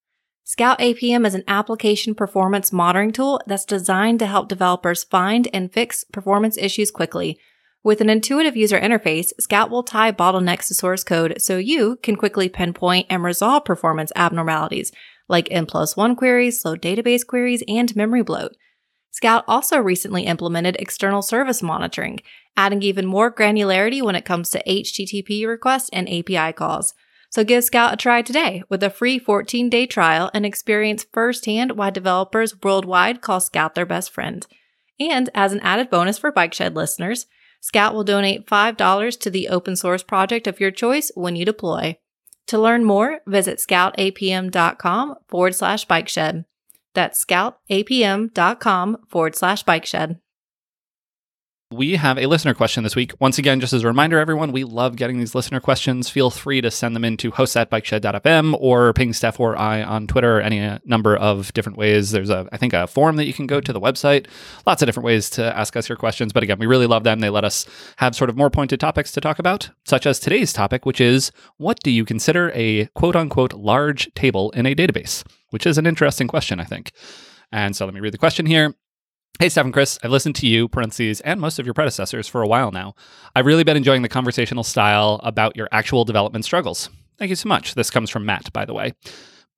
Scout 0.44 0.80
APM 0.80 1.26
is 1.26 1.34
an 1.34 1.44
application 1.48 2.16
performance 2.16 2.72
monitoring 2.72 3.12
tool 3.12 3.42
that's 3.46 3.66
designed 3.66 4.20
to 4.20 4.28
help 4.28 4.48
developers 4.48 5.04
find 5.04 5.48
and 5.54 5.74
fix 5.74 6.04
performance 6.04 6.58
issues 6.58 6.92
quickly. 6.92 7.38
With 7.84 8.02
an 8.02 8.10
intuitive 8.10 8.56
user 8.56 8.80
interface, 8.80 9.32
Scout 9.40 9.70
will 9.70 9.84
tie 9.84 10.12
bottlenecks 10.12 10.68
to 10.68 10.74
source 10.74 11.04
code 11.04 11.42
so 11.42 11.58
you 11.58 11.98
can 12.02 12.16
quickly 12.16 12.48
pinpoint 12.48 13.08
and 13.10 13.24
resolve 13.24 13.66
performance 13.66 14.12
abnormalities 14.16 14.92
like 15.28 15.48
N 15.52 15.66
plus 15.66 15.96
one 15.98 16.16
queries, 16.16 16.62
slow 16.62 16.76
database 16.76 17.26
queries, 17.26 17.64
and 17.68 17.96
memory 17.96 18.24
bloat. 18.24 18.56
Scout 19.12 19.46
also 19.48 19.78
recently 19.78 20.24
implemented 20.24 20.76
external 20.78 21.22
service 21.22 21.64
monitoring, 21.64 22.20
adding 22.58 22.82
even 22.82 23.06
more 23.06 23.34
granularity 23.34 24.02
when 24.02 24.16
it 24.16 24.26
comes 24.26 24.50
to 24.50 24.64
HTTP 24.68 25.48
requests 25.48 25.90
and 25.94 26.10
API 26.10 26.52
calls. 26.52 26.94
So 27.30 27.44
give 27.44 27.64
Scout 27.64 27.94
a 27.94 27.98
try 27.98 28.22
today 28.22 28.64
with 28.70 28.84
a 28.84 28.90
free 28.90 29.18
14 29.20 29.70
day 29.70 29.86
trial 29.86 30.30
and 30.34 30.46
experience 30.46 31.06
firsthand 31.12 31.74
why 31.74 31.90
developers 31.90 32.62
worldwide 32.62 33.22
call 33.22 33.40
Scout 33.40 33.76
their 33.76 33.86
best 33.86 34.12
friend. 34.12 34.46
And 35.00 35.30
as 35.34 35.54
an 35.54 35.60
added 35.62 35.90
bonus 35.90 36.18
for 36.18 36.32
Bike 36.32 36.54
Shed 36.54 36.76
listeners, 36.76 37.26
Scout 37.62 37.94
will 37.94 38.04
donate 38.04 38.48
$5 38.48 39.20
to 39.20 39.30
the 39.30 39.50
open 39.50 39.76
source 39.76 40.04
project 40.04 40.46
of 40.46 40.60
your 40.60 40.72
choice 40.72 41.12
when 41.16 41.36
you 41.36 41.46
deploy. 41.46 41.98
To 42.48 42.60
learn 42.60 42.84
more, 42.84 43.22
visit 43.26 43.58
scoutapm.com 43.58 45.16
forward 45.28 45.56
slash 45.56 45.86
bike 45.86 46.08
shed. 46.08 46.46
That's 46.94 47.24
scoutapm.com 47.26 48.98
forward 49.08 49.36
slash 49.36 49.64
bike 49.64 49.86
shed. 49.86 50.20
We 51.72 51.96
have 51.96 52.20
a 52.20 52.28
listener 52.28 52.54
question 52.54 52.84
this 52.84 52.96
week. 52.96 53.14
Once 53.20 53.40
again, 53.40 53.60
just 53.60 53.74
as 53.74 53.84
a 53.84 53.88
reminder, 53.88 54.20
everyone, 54.20 54.52
we 54.52 54.64
love 54.64 54.96
getting 54.96 55.18
these 55.18 55.34
listener 55.34 55.60
questions. 55.60 56.08
Feel 56.08 56.30
free 56.30 56.62
to 56.62 56.70
send 56.70 56.96
them 56.96 57.04
in 57.04 57.18
to 57.18 57.32
hosts 57.32 57.56
at 57.56 57.72
bikeshed.fm 57.72 58.56
or 58.60 58.94
ping 58.94 59.14
Steph 59.14 59.40
or 59.40 59.58
I 59.58 59.82
on 59.82 60.06
Twitter, 60.06 60.40
any 60.40 60.62
uh, 60.62 60.78
number 60.86 61.16
of 61.16 61.52
different 61.54 61.80
ways. 61.80 62.12
There's 62.12 62.30
a, 62.30 62.48
I 62.52 62.58
think, 62.58 62.74
a 62.74 62.86
form 62.86 63.16
that 63.16 63.26
you 63.26 63.34
can 63.34 63.48
go 63.48 63.60
to 63.60 63.74
the 63.74 63.82
website. 63.82 64.28
Lots 64.68 64.84
of 64.84 64.86
different 64.86 65.06
ways 65.06 65.28
to 65.32 65.58
ask 65.58 65.76
us 65.76 65.90
your 65.90 65.96
questions. 65.98 66.34
But 66.34 66.44
again, 66.44 66.60
we 66.60 66.68
really 66.68 66.86
love 66.86 67.04
them. 67.04 67.20
They 67.20 67.32
let 67.32 67.44
us 67.44 67.66
have 67.98 68.16
sort 68.16 68.30
of 68.30 68.38
more 68.38 68.52
pointed 68.52 68.80
topics 68.80 69.12
to 69.14 69.20
talk 69.20 69.40
about, 69.40 69.72
such 69.86 70.06
as 70.06 70.20
today's 70.20 70.54
topic, 70.54 70.86
which 70.86 71.02
is 71.02 71.32
what 71.58 71.80
do 71.80 71.90
you 71.90 72.06
consider 72.06 72.52
a 72.54 72.86
quote 72.94 73.16
unquote 73.16 73.54
large 73.54 74.14
table 74.14 74.52
in 74.52 74.68
a 74.68 74.76
database? 74.76 75.26
Which 75.50 75.66
is 75.66 75.80
an 75.80 75.88
interesting 75.88 76.28
question, 76.28 76.60
I 76.60 76.66
think. 76.66 76.92
And 77.52 77.76
so 77.76 77.86
let 77.86 77.96
me 77.96 78.02
read 78.02 78.14
the 78.14 78.20
question 78.20 78.46
here. 78.46 78.76
Hey, 79.38 79.50
Steph 79.50 79.66
and 79.66 79.74
Chris, 79.74 80.00
I've 80.02 80.12
listened 80.12 80.36
to 80.36 80.48
you, 80.48 80.70
parentheses, 80.70 81.20
and 81.20 81.42
most 81.42 81.60
of 81.60 81.66
your 81.68 81.74
predecessors 81.74 82.26
for 82.26 82.42
a 82.42 82.48
while 82.48 82.72
now. 82.72 82.96
I've 83.36 83.46
really 83.46 83.66
been 83.66 83.76
enjoying 83.76 84.02
the 84.02 84.08
conversational 84.08 84.64
style 84.64 85.20
about 85.24 85.58
your 85.58 85.68
actual 85.74 86.06
development 86.06 86.46
struggles. 86.46 86.90
Thank 87.18 87.32
you 87.32 87.36
so 87.36 87.50
much. 87.50 87.76
This 87.76 87.90
comes 87.90 88.10
from 88.10 88.26
Matt, 88.26 88.54
by 88.54 88.64
the 88.64 88.74
way. 88.74 88.94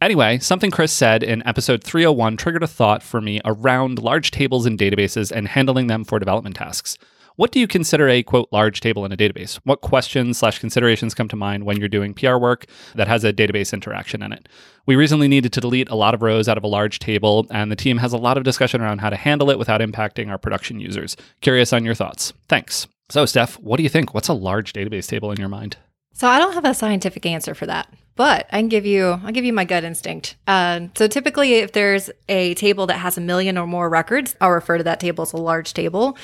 Anyway, 0.02 0.40
something 0.40 0.72
Chris 0.72 0.92
said 0.92 1.22
in 1.22 1.46
episode 1.46 1.84
301 1.84 2.38
triggered 2.38 2.64
a 2.64 2.68
thought 2.68 3.04
for 3.04 3.22
me 3.22 3.40
around 3.46 4.02
large 4.02 4.32
tables 4.32 4.66
in 4.66 4.80
databases 4.80 5.32
and 5.32 5.48
handling 5.48 5.86
them 5.86 6.04
for 6.04 6.18
development 6.18 6.56
tasks. 6.56 6.98
What 7.38 7.52
do 7.52 7.60
you 7.60 7.68
consider 7.68 8.10
a 8.10 8.24
quote 8.24 8.50
large 8.52 8.80
table 8.80 9.06
in 9.06 9.12
a 9.12 9.16
database? 9.16 9.60
What 9.64 9.82
questions 9.82 10.40
slash 10.40 10.58
considerations 10.58 11.14
come 11.14 11.28
to 11.28 11.36
mind 11.36 11.66
when 11.66 11.78
you're 11.78 11.88
doing 11.88 12.16
PR 12.16 12.38
work 12.38 12.66
that 12.96 13.08
has 13.08 13.24
a 13.24 13.32
database 13.32 13.74
interaction 13.74 14.24
in 14.24 14.34
it? 14.34 14.50
We 14.88 14.96
recently 14.96 15.28
needed 15.28 15.54
to 15.54 15.62
delete 15.62 15.88
a 15.90 15.96
lot 15.96 16.16
of 16.16 16.24
rows 16.24 16.48
out 16.48 16.58
of 16.58 16.64
a 16.64 16.68
large 16.68 16.98
table, 16.98 17.46
and 17.52 17.72
the 17.72 17.76
team 17.76 18.00
has 18.00 18.12
a 18.12 18.18
lot 18.18 18.38
of 18.38 18.44
discussion 18.44 18.82
around 18.82 19.02
how 19.02 19.12
to 19.12 19.16
handle 19.16 19.52
it 19.52 19.60
without 19.60 19.82
impacting 19.82 20.30
our 20.30 20.40
production 20.40 20.80
users. 20.80 21.16
Curious 21.42 21.72
on 21.74 21.86
your 21.86 21.94
thoughts. 21.94 22.34
Thanks. 22.50 22.88
So, 23.10 23.24
Steph, 23.28 23.60
what 23.60 23.78
do 23.78 23.84
you 23.84 23.90
think? 23.90 24.16
What's 24.16 24.30
a 24.30 24.34
large 24.34 24.74
database 24.74 25.06
table 25.06 25.30
in 25.30 25.40
your 25.40 25.48
mind? 25.48 25.78
So 26.14 26.28
I 26.28 26.40
don't 26.40 26.54
have 26.54 26.66
a 26.66 26.74
scientific 26.74 27.28
answer 27.28 27.54
for 27.54 27.68
that, 27.68 27.94
but 28.16 28.48
I 28.52 28.58
can 28.58 28.70
give 28.70 28.88
you 28.88 29.20
I'll 29.24 29.32
give 29.32 29.46
you 29.46 29.54
my 29.54 29.66
gut 29.66 29.84
instinct. 29.84 30.38
Uh, 30.48 30.88
so 30.96 31.08
typically, 31.08 31.54
if 31.54 31.74
there's 31.74 32.10
a 32.28 32.56
table 32.56 32.88
that 32.88 32.98
has 32.98 33.16
a 33.16 33.22
million 33.22 33.60
or 33.60 33.68
more 33.68 33.88
records, 33.88 34.36
I'll 34.42 34.50
refer 34.50 34.80
to 34.80 34.84
that 34.86 35.00
table 35.00 35.22
as 35.22 35.34
a 35.34 35.38
large 35.38 35.76
table. 35.76 36.18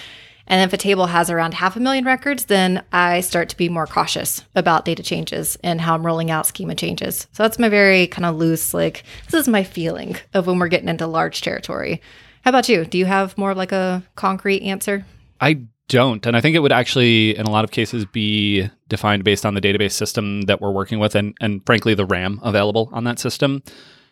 And 0.48 0.62
if 0.62 0.74
a 0.74 0.78
table 0.78 1.06
has 1.08 1.30
around 1.30 1.54
half 1.54 1.76
a 1.76 1.80
million 1.80 2.04
records, 2.04 2.46
then 2.46 2.84
I 2.92 3.22
start 3.22 3.50
to 3.50 3.58
be 3.58 3.70
more 3.70 3.88
cautious 3.88 4.44
about 4.56 4.86
data 4.86 5.02
changes 5.02 5.58
and 5.64 5.80
how 5.80 5.96
I'm 5.96 6.06
rolling 6.06 6.32
out 6.32 6.46
schema 6.46 6.76
changes. 6.76 7.28
So 7.32 7.44
that's 7.44 7.60
my 7.60 7.70
very 7.70 8.08
kind 8.08 8.26
of 8.26 8.36
loose, 8.36 8.74
like, 8.74 9.04
this 9.26 9.42
is 9.42 9.48
my 9.48 9.64
feeling 9.64 10.18
of 10.34 10.48
when 10.48 10.60
we're 10.60 10.68
getting 10.68 10.90
into 10.90 11.08
large 11.08 11.42
territory. 11.42 12.02
How 12.44 12.50
about 12.50 12.68
you? 12.68 12.84
Do 12.84 12.98
you 12.98 13.06
have 13.06 13.38
more 13.38 13.52
of 13.52 13.58
like 13.58 13.72
a 13.72 14.04
concrete 14.16 14.64
answer? 14.64 15.06
I 15.40 15.62
don't. 15.88 16.26
And 16.26 16.36
I 16.36 16.42
think 16.42 16.56
it 16.56 16.60
would 16.60 16.72
actually, 16.72 17.38
in 17.38 17.46
a 17.46 17.52
lot 17.52 17.64
of 17.64 17.72
cases, 17.72 18.06
be 18.06 18.70
defined 18.90 19.24
based 19.24 19.46
on 19.46 19.54
the 19.54 19.62
database 19.62 19.94
system 19.94 20.42
that 20.44 20.60
we're 20.60 20.72
working 20.72 21.00
with 21.00 21.16
and, 21.16 21.36
and 21.40 21.66
frankly, 21.66 21.94
the 21.94 22.06
RAM 22.06 22.40
available 22.44 22.90
on 22.92 23.06
that 23.06 23.20
system. 23.20 23.64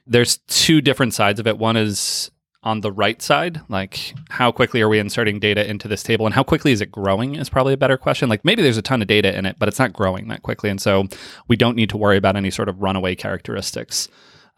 There's 0.08 0.38
two 0.48 0.82
different 0.82 1.14
sides 1.14 1.40
of 1.40 1.48
it. 1.48 1.58
One 1.58 1.78
is 1.78 2.32
on 2.64 2.82
the 2.82 2.92
write 2.92 3.22
side, 3.22 3.62
like 3.70 4.14
how 4.30 4.52
quickly 4.52 4.82
are 4.82 4.90
we 4.90 5.00
inserting 5.00 5.40
data 5.40 5.68
into 5.68 5.88
this 5.88 6.04
table 6.04 6.26
and 6.26 6.36
how 6.36 6.44
quickly 6.44 6.72
is 6.72 6.80
it 6.80 6.92
growing 6.92 7.36
is 7.36 7.50
probably 7.50 7.74
a 7.74 7.78
better 7.78 7.98
question. 7.98 8.30
Like 8.30 8.46
maybe 8.46 8.62
there's 8.62 8.78
a 8.78 8.84
ton 8.84 9.02
of 9.02 9.08
data 9.08 9.36
in 9.36 9.46
it, 9.46 9.58
but 9.58 9.68
it's 9.68 9.80
not 9.80 9.94
growing 9.94 10.28
that 10.28 10.44
quickly. 10.44 10.70
And 10.70 10.80
so 10.80 11.08
we 11.48 11.56
don't 11.56 11.76
need 11.76 11.90
to 11.90 11.98
worry 11.98 12.18
about 12.18 12.36
any 12.36 12.52
sort 12.52 12.70
of 12.70 12.82
runaway 12.82 13.16
characteristics. 13.16 14.08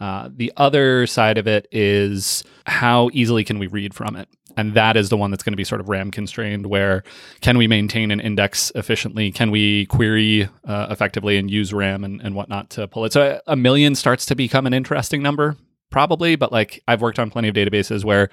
Uh, 0.02 0.30
the 0.36 0.52
other 0.58 1.08
side 1.08 1.38
of 1.38 1.48
it 1.48 1.68
is 1.72 2.44
how 2.66 3.10
easily 3.13 3.46
can 3.46 3.58
we 3.58 3.68
read 3.68 3.94
from 3.94 4.18
it? 4.18 4.28
And 4.58 4.74
that 4.74 4.98
is 4.98 5.10
the 5.10 5.18
one 5.18 5.32
that's 5.32 5.44
going 5.44 5.54
to 5.54 5.58
be 5.58 5.63
sort 5.63 5.82
of 5.82 5.89
RAM 5.89 6.12
constrained, 6.12 6.68
where 6.68 7.04
can 7.42 7.58
we 7.58 7.68
maintain 7.68 8.12
an 8.12 8.20
index 8.20 8.72
efficiently? 8.76 9.32
Can 9.32 9.50
we 9.50 9.86
query 9.88 10.50
uh, 10.66 10.88
effectively 10.89 11.38
and 11.38 11.50
use 11.50 11.74
RAM 11.74 12.04
and, 12.04 12.22
and 12.22 12.36
whatnot 12.36 12.70
to 12.72 12.88
pull 12.88 13.06
it? 13.06 13.13
So 13.13 13.39
a 13.48 13.56
million 13.56 13.96
starts 13.96 14.26
to 14.28 14.36
become 14.36 14.68
an 14.68 14.74
interesting 14.74 15.24
number, 15.24 15.56
probably, 15.93 16.36
but 16.36 16.51
like 16.51 16.84
I've 16.88 17.01
worked 17.01 17.19
on 17.19 17.29
plenty 17.29 17.47
of 17.47 17.56
databases 17.56 18.03
where 18.03 18.29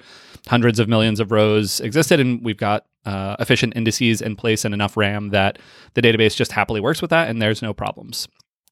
hundreds 0.47 0.79
of 0.79 0.89
millions 0.89 1.19
of 1.19 1.31
rows 1.31 1.79
existed 1.79 2.19
and 2.19 2.43
we've 2.43 2.57
got 2.57 2.87
uh, 3.05 3.35
efficient 3.39 3.73
indices 3.75 4.19
in 4.19 4.35
place 4.35 4.65
and 4.65 4.73
enough 4.73 4.97
RAM 4.97 5.29
that 5.29 5.59
the 5.93 6.01
database 6.01 6.35
just 6.35 6.51
happily 6.51 6.81
works 6.81 7.01
with 7.01 7.11
that 7.11 7.29
and 7.29 7.39
there's 7.39 7.61
no 7.61 7.71
problems. 7.71 8.27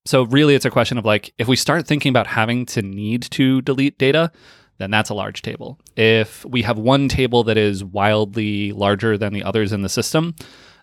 So 0.06 0.24
really 0.24 0.56
it's 0.56 0.66
a 0.66 0.72
question 0.72 0.98
of 0.98 1.06
like 1.06 1.32
if 1.38 1.48
we 1.48 1.56
start 1.56 1.86
thinking 1.86 2.10
about 2.10 2.26
having 2.26 2.66
to 2.68 2.82
need 2.82 3.22
to 3.32 3.62
delete 3.62 4.00
data, 4.00 4.32
then 4.80 4.90
that's 4.90 5.12
a 5.12 5.14
large 5.14 5.44
table. 5.44 5.80
If 5.96 6.44
we 6.46 6.64
have 6.64 6.80
one 6.80 7.10
table 7.10 7.44
that 7.44 7.58
is 7.58 7.84
wildly 7.84 8.72
larger 8.72 9.20
than 9.20 9.34
the 9.34 9.44
others 9.44 9.72
in 9.72 9.84
the 9.84 9.90
system, 9.90 10.34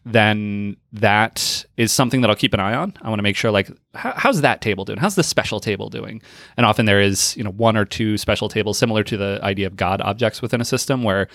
then 0.08 0.76
that 0.92 1.66
is 1.76 1.90
something 1.90 2.20
that 2.20 2.30
I'll 2.30 2.36
keep 2.36 2.54
an 2.54 2.60
eye 2.60 2.74
on. 2.74 2.94
I 3.02 3.08
want 3.08 3.18
to 3.18 3.24
make 3.24 3.34
sure 3.34 3.50
like 3.50 3.68
how's 3.92 4.40
that 4.40 4.60
table 4.60 4.84
doing? 4.84 5.00
How's 5.00 5.16
the 5.16 5.24
special 5.24 5.58
table 5.58 5.90
doing? 5.90 6.22
And 6.56 6.64
often 6.64 6.86
there 6.86 7.00
is, 7.00 7.36
you 7.36 7.42
know, 7.42 7.50
one 7.50 7.76
or 7.76 7.84
two 7.84 8.16
special 8.16 8.48
tables 8.48 8.78
similar 8.78 9.02
to 9.02 9.16
the 9.16 9.40
idea 9.42 9.66
of 9.66 9.74
God 9.74 10.00
objects 10.00 10.40
within 10.40 10.60
a 10.60 10.64
system 10.64 11.02
where 11.02 11.26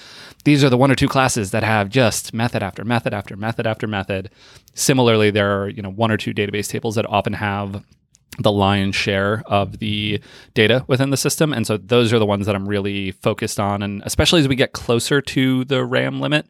these 0.45 0.63
are 0.63 0.69
the 0.69 0.77
one 0.77 0.89
or 0.89 0.95
two 0.95 1.09
classes 1.09 1.51
that 1.51 1.63
have 1.63 1.89
just 1.89 2.33
method 2.33 2.63
after 2.63 2.85
method 2.85 3.13
after 3.13 3.35
method 3.35 3.67
after 3.67 3.87
method. 3.87 4.29
Similarly, 4.73 5.31
there 5.31 5.63
are, 5.63 5.67
you 5.67 5.81
know, 5.81 5.91
one 5.91 6.09
or 6.09 6.15
two 6.15 6.33
database 6.33 6.69
tables 6.69 6.95
that 6.95 7.05
often 7.07 7.33
have 7.33 7.83
the 8.39 8.53
lion's 8.53 8.95
share 8.95 9.43
of 9.47 9.79
the 9.79 10.21
data 10.53 10.85
within 10.87 11.09
the 11.09 11.17
system. 11.17 11.51
And 11.51 11.67
so 11.67 11.75
those 11.75 12.13
are 12.13 12.19
the 12.19 12.25
ones 12.25 12.45
that 12.45 12.55
I'm 12.55 12.69
really 12.69 13.11
focused 13.11 13.59
on. 13.59 13.83
And 13.83 14.01
especially 14.05 14.39
as 14.39 14.47
we 14.47 14.55
get 14.55 14.71
closer 14.71 15.19
to 15.19 15.65
the 15.65 15.83
RAM 15.83 16.21
limit, 16.21 16.47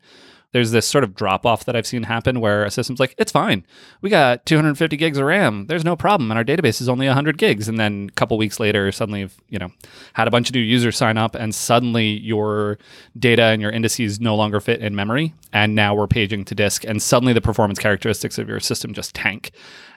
there's 0.51 0.71
this 0.71 0.85
sort 0.85 1.03
of 1.03 1.15
drop 1.15 1.45
off 1.45 1.65
that 1.65 1.75
I've 1.75 1.87
seen 1.87 2.03
happen 2.03 2.39
where 2.41 2.65
a 2.65 2.71
system's 2.71 2.99
like, 2.99 3.15
it's 3.17 3.31
fine. 3.31 3.65
We 4.01 4.09
got 4.09 4.45
250 4.45 4.97
gigs 4.97 5.17
of 5.17 5.25
RAM. 5.25 5.67
There's 5.67 5.85
no 5.85 5.95
problem. 5.95 6.29
And 6.29 6.37
our 6.37 6.43
database 6.43 6.81
is 6.81 6.89
only 6.89 7.07
100 7.07 7.37
gigs. 7.37 7.69
And 7.69 7.79
then 7.79 8.09
a 8.09 8.15
couple 8.15 8.37
weeks 8.37 8.59
later, 8.59 8.91
suddenly 8.91 9.21
you've, 9.21 9.37
you 9.49 9.59
know, 9.59 9.71
had 10.13 10.27
a 10.27 10.31
bunch 10.31 10.49
of 10.49 10.55
new 10.55 10.61
users 10.61 10.97
sign 10.97 11.17
up 11.17 11.35
and 11.35 11.55
suddenly 11.55 12.07
your 12.07 12.77
data 13.17 13.43
and 13.43 13.61
your 13.61 13.71
indices 13.71 14.19
no 14.19 14.35
longer 14.35 14.59
fit 14.59 14.81
in 14.81 14.95
memory. 14.95 15.33
And 15.53 15.73
now 15.73 15.95
we're 15.95 16.07
paging 16.07 16.45
to 16.45 16.55
disk 16.55 16.83
and 16.83 17.01
suddenly 17.01 17.33
the 17.33 17.41
performance 17.41 17.79
characteristics 17.79 18.37
of 18.37 18.49
your 18.49 18.59
system 18.59 18.93
just 18.93 19.15
tank. 19.15 19.51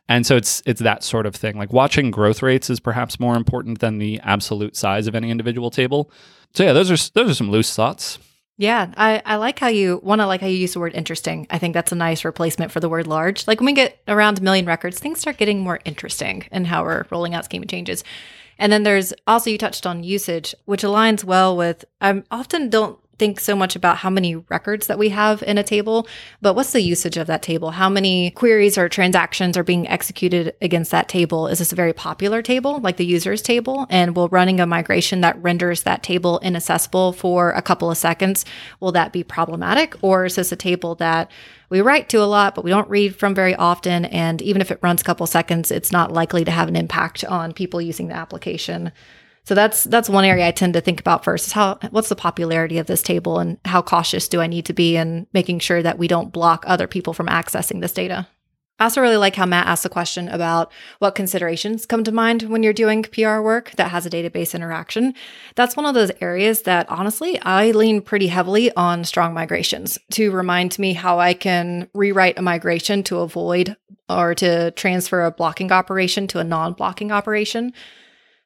And 0.08 0.26
so 0.26 0.36
it's 0.36 0.62
it's 0.66 0.82
that 0.82 1.02
sort 1.02 1.26
of 1.26 1.34
thing. 1.34 1.56
Like 1.56 1.72
watching 1.72 2.10
growth 2.10 2.42
rates 2.42 2.68
is 2.68 2.78
perhaps 2.78 3.18
more 3.18 3.36
important 3.36 3.78
than 3.80 3.98
the 3.98 4.20
absolute 4.22 4.76
size 4.76 5.06
of 5.06 5.14
any 5.14 5.30
individual 5.30 5.70
table. 5.70 6.10
So 6.52 6.62
yeah, 6.62 6.72
those 6.72 6.90
are 6.90 7.10
those 7.14 7.30
are 7.30 7.34
some 7.34 7.50
loose 7.50 7.74
thoughts. 7.74 8.18
Yeah, 8.56 8.92
I, 8.96 9.20
I 9.24 9.36
like 9.36 9.58
how 9.58 9.66
you 9.66 10.00
want 10.02 10.20
to 10.20 10.26
like 10.26 10.40
how 10.40 10.46
you 10.46 10.56
use 10.56 10.74
the 10.74 10.80
word 10.80 10.94
interesting. 10.94 11.46
I 11.50 11.58
think 11.58 11.74
that's 11.74 11.90
a 11.90 11.96
nice 11.96 12.24
replacement 12.24 12.70
for 12.70 12.78
the 12.78 12.88
word 12.88 13.06
large. 13.06 13.46
Like 13.48 13.58
when 13.58 13.66
we 13.66 13.72
get 13.72 14.00
around 14.06 14.38
a 14.38 14.42
million 14.42 14.64
records, 14.64 15.00
things 15.00 15.20
start 15.20 15.38
getting 15.38 15.60
more 15.60 15.80
interesting 15.84 16.46
in 16.52 16.64
how 16.66 16.84
we're 16.84 17.04
rolling 17.10 17.34
out 17.34 17.44
schema 17.44 17.66
changes. 17.66 18.04
And 18.56 18.72
then 18.72 18.84
there's 18.84 19.12
also 19.26 19.50
you 19.50 19.58
touched 19.58 19.86
on 19.86 20.04
usage, 20.04 20.54
which 20.66 20.82
aligns 20.82 21.24
well 21.24 21.56
with 21.56 21.84
I 22.00 22.22
often 22.30 22.70
don't 22.70 22.98
think 23.18 23.40
so 23.40 23.54
much 23.54 23.76
about 23.76 23.98
how 23.98 24.10
many 24.10 24.36
records 24.36 24.86
that 24.86 24.98
we 24.98 25.10
have 25.10 25.42
in 25.42 25.58
a 25.58 25.62
table, 25.62 26.06
but 26.40 26.54
what's 26.54 26.72
the 26.72 26.80
usage 26.80 27.16
of 27.16 27.26
that 27.26 27.42
table? 27.42 27.72
How 27.72 27.88
many 27.88 28.30
queries 28.32 28.76
or 28.76 28.88
transactions 28.88 29.56
are 29.56 29.62
being 29.62 29.88
executed 29.88 30.54
against 30.60 30.90
that 30.90 31.08
table? 31.08 31.46
Is 31.46 31.58
this 31.58 31.72
a 31.72 31.76
very 31.76 31.92
popular 31.92 32.42
table, 32.42 32.80
like 32.80 32.96
the 32.96 33.06
users 33.06 33.42
table? 33.42 33.86
And 33.90 34.16
will 34.16 34.28
running 34.28 34.60
a 34.60 34.66
migration 34.66 35.20
that 35.20 35.40
renders 35.42 35.82
that 35.82 36.02
table 36.02 36.38
inaccessible 36.40 37.12
for 37.12 37.50
a 37.52 37.62
couple 37.62 37.90
of 37.90 37.98
seconds, 37.98 38.44
will 38.80 38.92
that 38.92 39.12
be 39.12 39.24
problematic? 39.24 39.94
Or 40.02 40.24
is 40.24 40.36
this 40.36 40.52
a 40.52 40.56
table 40.56 40.94
that 40.96 41.30
we 41.70 41.80
write 41.80 42.08
to 42.10 42.22
a 42.22 42.24
lot, 42.24 42.54
but 42.54 42.64
we 42.64 42.70
don't 42.70 42.88
read 42.88 43.16
from 43.16 43.34
very 43.34 43.54
often? 43.54 44.04
And 44.06 44.42
even 44.42 44.60
if 44.60 44.70
it 44.70 44.78
runs 44.82 45.00
a 45.00 45.04
couple 45.04 45.26
seconds, 45.26 45.70
it's 45.70 45.92
not 45.92 46.12
likely 46.12 46.44
to 46.44 46.50
have 46.50 46.68
an 46.68 46.76
impact 46.76 47.24
on 47.24 47.52
people 47.52 47.80
using 47.80 48.08
the 48.08 48.14
application. 48.14 48.92
So 49.44 49.54
that's 49.54 49.84
that's 49.84 50.08
one 50.08 50.24
area 50.24 50.48
I 50.48 50.52
tend 50.52 50.72
to 50.74 50.80
think 50.80 51.00
about 51.00 51.22
first 51.22 51.46
is 51.46 51.52
how 51.52 51.78
what's 51.90 52.08
the 52.08 52.16
popularity 52.16 52.78
of 52.78 52.86
this 52.86 53.02
table 53.02 53.38
and 53.38 53.58
how 53.64 53.82
cautious 53.82 54.26
do 54.26 54.40
I 54.40 54.46
need 54.46 54.64
to 54.66 54.72
be 54.72 54.96
in 54.96 55.26
making 55.34 55.58
sure 55.58 55.82
that 55.82 55.98
we 55.98 56.08
don't 56.08 56.32
block 56.32 56.64
other 56.66 56.86
people 56.86 57.12
from 57.12 57.26
accessing 57.26 57.80
this 57.80 57.92
data. 57.92 58.26
I 58.80 58.84
also 58.84 59.00
really 59.00 59.18
like 59.18 59.36
how 59.36 59.46
Matt 59.46 59.68
asked 59.68 59.84
the 59.84 59.88
question 59.88 60.28
about 60.28 60.72
what 60.98 61.14
considerations 61.14 61.86
come 61.86 62.02
to 62.04 62.10
mind 62.10 62.42
when 62.42 62.64
you're 62.64 62.72
doing 62.72 63.04
PR 63.04 63.38
work 63.40 63.70
that 63.76 63.92
has 63.92 64.04
a 64.04 64.10
database 64.10 64.52
interaction. 64.52 65.14
That's 65.54 65.76
one 65.76 65.86
of 65.86 65.94
those 65.94 66.10
areas 66.20 66.62
that 66.62 66.88
honestly 66.88 67.38
I 67.40 67.70
lean 67.70 68.02
pretty 68.02 68.26
heavily 68.26 68.74
on 68.74 69.04
strong 69.04 69.32
migrations 69.32 69.96
to 70.12 70.32
remind 70.32 70.76
me 70.78 70.94
how 70.94 71.20
I 71.20 71.34
can 71.34 71.88
rewrite 71.94 72.38
a 72.38 72.42
migration 72.42 73.04
to 73.04 73.18
avoid 73.18 73.76
or 74.08 74.34
to 74.36 74.72
transfer 74.72 75.24
a 75.24 75.30
blocking 75.30 75.70
operation 75.70 76.26
to 76.28 76.40
a 76.40 76.44
non 76.44 76.72
blocking 76.72 77.12
operation. 77.12 77.72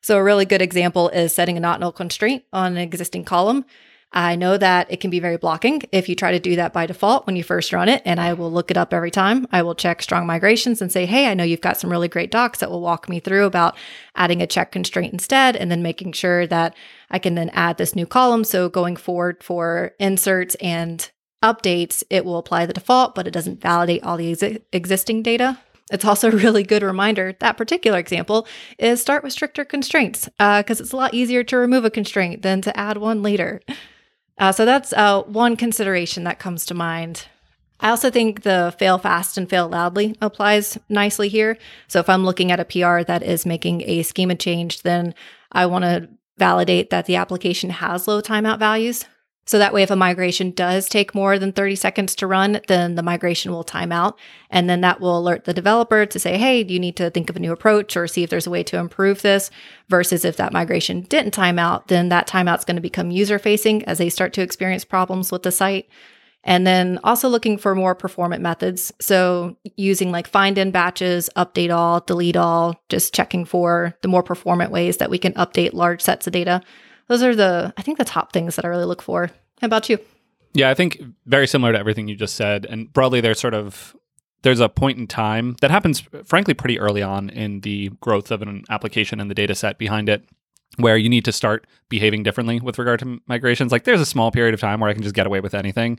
So, 0.00 0.16
a 0.16 0.22
really 0.22 0.44
good 0.44 0.62
example 0.62 1.08
is 1.08 1.34
setting 1.34 1.56
a 1.56 1.61
not 1.61 1.80
null 1.80 1.92
constraint 1.92 2.44
on 2.52 2.72
an 2.72 2.78
existing 2.78 3.24
column. 3.24 3.64
I 4.12 4.37
know 4.37 4.56
that 4.56 4.90
it 4.90 5.00
can 5.00 5.11
be 5.11 5.20
very 5.20 5.37
blocking 5.37 5.82
if 5.92 6.08
you 6.08 6.14
try 6.14 6.32
to 6.32 6.40
do 6.40 6.56
that 6.56 6.72
by 6.72 6.87
default 6.87 7.26
when 7.26 7.37
you 7.37 7.44
first 7.44 7.74
run 7.74 7.90
it, 7.90 8.00
and 8.06 8.18
I 8.18 8.32
will 8.32 8.50
look 8.50 8.70
it 8.70 8.78
up 8.78 8.94
every 8.94 9.11
time. 9.11 9.46
I 9.52 9.62
will 9.62 9.74
check 9.74 10.00
strong 10.00 10.26
migrations 10.26 10.80
and 10.80 10.90
say, 10.90 11.04
hey, 11.04 11.26
I 11.26 11.34
know 11.34 11.44
you've 11.44 11.61
got 11.61 11.76
some 11.76 11.90
really 11.90 12.08
great 12.08 12.30
docs 12.30 12.61
that 12.61 12.70
will 12.70 12.80
walk 12.80 13.08
me 13.08 13.20
through 13.20 13.44
about 13.44 13.76
adding 14.16 14.40
a 14.40 14.46
check 14.46 14.72
constraint 14.72 15.12
instead, 15.12 15.56
and 15.56 15.70
then 15.70 15.82
making 15.82 16.12
sure 16.12 16.46
that 16.46 16.74
I 17.11 17.18
can 17.18 17.34
then 17.34 17.50
add 17.50 17.76
this 17.76 17.94
new 17.94 18.06
column. 18.06 18.44
So 18.44 18.70
going 18.70 18.96
forward 18.96 19.42
for 19.42 19.92
inserts 19.98 20.54
and 20.56 21.11
updates, 21.42 22.02
it 22.08 22.24
will 22.24 22.38
apply 22.38 22.64
the 22.64 22.72
default, 22.72 23.14
but 23.14 23.26
it 23.26 23.32
doesn't 23.32 23.61
validate 23.61 24.02
all 24.02 24.16
the 24.16 24.32
exi- 24.32 24.62
existing 24.72 25.22
data. 25.22 25.58
It's 25.90 26.05
also 26.05 26.29
a 26.29 26.37
really 26.37 26.62
good 26.62 26.83
reminder 26.83 27.35
that 27.40 27.57
particular 27.57 27.98
example 27.98 28.46
is 28.79 29.01
start 29.01 29.22
with 29.22 29.33
stricter 29.33 29.64
constraints 29.64 30.27
because 30.38 30.81
uh, 30.81 30.83
it's 30.83 30.92
a 30.92 30.96
lot 30.96 31.14
easier 31.14 31.42
to 31.44 31.57
remove 31.57 31.85
a 31.85 31.90
constraint 31.90 32.42
than 32.42 32.61
to 32.62 32.77
add 32.77 32.98
one 32.98 33.22
later. 33.22 33.61
Uh, 34.38 34.53
so 34.53 34.64
that's 34.64 34.92
uh, 34.92 35.22
one 35.22 35.57
consideration 35.57 36.24
that 36.24 36.38
comes 36.38 36.64
to 36.66 36.74
mind. 36.74 37.27
I 37.81 37.90
also 37.90 38.11
think 38.11 38.42
the 38.42 38.74
fail 38.79 38.98
fast 38.98 39.38
and 39.38 39.48
fail 39.48 39.68
loudly 39.68 40.16
applies 40.20 40.79
nicely 40.88 41.29
here. 41.29 41.59
So 41.87 42.01
if 42.01 42.09
I'm 42.09 42.24
looking 42.24 42.51
at 42.51 42.61
a 42.61 42.64
PR 42.64 43.03
that 43.05 43.22
is 43.22 43.46
making 43.46 43.83
a 43.87 44.03
schema 44.03 44.35
change, 44.35 44.83
then 44.83 45.14
I 45.53 45.66
want 45.66 45.85
to 45.85 46.09
validate 46.38 46.90
that 46.90 47.07
the 47.07 47.16
application 47.16 47.70
has 47.70 48.09
low 48.09 48.20
timeout 48.20 48.59
values. 48.59 49.05
So 49.48 49.58
that 49.58 49.72
way, 49.72 49.82
if 49.82 49.90
a 49.90 49.96
migration 49.96 50.50
does 50.50 50.90
take 50.90 51.14
more 51.14 51.38
than 51.38 51.52
30 51.52 51.74
seconds 51.74 52.14
to 52.16 52.26
run, 52.26 52.61
then 52.68 52.96
the 52.96 53.02
migration 53.02 53.50
will 53.50 53.64
time 53.64 53.90
out. 53.90 54.18
And 54.50 54.68
then 54.68 54.82
that 54.82 55.00
will 55.00 55.18
alert 55.18 55.44
the 55.44 55.54
developer 55.54 56.04
to 56.04 56.18
say, 56.18 56.37
hey, 56.37 56.62
you 56.62 56.78
need 56.78 56.96
to 56.96 57.08
think 57.08 57.30
of 57.30 57.37
a 57.37 57.40
new 57.40 57.50
approach 57.50 57.96
or 57.96 58.06
see 58.06 58.22
if 58.22 58.28
there's 58.28 58.46
a 58.46 58.50
way 58.50 58.62
to 58.64 58.76
improve 58.76 59.22
this. 59.22 59.50
Versus 59.88 60.26
if 60.26 60.37
that 60.37 60.52
migration 60.52 61.00
didn't 61.00 61.30
time 61.30 61.58
out, 61.58 61.88
then 61.88 62.11
that 62.11 62.28
timeout's 62.28 62.66
going 62.66 62.76
to 62.76 62.82
become 62.82 63.11
user 63.11 63.38
facing 63.38 63.82
as 63.87 63.96
they 63.96 64.11
start 64.11 64.34
to 64.34 64.42
experience 64.42 64.84
problems 64.84 65.32
with 65.32 65.44
the 65.44 65.50
site. 65.50 65.88
And 66.44 66.66
then 66.66 67.00
also 67.02 67.30
looking 67.30 67.56
for 67.56 67.74
more 67.74 67.94
performant 67.94 68.42
methods. 68.42 68.92
So 69.00 69.56
using 69.78 70.11
like 70.12 70.28
find 70.28 70.58
in 70.58 70.72
batches, 70.72 71.30
update 71.37 71.74
all, 71.74 72.00
delete 72.00 72.37
all, 72.37 72.78
just 72.90 73.14
checking 73.14 73.46
for 73.46 73.96
the 74.02 74.08
more 74.08 74.22
performant 74.22 74.72
ways 74.72 74.98
that 74.98 75.08
we 75.08 75.16
can 75.16 75.32
update 75.32 75.72
large 75.72 76.02
sets 76.02 76.26
of 76.26 76.34
data 76.34 76.61
those 77.08 77.22
are 77.22 77.34
the 77.34 77.72
I 77.76 77.82
think 77.82 77.98
the 77.98 78.04
top 78.04 78.32
things 78.32 78.56
that 78.56 78.64
I 78.64 78.68
really 78.68 78.84
look 78.84 79.02
for. 79.02 79.30
How 79.60 79.66
about 79.66 79.88
you? 79.88 79.98
Yeah, 80.54 80.70
I 80.70 80.74
think 80.74 81.02
very 81.26 81.46
similar 81.46 81.72
to 81.72 81.78
everything 81.78 82.08
you 82.08 82.16
just 82.16 82.36
said. 82.36 82.66
And 82.66 82.92
broadly, 82.92 83.20
there's 83.20 83.40
sort 83.40 83.54
of 83.54 83.96
there's 84.42 84.60
a 84.60 84.68
point 84.68 84.98
in 84.98 85.06
time 85.06 85.56
that 85.60 85.70
happens, 85.70 86.00
frankly, 86.24 86.54
pretty 86.54 86.78
early 86.78 87.02
on 87.02 87.28
in 87.30 87.60
the 87.60 87.90
growth 88.00 88.30
of 88.30 88.40
an 88.42 88.64
application 88.70 89.20
and 89.20 89.30
the 89.30 89.34
data 89.34 89.54
set 89.54 89.78
behind 89.78 90.08
it, 90.08 90.24
where 90.76 90.96
you 90.96 91.09
need 91.09 91.24
to 91.24 91.33
start 91.33 91.66
behaving 91.88 92.22
differently 92.22 92.61
with 92.61 92.78
regard 92.78 93.00
to 93.00 93.20
migrations. 93.26 93.72
Like 93.72 93.85
there's 93.85 94.00
a 94.00 94.07
small 94.07 94.31
period 94.31 94.54
of 94.54 94.61
time 94.61 94.81
where 94.81 94.90
I 94.90 94.94
can 94.94 95.02
just 95.02 95.14
get 95.14 95.26
away 95.26 95.40
with 95.40 95.54
anything. 95.54 95.98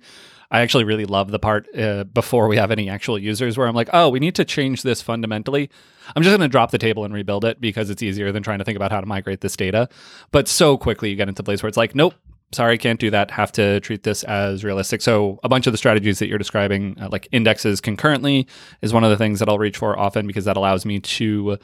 I 0.52 0.62
actually 0.62 0.84
really 0.84 1.06
love 1.06 1.32
the 1.32 1.40
part 1.40 1.68
uh, 1.78 2.06
before 2.06 2.48
we 2.48 2.58
have 2.58 2.72
any 2.72 2.90
actual 2.90 3.20
users 3.20 3.58
where 3.58 3.68
I'm 3.68 3.76
like, 3.76 3.90
oh, 3.94 4.10
we 4.10 4.20
need 4.20 4.36
to 4.36 4.46
change 4.46 4.82
this 4.82 5.02
fundamentally. 5.02 5.70
I'm 6.16 6.24
just 6.24 6.36
going 6.36 6.48
to 6.48 6.52
drop 6.52 6.72
the 6.72 6.78
table 6.78 7.06
and 7.06 7.14
rebuild 7.14 7.46
it 7.46 7.62
because 7.62 7.90
it's 7.90 8.02
easier 8.02 8.32
than 8.32 8.42
trying 8.42 8.60
to 8.60 8.66
think 8.66 8.76
about 8.76 8.92
how 8.92 9.00
to 9.00 9.06
migrate 9.06 9.42
this 9.42 9.56
data. 9.56 9.90
But 10.32 10.48
so 10.48 10.78
quickly 10.78 11.10
you 11.10 11.16
get 11.16 11.30
into 11.30 11.42
a 11.42 11.46
place 11.46 11.62
where 11.62 11.68
it's 11.68 11.78
like, 11.78 11.94
nope, 11.94 12.16
sorry, 12.52 12.78
can't 12.78 13.00
do 13.00 13.12
that. 13.12 13.32
Have 13.32 13.52
to 13.54 13.80
treat 13.82 14.04
this 14.04 14.24
as 14.24 14.64
realistic. 14.64 15.02
So 15.02 15.40
a 15.44 15.50
bunch 15.50 15.68
of 15.68 15.74
the 15.74 15.78
strategies 15.78 16.20
that 16.20 16.28
you're 16.28 16.40
describing, 16.40 16.98
uh, 17.00 17.10
like 17.12 17.28
indexes 17.32 17.80
concurrently, 17.80 18.48
is 18.82 18.94
one 18.94 19.04
of 19.04 19.12
the 19.12 19.18
things 19.18 19.40
that 19.40 19.50
I'll 19.50 19.60
reach 19.60 19.78
for 19.78 19.98
often 20.00 20.26
because 20.26 20.46
that 20.46 20.58
allows 20.58 20.86
me 20.86 21.00
to 21.00 21.58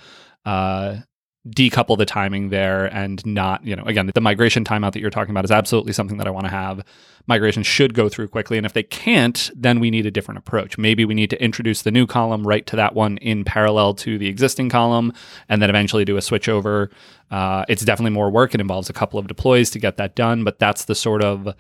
uh, 0.46 0.98
decouple 1.48 1.98
the 1.98 2.06
timing 2.06 2.50
there 2.50 2.86
and 2.86 3.24
not, 3.26 3.64
you 3.64 3.76
know, 3.76 3.84
again, 3.84 4.10
the 4.14 4.22
migration 4.22 4.64
timeout 4.64 4.94
that 4.94 5.00
you're 5.00 5.12
talking 5.12 5.32
about 5.32 5.46
is 5.46 5.52
absolutely 5.52 5.94
something 5.94 6.18
that 6.18 6.26
I 6.26 6.32
want 6.32 6.46
to 6.46 6.52
have. 6.52 6.84
Migration 7.28 7.62
should 7.62 7.94
go 7.94 8.10
through 8.10 8.30
quickly. 8.30 8.58
And 8.58 8.66
if 8.66 8.74
they 8.74 8.84
can't, 8.84 9.52
then 9.56 9.80
we 9.80 9.92
need 9.92 10.06
a 10.06 10.12
different 10.12 10.40
approach. 10.40 10.78
Maybe 10.78 11.06
we 11.06 11.14
need 11.14 11.30
to 11.30 11.44
introduce 11.44 11.84
the 11.84 11.92
new 11.92 12.08
column 12.08 12.48
write 12.48 12.66
to 12.68 12.76
that 12.78 12.96
one 12.96 13.18
in 13.18 13.44
parallel 13.44 13.94
to 13.96 14.18
the 14.18 14.28
existing 14.28 14.70
column 14.70 15.14
and 15.48 15.62
then 15.62 15.70
eventually 15.70 16.06
do 16.06 16.18
a 16.18 16.22
switch 16.22 16.50
over. 16.50 16.90
Uh, 17.30 17.64
it's 17.70 17.86
definitely 17.86 18.12
more 18.12 18.32
work. 18.32 18.56
It 18.56 18.62
involves 18.62 18.90
a 18.90 18.94
couple 18.94 19.20
of 19.20 19.28
deploys 19.28 19.70
to 19.72 19.80
get 19.80 19.98
that 19.98 20.16
done, 20.16 20.44
but 20.44 20.58
that's 20.58 20.86
the 20.86 20.96
sort 20.96 21.24
of 21.24 21.54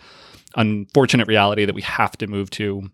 unfortunate 0.55 1.27
reality 1.27 1.65
that 1.65 1.75
we 1.75 1.81
have 1.81 2.17
to 2.17 2.27
move 2.27 2.49
to 2.51 2.89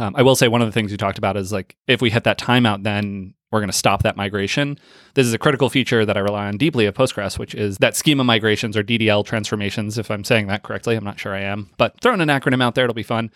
um, 0.00 0.14
I 0.16 0.22
will 0.22 0.36
say 0.36 0.48
one 0.48 0.62
of 0.62 0.68
the 0.68 0.72
things 0.72 0.92
you 0.92 0.96
talked 0.96 1.18
about 1.18 1.36
is 1.36 1.52
like 1.52 1.76
if 1.86 2.00
we 2.00 2.10
hit 2.10 2.24
that 2.24 2.38
timeout, 2.38 2.84
then 2.84 3.34
we're 3.50 3.60
going 3.60 3.70
to 3.70 3.76
stop 3.76 4.02
that 4.02 4.16
migration. 4.16 4.78
This 5.14 5.26
is 5.26 5.32
a 5.32 5.38
critical 5.38 5.70
feature 5.70 6.04
that 6.04 6.16
I 6.16 6.20
rely 6.20 6.48
on 6.48 6.58
deeply 6.58 6.86
of 6.86 6.94
Postgres, 6.94 7.38
which 7.38 7.54
is 7.54 7.78
that 7.78 7.96
schema 7.96 8.24
migrations 8.24 8.76
or 8.76 8.82
DDL 8.82 9.24
transformations, 9.24 9.98
if 9.98 10.10
I'm 10.10 10.24
saying 10.24 10.48
that 10.48 10.62
correctly. 10.62 10.96
I'm 10.96 11.04
not 11.04 11.18
sure 11.18 11.34
I 11.34 11.40
am, 11.40 11.70
but 11.78 11.98
throwing 12.00 12.20
an 12.20 12.28
acronym 12.28 12.62
out 12.62 12.74
there, 12.74 12.84
it'll 12.84 12.94
be 12.94 13.02
fun. 13.02 13.30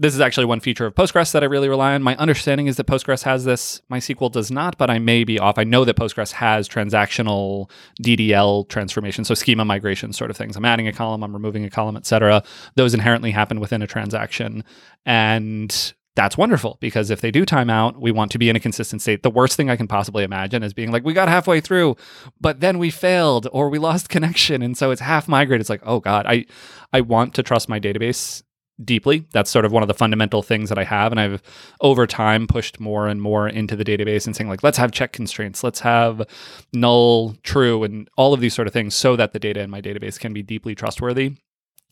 This 0.00 0.14
is 0.14 0.20
actually 0.20 0.46
one 0.46 0.60
feature 0.60 0.86
of 0.86 0.94
Postgres 0.94 1.32
that 1.32 1.42
I 1.42 1.46
really 1.46 1.68
rely 1.68 1.94
on. 1.94 2.04
My 2.04 2.16
understanding 2.16 2.68
is 2.68 2.76
that 2.76 2.86
Postgres 2.86 3.24
has 3.24 3.44
this. 3.44 3.82
MySQL 3.90 4.30
does 4.30 4.48
not, 4.50 4.78
but 4.78 4.90
I 4.90 5.00
may 5.00 5.24
be 5.24 5.40
off. 5.40 5.58
I 5.58 5.64
know 5.64 5.84
that 5.84 5.96
Postgres 5.96 6.30
has 6.32 6.68
transactional 6.68 7.68
DDL 8.00 8.68
transformation, 8.68 9.24
so 9.24 9.34
schema 9.34 9.64
migration 9.64 10.12
sort 10.12 10.30
of 10.30 10.36
things. 10.36 10.56
I'm 10.56 10.64
adding 10.64 10.86
a 10.86 10.92
column, 10.92 11.24
I'm 11.24 11.32
removing 11.32 11.64
a 11.64 11.70
column, 11.70 11.96
etc. 11.96 12.44
Those 12.76 12.94
inherently 12.94 13.32
happen 13.32 13.58
within 13.58 13.82
a 13.82 13.88
transaction. 13.88 14.62
And 15.04 15.92
that's 16.18 16.36
wonderful 16.36 16.78
because 16.80 17.10
if 17.10 17.20
they 17.20 17.30
do 17.30 17.46
time 17.46 17.70
out, 17.70 18.00
we 18.00 18.10
want 18.10 18.32
to 18.32 18.38
be 18.38 18.48
in 18.48 18.56
a 18.56 18.60
consistent 18.60 19.00
state. 19.00 19.22
The 19.22 19.30
worst 19.30 19.56
thing 19.56 19.70
I 19.70 19.76
can 19.76 19.86
possibly 19.86 20.24
imagine 20.24 20.64
is 20.64 20.74
being 20.74 20.90
like, 20.90 21.04
we 21.04 21.12
got 21.12 21.28
halfway 21.28 21.60
through, 21.60 21.96
but 22.40 22.58
then 22.58 22.80
we 22.80 22.90
failed 22.90 23.46
or 23.52 23.68
we 23.68 23.78
lost 23.78 24.08
connection. 24.16 24.60
And 24.60 24.76
so 24.76 24.90
it's 24.90 25.00
half 25.00 25.28
migrated. 25.28 25.60
It's 25.60 25.70
like, 25.70 25.82
oh 25.84 26.00
God, 26.00 26.26
I, 26.26 26.46
I 26.92 27.02
want 27.02 27.34
to 27.34 27.44
trust 27.44 27.68
my 27.68 27.78
database 27.78 28.42
deeply. 28.84 29.28
That's 29.30 29.48
sort 29.48 29.64
of 29.64 29.70
one 29.70 29.84
of 29.84 29.86
the 29.86 29.94
fundamental 29.94 30.42
things 30.42 30.70
that 30.70 30.78
I 30.78 30.82
have. 30.82 31.12
And 31.12 31.20
I've 31.20 31.40
over 31.80 32.04
time 32.04 32.48
pushed 32.48 32.80
more 32.80 33.06
and 33.06 33.22
more 33.22 33.48
into 33.48 33.76
the 33.76 33.84
database 33.84 34.26
and 34.26 34.34
saying, 34.34 34.50
like, 34.50 34.64
let's 34.64 34.78
have 34.78 34.90
check 34.90 35.12
constraints, 35.12 35.62
let's 35.62 35.80
have 35.80 36.26
null, 36.72 37.36
true, 37.44 37.84
and 37.84 38.08
all 38.16 38.34
of 38.34 38.40
these 38.40 38.54
sort 38.54 38.66
of 38.66 38.74
things 38.74 38.96
so 38.96 39.14
that 39.14 39.32
the 39.32 39.38
data 39.38 39.60
in 39.60 39.70
my 39.70 39.80
database 39.80 40.18
can 40.18 40.32
be 40.32 40.42
deeply 40.42 40.74
trustworthy 40.74 41.36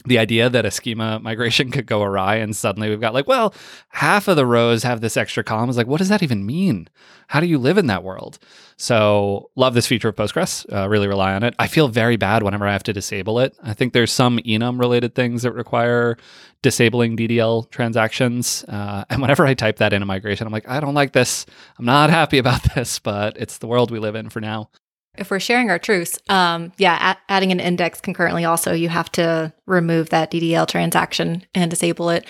the 0.07 0.19
idea 0.19 0.49
that 0.49 0.65
a 0.65 0.71
schema 0.71 1.19
migration 1.19 1.71
could 1.73 1.87
go 1.87 2.03
awry 2.03 2.37
and 2.37 2.55
suddenly 2.55 2.89
we've 2.89 3.01
got 3.01 3.15
like, 3.15 3.27
well, 3.27 3.55
half 3.91 4.29
of 4.29 4.37
the 4.37 4.47
rows 4.47 4.83
have 4.83 5.01
this 5.01 5.17
extra 5.17 5.45
column 5.45 5.71
is 5.71 5.77
like, 5.77 5.87
what 5.87 5.99
does 5.99 6.09
that 6.09 6.23
even 6.23 6.47
mean? 6.47 6.89
How 7.29 7.41
do 7.41 7.47
you 7.47 7.59
live 7.59 7.77
in 7.77 7.89
that 7.89 8.05
world? 8.05 8.39
So, 8.77 9.51
love 9.57 9.75
this 9.75 9.87
feature 9.87 10.09
of 10.09 10.17
Postgres, 10.17 10.71
uh, 10.73 10.89
really 10.89 11.09
rely 11.09 11.35
on 11.35 11.43
it. 11.43 11.55
I 11.59 11.67
feel 11.67 11.89
very 11.89 12.17
bad 12.17 12.43
whenever 12.43 12.67
I 12.67 12.73
have 12.73 12.85
to 12.85 12.93
disable 12.93 13.41
it. 13.41 13.57
I 13.63 13.75
think 13.75 13.93
there's 13.93 14.13
some 14.13 14.39
enum 14.39 14.79
related 14.79 15.15
things 15.15 15.43
that 15.43 15.53
require 15.53 16.19
disabling 16.63 17.17
DDL 17.17 17.71
transactions. 17.71 18.65
Uh, 18.69 19.05
and 19.11 19.21
whenever 19.21 19.47
I 19.47 19.55
type 19.55 19.79
that 19.79 19.93
in 19.93 20.03
a 20.03 20.07
migration, 20.07 20.47
I'm 20.47 20.53
like, 20.53 20.69
I 20.69 20.79
don't 20.81 20.95
like 20.95 21.13
this. 21.13 21.47
I'm 21.79 21.85
not 21.85 22.11
happy 22.21 22.39
about 22.39 22.63
this, 22.75 22.99
but 22.99 23.37
it's 23.37 23.59
the 23.59 23.67
world 23.67 23.91
we 23.91 23.99
live 23.99 24.15
in 24.15 24.29
for 24.29 24.41
now 24.41 24.71
if 25.19 25.31
we're 25.31 25.41
sharing 25.41 25.71
our 25.71 25.79
truths, 25.79 26.19
um, 26.29 26.73
yeah, 26.79 27.13
a- 27.13 27.33
adding 27.33 27.53
an 27.53 27.61
index 27.61 28.01
concurrently 28.01 28.45
also, 28.45 28.73
you 28.73 28.89
have 28.89 29.11
to 29.13 29.53
remove 29.67 30.11
that 30.11 30.31
DDL 30.31 30.67
transaction 30.67 31.45
and 31.55 31.71
disable 31.71 32.11
it. 32.11 32.27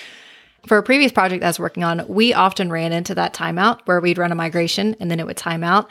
For 0.67 0.79
a 0.79 0.83
previous 0.83 1.13
project 1.13 1.45
I 1.45 1.47
was 1.47 1.61
working 1.61 1.85
on, 1.85 2.05
we 2.09 2.35
often 2.35 2.71
ran 2.71 2.93
into 2.93 3.15
that 3.15 3.35
timeout 3.35 3.81
where 3.85 4.01
we'd 4.01 4.19
run 4.19 4.33
a 4.33 4.35
migration 4.35 4.97
and 4.99 5.11
then 5.11 5.21
it 5.21 5.27
would 5.27 5.37
time 5.37 5.63
out. 5.63 5.91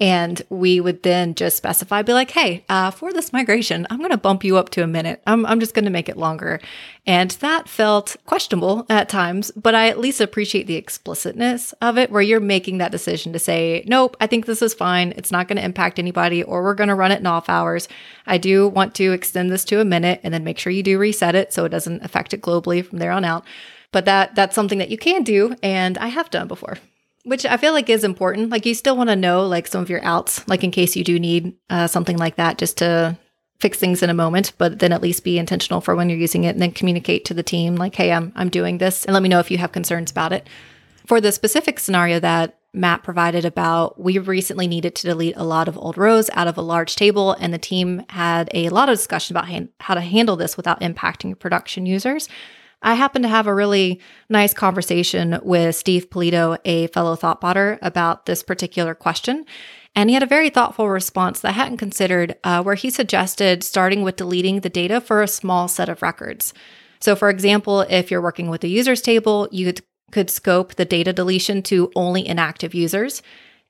And 0.00 0.42
we 0.48 0.80
would 0.80 1.04
then 1.04 1.36
just 1.36 1.56
specify, 1.56 2.02
be 2.02 2.12
like, 2.12 2.32
hey, 2.32 2.64
uh, 2.68 2.90
for 2.90 3.12
this 3.12 3.32
migration, 3.32 3.86
I'm 3.88 3.98
going 3.98 4.10
to 4.10 4.16
bump 4.16 4.42
you 4.42 4.56
up 4.56 4.70
to 4.70 4.82
a 4.82 4.88
minute. 4.88 5.22
I'm, 5.24 5.46
I'm 5.46 5.60
just 5.60 5.72
going 5.72 5.84
to 5.84 5.90
make 5.90 6.08
it 6.08 6.16
longer. 6.16 6.60
And 7.06 7.30
that 7.32 7.68
felt 7.68 8.16
questionable 8.26 8.86
at 8.90 9.08
times, 9.08 9.52
but 9.52 9.76
I 9.76 9.88
at 9.88 10.00
least 10.00 10.20
appreciate 10.20 10.66
the 10.66 10.74
explicitness 10.74 11.74
of 11.80 11.96
it 11.96 12.10
where 12.10 12.22
you're 12.22 12.40
making 12.40 12.78
that 12.78 12.90
decision 12.90 13.32
to 13.34 13.38
say, 13.38 13.84
nope, 13.86 14.16
I 14.20 14.26
think 14.26 14.46
this 14.46 14.62
is 14.62 14.74
fine. 14.74 15.12
It's 15.16 15.30
not 15.30 15.46
going 15.46 15.58
to 15.58 15.64
impact 15.64 16.00
anybody, 16.00 16.42
or 16.42 16.64
we're 16.64 16.74
going 16.74 16.88
to 16.88 16.94
run 16.96 17.12
it 17.12 17.20
in 17.20 17.26
off 17.26 17.48
hours. 17.48 17.86
I 18.26 18.38
do 18.38 18.66
want 18.66 18.96
to 18.96 19.12
extend 19.12 19.52
this 19.52 19.64
to 19.66 19.80
a 19.80 19.84
minute 19.84 20.20
and 20.24 20.34
then 20.34 20.42
make 20.42 20.58
sure 20.58 20.72
you 20.72 20.82
do 20.82 20.98
reset 20.98 21.36
it 21.36 21.52
so 21.52 21.64
it 21.64 21.70
doesn't 21.70 22.02
affect 22.02 22.34
it 22.34 22.42
globally 22.42 22.84
from 22.84 22.98
there 22.98 23.12
on 23.12 23.24
out. 23.24 23.44
But 23.92 24.06
that 24.06 24.34
that's 24.34 24.56
something 24.56 24.78
that 24.78 24.90
you 24.90 24.98
can 24.98 25.22
do, 25.22 25.54
and 25.62 25.96
I 25.98 26.08
have 26.08 26.30
done 26.30 26.48
before 26.48 26.78
which 27.24 27.44
I 27.44 27.56
feel 27.56 27.72
like 27.72 27.88
is 27.88 28.04
important. 28.04 28.50
Like 28.50 28.66
you 28.66 28.74
still 28.74 28.96
want 28.96 29.10
to 29.10 29.16
know 29.16 29.46
like 29.46 29.66
some 29.66 29.82
of 29.82 29.90
your 29.90 30.04
outs, 30.04 30.46
like 30.46 30.62
in 30.62 30.70
case 30.70 30.94
you 30.94 31.04
do 31.04 31.18
need 31.18 31.54
uh, 31.70 31.86
something 31.86 32.16
like 32.16 32.36
that, 32.36 32.58
just 32.58 32.78
to 32.78 33.18
fix 33.60 33.78
things 33.78 34.02
in 34.02 34.10
a 34.10 34.14
moment. 34.14 34.52
But 34.58 34.78
then 34.78 34.92
at 34.92 35.02
least 35.02 35.24
be 35.24 35.38
intentional 35.38 35.80
for 35.80 35.96
when 35.96 36.08
you're 36.08 36.18
using 36.18 36.44
it, 36.44 36.50
and 36.50 36.62
then 36.62 36.72
communicate 36.72 37.24
to 37.26 37.34
the 37.34 37.42
team 37.42 37.76
like, 37.76 37.94
"Hey, 37.94 38.12
I'm 38.12 38.32
I'm 38.36 38.50
doing 38.50 38.78
this," 38.78 39.04
and 39.04 39.14
let 39.14 39.22
me 39.22 39.28
know 39.28 39.40
if 39.40 39.50
you 39.50 39.58
have 39.58 39.72
concerns 39.72 40.10
about 40.10 40.32
it. 40.32 40.48
For 41.06 41.20
the 41.20 41.32
specific 41.32 41.80
scenario 41.80 42.20
that 42.20 42.58
Matt 42.74 43.04
provided 43.04 43.44
about 43.44 44.00
we 44.00 44.18
recently 44.18 44.66
needed 44.66 44.94
to 44.96 45.06
delete 45.06 45.36
a 45.36 45.44
lot 45.44 45.68
of 45.68 45.78
old 45.78 45.96
rows 45.96 46.28
out 46.32 46.48
of 46.48 46.58
a 46.58 46.62
large 46.62 46.96
table, 46.96 47.32
and 47.32 47.54
the 47.54 47.58
team 47.58 48.04
had 48.10 48.50
a 48.52 48.68
lot 48.68 48.88
of 48.88 48.96
discussion 48.96 49.34
about 49.34 49.48
how 49.80 49.94
to 49.94 50.00
handle 50.00 50.36
this 50.36 50.56
without 50.56 50.80
impacting 50.80 51.38
production 51.38 51.86
users. 51.86 52.28
I 52.84 52.94
happened 52.94 53.22
to 53.22 53.30
have 53.30 53.46
a 53.46 53.54
really 53.54 53.98
nice 54.28 54.52
conversation 54.52 55.40
with 55.42 55.74
Steve 55.74 56.10
Polito, 56.10 56.58
a 56.66 56.86
fellow 56.88 57.16
thoughtbotter, 57.16 57.78
about 57.80 58.26
this 58.26 58.42
particular 58.42 58.94
question. 58.94 59.46
And 59.96 60.10
he 60.10 60.14
had 60.14 60.22
a 60.22 60.26
very 60.26 60.50
thoughtful 60.50 60.90
response 60.90 61.40
that 61.40 61.48
I 61.48 61.52
hadn't 61.52 61.78
considered, 61.78 62.36
uh, 62.44 62.62
where 62.62 62.74
he 62.74 62.90
suggested 62.90 63.64
starting 63.64 64.02
with 64.02 64.16
deleting 64.16 64.60
the 64.60 64.68
data 64.68 65.00
for 65.00 65.22
a 65.22 65.28
small 65.28 65.66
set 65.66 65.88
of 65.88 66.02
records. 66.02 66.52
So, 67.00 67.16
for 67.16 67.30
example, 67.30 67.80
if 67.82 68.10
you're 68.10 68.20
working 68.20 68.50
with 68.50 68.62
a 68.64 68.68
users 68.68 69.00
table, 69.00 69.48
you 69.50 69.72
could 70.12 70.28
scope 70.28 70.74
the 70.74 70.84
data 70.84 71.14
deletion 71.14 71.62
to 71.62 71.90
only 71.96 72.26
inactive 72.26 72.74
users 72.74 73.22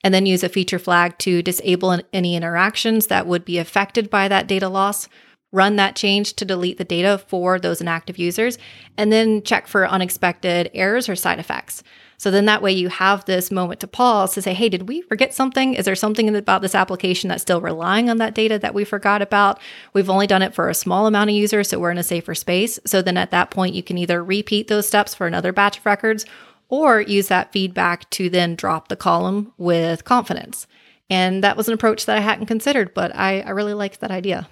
and 0.03 0.13
then 0.13 0.27
use 0.27 0.43
a 0.43 0.49
feature 0.49 0.79
flag 0.81 1.17
to 1.19 1.41
disable 1.41 1.99
any 2.13 2.35
interactions 2.35 3.07
that 3.07 3.29
would 3.29 3.45
be 3.45 3.59
affected 3.59 4.11
by 4.11 4.27
that 4.27 4.49
data 4.49 4.69
loss 4.69 5.09
run 5.55 5.77
that 5.77 5.97
change 5.97 6.35
to 6.35 6.45
delete 6.45 6.79
the 6.79 6.85
data 6.85 7.17
for 7.17 7.59
those 7.59 7.81
inactive 7.81 8.19
users, 8.19 8.59
and 8.99 9.13
then 9.13 9.43
check 9.43 9.67
for 9.67 9.87
unexpected 9.87 10.71
errors 10.75 11.09
or 11.09 11.17
side 11.17 11.39
effects. 11.39 11.83
So 12.17 12.31
then 12.31 12.47
that 12.47 12.63
way 12.63 12.73
you 12.73 12.89
have 12.89 13.25
this 13.25 13.51
moment 13.51 13.81
to 13.81 13.87
pause 13.87 14.35
to 14.35 14.43
say, 14.43 14.55
hey, 14.55 14.69
did 14.69 14.89
we 14.89 15.03
forget 15.03 15.35
something? 15.35 15.75
Is 15.75 15.85
there 15.85 15.95
something 15.95 16.35
about 16.35 16.63
this 16.63 16.75
application 16.75 17.29
that's 17.29 17.43
still 17.43 17.61
relying 17.61 18.09
on 18.09 18.19
that 18.19 18.35
data 18.35 18.59
that 18.59 18.75
we 18.75 18.85
forgot 18.85 19.21
about? 19.21 19.61
We've 19.93 20.11
only 20.11 20.27
done 20.27 20.43
it 20.43 20.55
for 20.55 20.69
a 20.69 20.75
small 20.75 21.07
amount 21.07 21.31
of 21.31 21.37
users, 21.37 21.69
so 21.69 21.79
we're 21.79 21.91
in 21.91 21.99
a 21.99 22.03
safer 22.03 22.35
space. 22.35 22.79
So 22.87 23.03
then 23.03 23.17
at 23.17 23.31
that 23.33 23.51
point, 23.51 23.75
you 23.75 23.83
can 23.83 23.99
either 23.99 24.23
repeat 24.23 24.69
those 24.69 24.87
steps 24.87 25.15
for 25.15 25.27
another 25.27 25.53
batch 25.53 25.79
of 25.79 25.87
records 25.87 26.25
or 26.69 27.01
use 27.01 27.29
that 27.29 27.53
feedback 27.53 28.09
to 28.11 28.31
then 28.31 28.55
drop 28.55 28.89
the 28.89 28.97
column 28.97 29.53
with 29.59 30.05
confidence. 30.05 30.67
And 31.11 31.45
that 31.45 31.57
was 31.57 31.69
an 31.69 31.75
approach 31.75 32.07
that 32.07 32.17
I 32.17 32.21
hadn't 32.21 32.47
considered, 32.47 32.95
but 32.95 33.15
I, 33.15 33.41
I 33.41 33.51
really 33.51 33.75
liked 33.75 34.01
that 34.01 34.11
idea. 34.11 34.49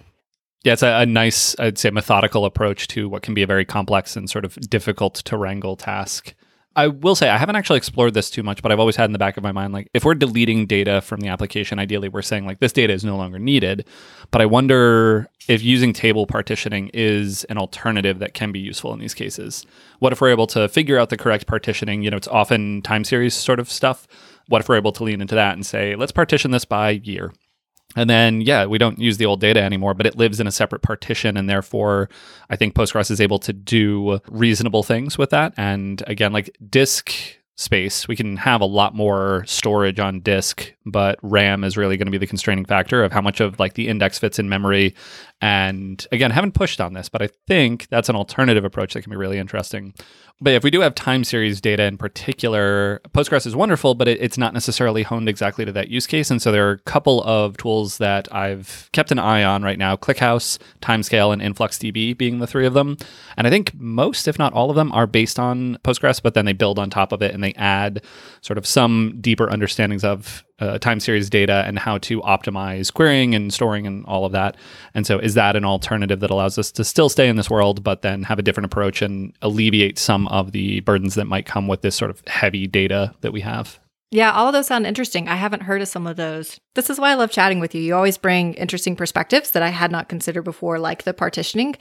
Yeah, 0.64 0.74
it's 0.74 0.82
a, 0.82 1.00
a, 1.00 1.06
nice, 1.06 1.56
I'd 1.58 1.78
say, 1.78 1.90
methodical 1.90 2.44
approach 2.44 2.86
to 2.88 3.08
what 3.08 3.22
can 3.22 3.34
be 3.34 3.42
a 3.42 3.46
very 3.46 3.64
complex 3.64 4.16
and 4.16 4.30
sort 4.30 4.44
of 4.44 4.54
difficult 4.70 5.14
to 5.14 5.36
wrangle 5.36 5.76
task. 5.76 6.34
I 6.74 6.86
will 6.86 7.14
say 7.14 7.28
I 7.28 7.36
haven't 7.36 7.56
actually 7.56 7.76
explored 7.76 8.14
this 8.14 8.30
too 8.30 8.42
much, 8.42 8.62
but 8.62 8.72
I've 8.72 8.80
always 8.80 8.96
had 8.96 9.04
in 9.04 9.12
the 9.12 9.18
back 9.18 9.36
of 9.36 9.42
my 9.42 9.52
mind 9.52 9.74
like 9.74 9.90
if 9.92 10.04
we're 10.04 10.14
deleting 10.14 10.66
data 10.66 11.02
from 11.02 11.20
the 11.20 11.28
application, 11.28 11.78
ideally 11.78 12.08
we're 12.08 12.22
saying 12.22 12.46
like 12.46 12.60
this 12.60 12.72
data 12.72 12.92
is 12.94 13.04
no 13.04 13.16
longer 13.16 13.38
needed. 13.38 13.84
But 14.30 14.40
I 14.40 14.46
wonder 14.46 15.28
if 15.48 15.62
using 15.62 15.92
table 15.92 16.26
partitioning 16.26 16.90
is 16.94 17.44
an 17.44 17.58
alternative 17.58 18.20
that 18.20 18.32
can 18.32 18.52
be 18.52 18.58
useful 18.58 18.94
in 18.94 19.00
these 19.00 19.12
cases. 19.12 19.66
What 19.98 20.12
if 20.12 20.20
we're 20.20 20.30
able 20.30 20.46
to 20.48 20.68
figure 20.68 20.98
out 20.98 21.10
the 21.10 21.18
correct 21.18 21.46
partitioning? 21.46 22.02
You 22.02 22.10
know, 22.10 22.16
it's 22.16 22.28
often 22.28 22.80
time 22.80 23.04
series 23.04 23.34
sort 23.34 23.60
of 23.60 23.70
stuff. 23.70 24.06
What 24.48 24.62
if 24.62 24.68
we're 24.68 24.76
able 24.76 24.92
to 24.92 25.04
lean 25.04 25.20
into 25.20 25.34
that 25.34 25.52
and 25.52 25.66
say, 25.66 25.94
let's 25.94 26.12
partition 26.12 26.52
this 26.52 26.64
by 26.64 26.90
year? 26.90 27.32
And 27.94 28.08
then, 28.08 28.40
yeah, 28.40 28.66
we 28.66 28.78
don't 28.78 28.98
use 28.98 29.18
the 29.18 29.26
old 29.26 29.40
data 29.40 29.60
anymore, 29.62 29.94
but 29.94 30.06
it 30.06 30.16
lives 30.16 30.40
in 30.40 30.46
a 30.46 30.52
separate 30.52 30.82
partition. 30.82 31.36
And 31.36 31.48
therefore, 31.48 32.08
I 32.48 32.56
think 32.56 32.74
Postgres 32.74 33.10
is 33.10 33.20
able 33.20 33.38
to 33.40 33.52
do 33.52 34.18
reasonable 34.28 34.82
things 34.82 35.18
with 35.18 35.30
that. 35.30 35.52
And 35.56 36.02
again, 36.06 36.32
like 36.32 36.56
disk 36.70 37.12
space, 37.54 38.08
we 38.08 38.16
can 38.16 38.36
have 38.38 38.60
a 38.60 38.66
lot 38.66 38.94
more 38.94 39.44
storage 39.46 40.00
on 40.00 40.20
disk, 40.20 40.72
but 40.86 41.18
RAM 41.22 41.64
is 41.64 41.76
really 41.76 41.96
going 41.96 42.06
to 42.06 42.12
be 42.12 42.18
the 42.18 42.26
constraining 42.26 42.64
factor 42.64 43.04
of 43.04 43.12
how 43.12 43.20
much 43.20 43.40
of 43.40 43.60
like 43.60 43.74
the 43.74 43.88
index 43.88 44.18
fits 44.18 44.38
in 44.38 44.48
memory. 44.48 44.94
And 45.42 46.06
again, 46.12 46.30
haven't 46.30 46.52
pushed 46.52 46.80
on 46.80 46.92
this, 46.92 47.08
but 47.08 47.20
I 47.20 47.28
think 47.48 47.88
that's 47.88 48.08
an 48.08 48.14
alternative 48.14 48.64
approach 48.64 48.94
that 48.94 49.02
can 49.02 49.10
be 49.10 49.16
really 49.16 49.38
interesting. 49.38 49.92
But 50.40 50.54
if 50.54 50.62
we 50.62 50.70
do 50.70 50.80
have 50.80 50.94
time 50.94 51.24
series 51.24 51.60
data 51.60 51.82
in 51.82 51.98
particular, 51.98 53.00
Postgres 53.10 53.44
is 53.44 53.56
wonderful, 53.56 53.96
but 53.96 54.06
it, 54.06 54.20
it's 54.20 54.38
not 54.38 54.54
necessarily 54.54 55.02
honed 55.02 55.28
exactly 55.28 55.64
to 55.64 55.72
that 55.72 55.88
use 55.88 56.06
case. 56.06 56.30
And 56.30 56.40
so 56.40 56.52
there 56.52 56.68
are 56.68 56.72
a 56.72 56.78
couple 56.78 57.24
of 57.24 57.56
tools 57.56 57.98
that 57.98 58.32
I've 58.32 58.88
kept 58.92 59.10
an 59.10 59.18
eye 59.18 59.42
on 59.42 59.64
right 59.64 59.78
now 59.78 59.96
ClickHouse, 59.96 60.58
Timescale, 60.80 61.32
and 61.32 61.42
InfluxDB 61.42 62.16
being 62.16 62.38
the 62.38 62.46
three 62.46 62.66
of 62.66 62.74
them. 62.74 62.96
And 63.36 63.48
I 63.48 63.50
think 63.50 63.74
most, 63.74 64.28
if 64.28 64.38
not 64.38 64.52
all 64.52 64.70
of 64.70 64.76
them, 64.76 64.92
are 64.92 65.08
based 65.08 65.40
on 65.40 65.76
Postgres, 65.82 66.22
but 66.22 66.34
then 66.34 66.44
they 66.44 66.52
build 66.52 66.78
on 66.78 66.88
top 66.88 67.10
of 67.10 67.20
it 67.20 67.34
and 67.34 67.42
they 67.42 67.54
add 67.54 68.02
sort 68.42 68.58
of 68.58 68.66
some 68.66 69.18
deeper 69.20 69.50
understandings 69.50 70.04
of 70.04 70.44
uh, 70.62 70.78
time 70.78 71.00
series 71.00 71.28
data 71.28 71.64
and 71.66 71.78
how 71.78 71.98
to 71.98 72.20
optimize 72.22 72.92
querying 72.92 73.34
and 73.34 73.52
storing 73.52 73.86
and 73.86 74.04
all 74.06 74.24
of 74.24 74.32
that. 74.32 74.56
And 74.94 75.06
so, 75.06 75.18
is 75.18 75.34
that 75.34 75.56
an 75.56 75.64
alternative 75.64 76.20
that 76.20 76.30
allows 76.30 76.58
us 76.58 76.70
to 76.72 76.84
still 76.84 77.08
stay 77.08 77.28
in 77.28 77.36
this 77.36 77.50
world, 77.50 77.82
but 77.82 78.02
then 78.02 78.22
have 78.22 78.38
a 78.38 78.42
different 78.42 78.66
approach 78.66 79.02
and 79.02 79.32
alleviate 79.42 79.98
some 79.98 80.28
of 80.28 80.52
the 80.52 80.80
burdens 80.80 81.16
that 81.16 81.26
might 81.26 81.46
come 81.46 81.66
with 81.66 81.82
this 81.82 81.96
sort 81.96 82.10
of 82.10 82.22
heavy 82.26 82.66
data 82.66 83.12
that 83.22 83.32
we 83.32 83.40
have? 83.40 83.80
Yeah, 84.14 84.30
all 84.30 84.46
of 84.46 84.52
those 84.52 84.66
sound 84.66 84.86
interesting. 84.86 85.26
I 85.26 85.36
haven't 85.36 85.62
heard 85.62 85.80
of 85.80 85.88
some 85.88 86.06
of 86.06 86.16
those. 86.16 86.60
This 86.74 86.90
is 86.90 87.00
why 87.00 87.12
I 87.12 87.14
love 87.14 87.30
chatting 87.30 87.60
with 87.60 87.74
you. 87.74 87.80
You 87.80 87.94
always 87.94 88.18
bring 88.18 88.52
interesting 88.54 88.94
perspectives 88.94 89.52
that 89.52 89.62
I 89.62 89.70
had 89.70 89.90
not 89.90 90.10
considered 90.10 90.42
before, 90.42 90.78
like 90.78 91.04
the 91.04 91.14
partitioning. 91.14 91.76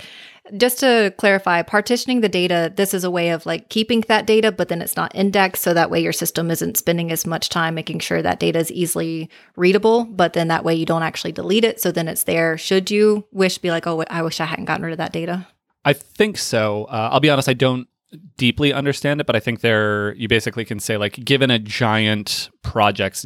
Just 0.56 0.80
to 0.80 1.14
clarify, 1.18 1.62
partitioning 1.62 2.22
the 2.22 2.30
data, 2.30 2.72
this 2.74 2.94
is 2.94 3.04
a 3.04 3.12
way 3.12 3.32
of 3.32 3.46
like 3.46 3.68
keeping 3.68 4.00
that 4.08 4.26
data, 4.26 4.50
but 4.50 4.70
then 4.70 4.82
it's 4.82 4.96
not 4.96 5.14
indexed. 5.14 5.62
So 5.62 5.74
that 5.74 5.92
way 5.92 6.00
your 6.00 6.14
system 6.14 6.50
isn't 6.50 6.78
spending 6.78 7.12
as 7.12 7.28
much 7.28 7.50
time 7.50 7.76
making 7.76 8.00
sure 8.00 8.22
that 8.22 8.40
data 8.40 8.60
is 8.60 8.72
easily 8.72 9.30
readable, 9.58 10.06
but 10.06 10.32
then 10.32 10.48
that 10.48 10.64
way 10.64 10.74
you 10.74 10.86
don't 10.86 11.04
actually 11.04 11.34
delete 11.34 11.66
it. 11.66 11.82
So 11.82 11.92
then 11.92 12.08
it's 12.08 12.24
there. 12.24 12.58
Should 12.58 12.90
you 12.90 13.28
wish, 13.34 13.58
be 13.58 13.72
like, 13.72 13.86
oh, 13.88 14.06
I 14.10 14.22
wish 14.22 14.40
I 14.40 14.46
hadn't 14.46 14.66
gotten 14.66 14.86
rid 14.86 14.94
of 14.94 15.00
that 15.00 15.12
data? 15.12 15.48
I 15.84 15.92
think 15.92 16.38
so. 16.38 16.86
Uh, 16.86 17.10
I'll 17.12 17.20
be 17.20 17.30
honest, 17.30 17.50
I 17.50 17.54
don't 17.54 17.90
deeply 18.38 18.74
understand 18.74 19.22
it, 19.22 19.28
but 19.28 19.36
I 19.36 19.40
think 19.40 19.62
there 19.62 20.14
you 20.16 20.28
basically 20.28 20.66
can 20.66 20.80
say 20.80 20.98
like 20.98 21.14
given 21.24 21.52
a 21.52 21.60
giant 21.60 22.50
projects 22.64 23.26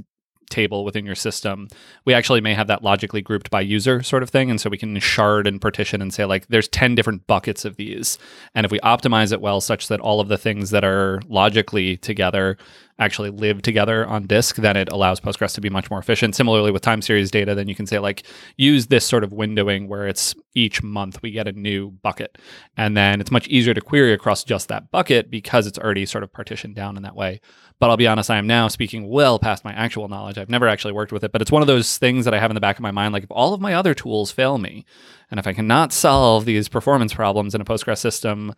table 0.49 0.85
within 0.85 1.05
your 1.05 1.15
system, 1.15 1.67
we 2.05 2.13
actually 2.13 2.41
may 2.41 2.53
have 2.53 2.67
that 2.67 2.83
logically 2.83 3.21
grouped 3.21 3.49
by 3.49 3.61
user 3.61 4.03
sort 4.03 4.23
of 4.23 4.29
thing. 4.29 4.49
And 4.49 4.59
so 4.59 4.69
we 4.69 4.77
can 4.77 4.99
shard 4.99 5.47
and 5.47 5.61
partition 5.61 6.01
and 6.01 6.13
say, 6.13 6.25
like, 6.25 6.47
there's 6.47 6.67
10 6.67 6.95
different 6.95 7.27
buckets 7.27 7.65
of 7.65 7.75
these. 7.75 8.17
And 8.53 8.65
if 8.65 8.71
we 8.71 8.79
optimize 8.79 9.31
it 9.31 9.41
well, 9.41 9.61
such 9.61 9.87
that 9.87 9.99
all 9.99 10.19
of 10.19 10.27
the 10.27 10.37
things 10.37 10.69
that 10.71 10.83
are 10.83 11.21
logically 11.27 11.97
together 11.97 12.57
actually 12.97 13.29
live 13.29 13.61
together 13.61 14.05
on 14.05 14.25
disk, 14.25 14.55
then 14.55 14.77
it 14.77 14.89
allows 14.89 15.19
Postgres 15.19 15.53
to 15.53 15.61
be 15.61 15.69
much 15.69 15.89
more 15.89 15.99
efficient. 15.99 16.33
Similarly, 16.33 16.71
with 16.71 16.81
time 16.81 17.01
series 17.01 17.29
data, 17.29 17.53
then 17.53 17.67
you 17.67 17.75
can 17.75 17.85
say, 17.85 17.99
like, 17.99 18.23
use 18.55 18.87
this 18.87 19.05
sort 19.05 19.23
of 19.23 19.31
windowing 19.31 19.87
where 19.87 20.07
it's 20.07 20.33
each 20.53 20.81
month 20.81 21.21
we 21.21 21.31
get 21.31 21.47
a 21.47 21.51
new 21.51 21.91
bucket. 21.91 22.37
And 22.77 22.95
then 22.95 23.19
it's 23.19 23.31
much 23.31 23.47
easier 23.49 23.73
to 23.73 23.81
query 23.81 24.13
across 24.13 24.43
just 24.43 24.69
that 24.69 24.91
bucket 24.91 25.29
because 25.29 25.67
it's 25.67 25.77
already 25.77 26.05
sort 26.05 26.23
of 26.23 26.31
partitioned 26.31 26.75
down 26.75 26.95
in 26.95 27.03
that 27.03 27.15
way. 27.15 27.41
But 27.79 27.89
I'll 27.89 27.97
be 27.97 28.07
honest, 28.07 28.31
I 28.31 28.37
am 28.37 28.47
now 28.47 28.67
speaking 28.67 29.09
well 29.09 29.37
past 29.37 29.65
my 29.65 29.73
actual 29.73 30.07
knowledge. 30.07 30.37
I've 30.37 30.49
never 30.49 30.67
actually 30.67 30.93
worked 30.93 31.11
with 31.11 31.23
it, 31.23 31.31
but 31.31 31.41
it's 31.41 31.51
one 31.51 31.61
of 31.61 31.67
those 31.67 31.97
things 31.97 32.23
that 32.25 32.33
I 32.33 32.39
have 32.39 32.49
in 32.49 32.55
the 32.55 32.61
back 32.61 32.77
of 32.77 32.81
my 32.81 32.91
mind. 32.91 33.13
Like, 33.13 33.23
if 33.23 33.31
all 33.31 33.53
of 33.53 33.61
my 33.61 33.73
other 33.73 33.93
tools 33.93 34.31
fail 34.31 34.57
me, 34.57 34.85
and 35.29 35.39
if 35.39 35.47
I 35.47 35.53
cannot 35.53 35.91
solve 35.91 36.45
these 36.45 36.69
performance 36.69 37.13
problems 37.13 37.53
in 37.53 37.61
a 37.61 37.65
Postgres 37.65 37.97
system, 37.97 38.53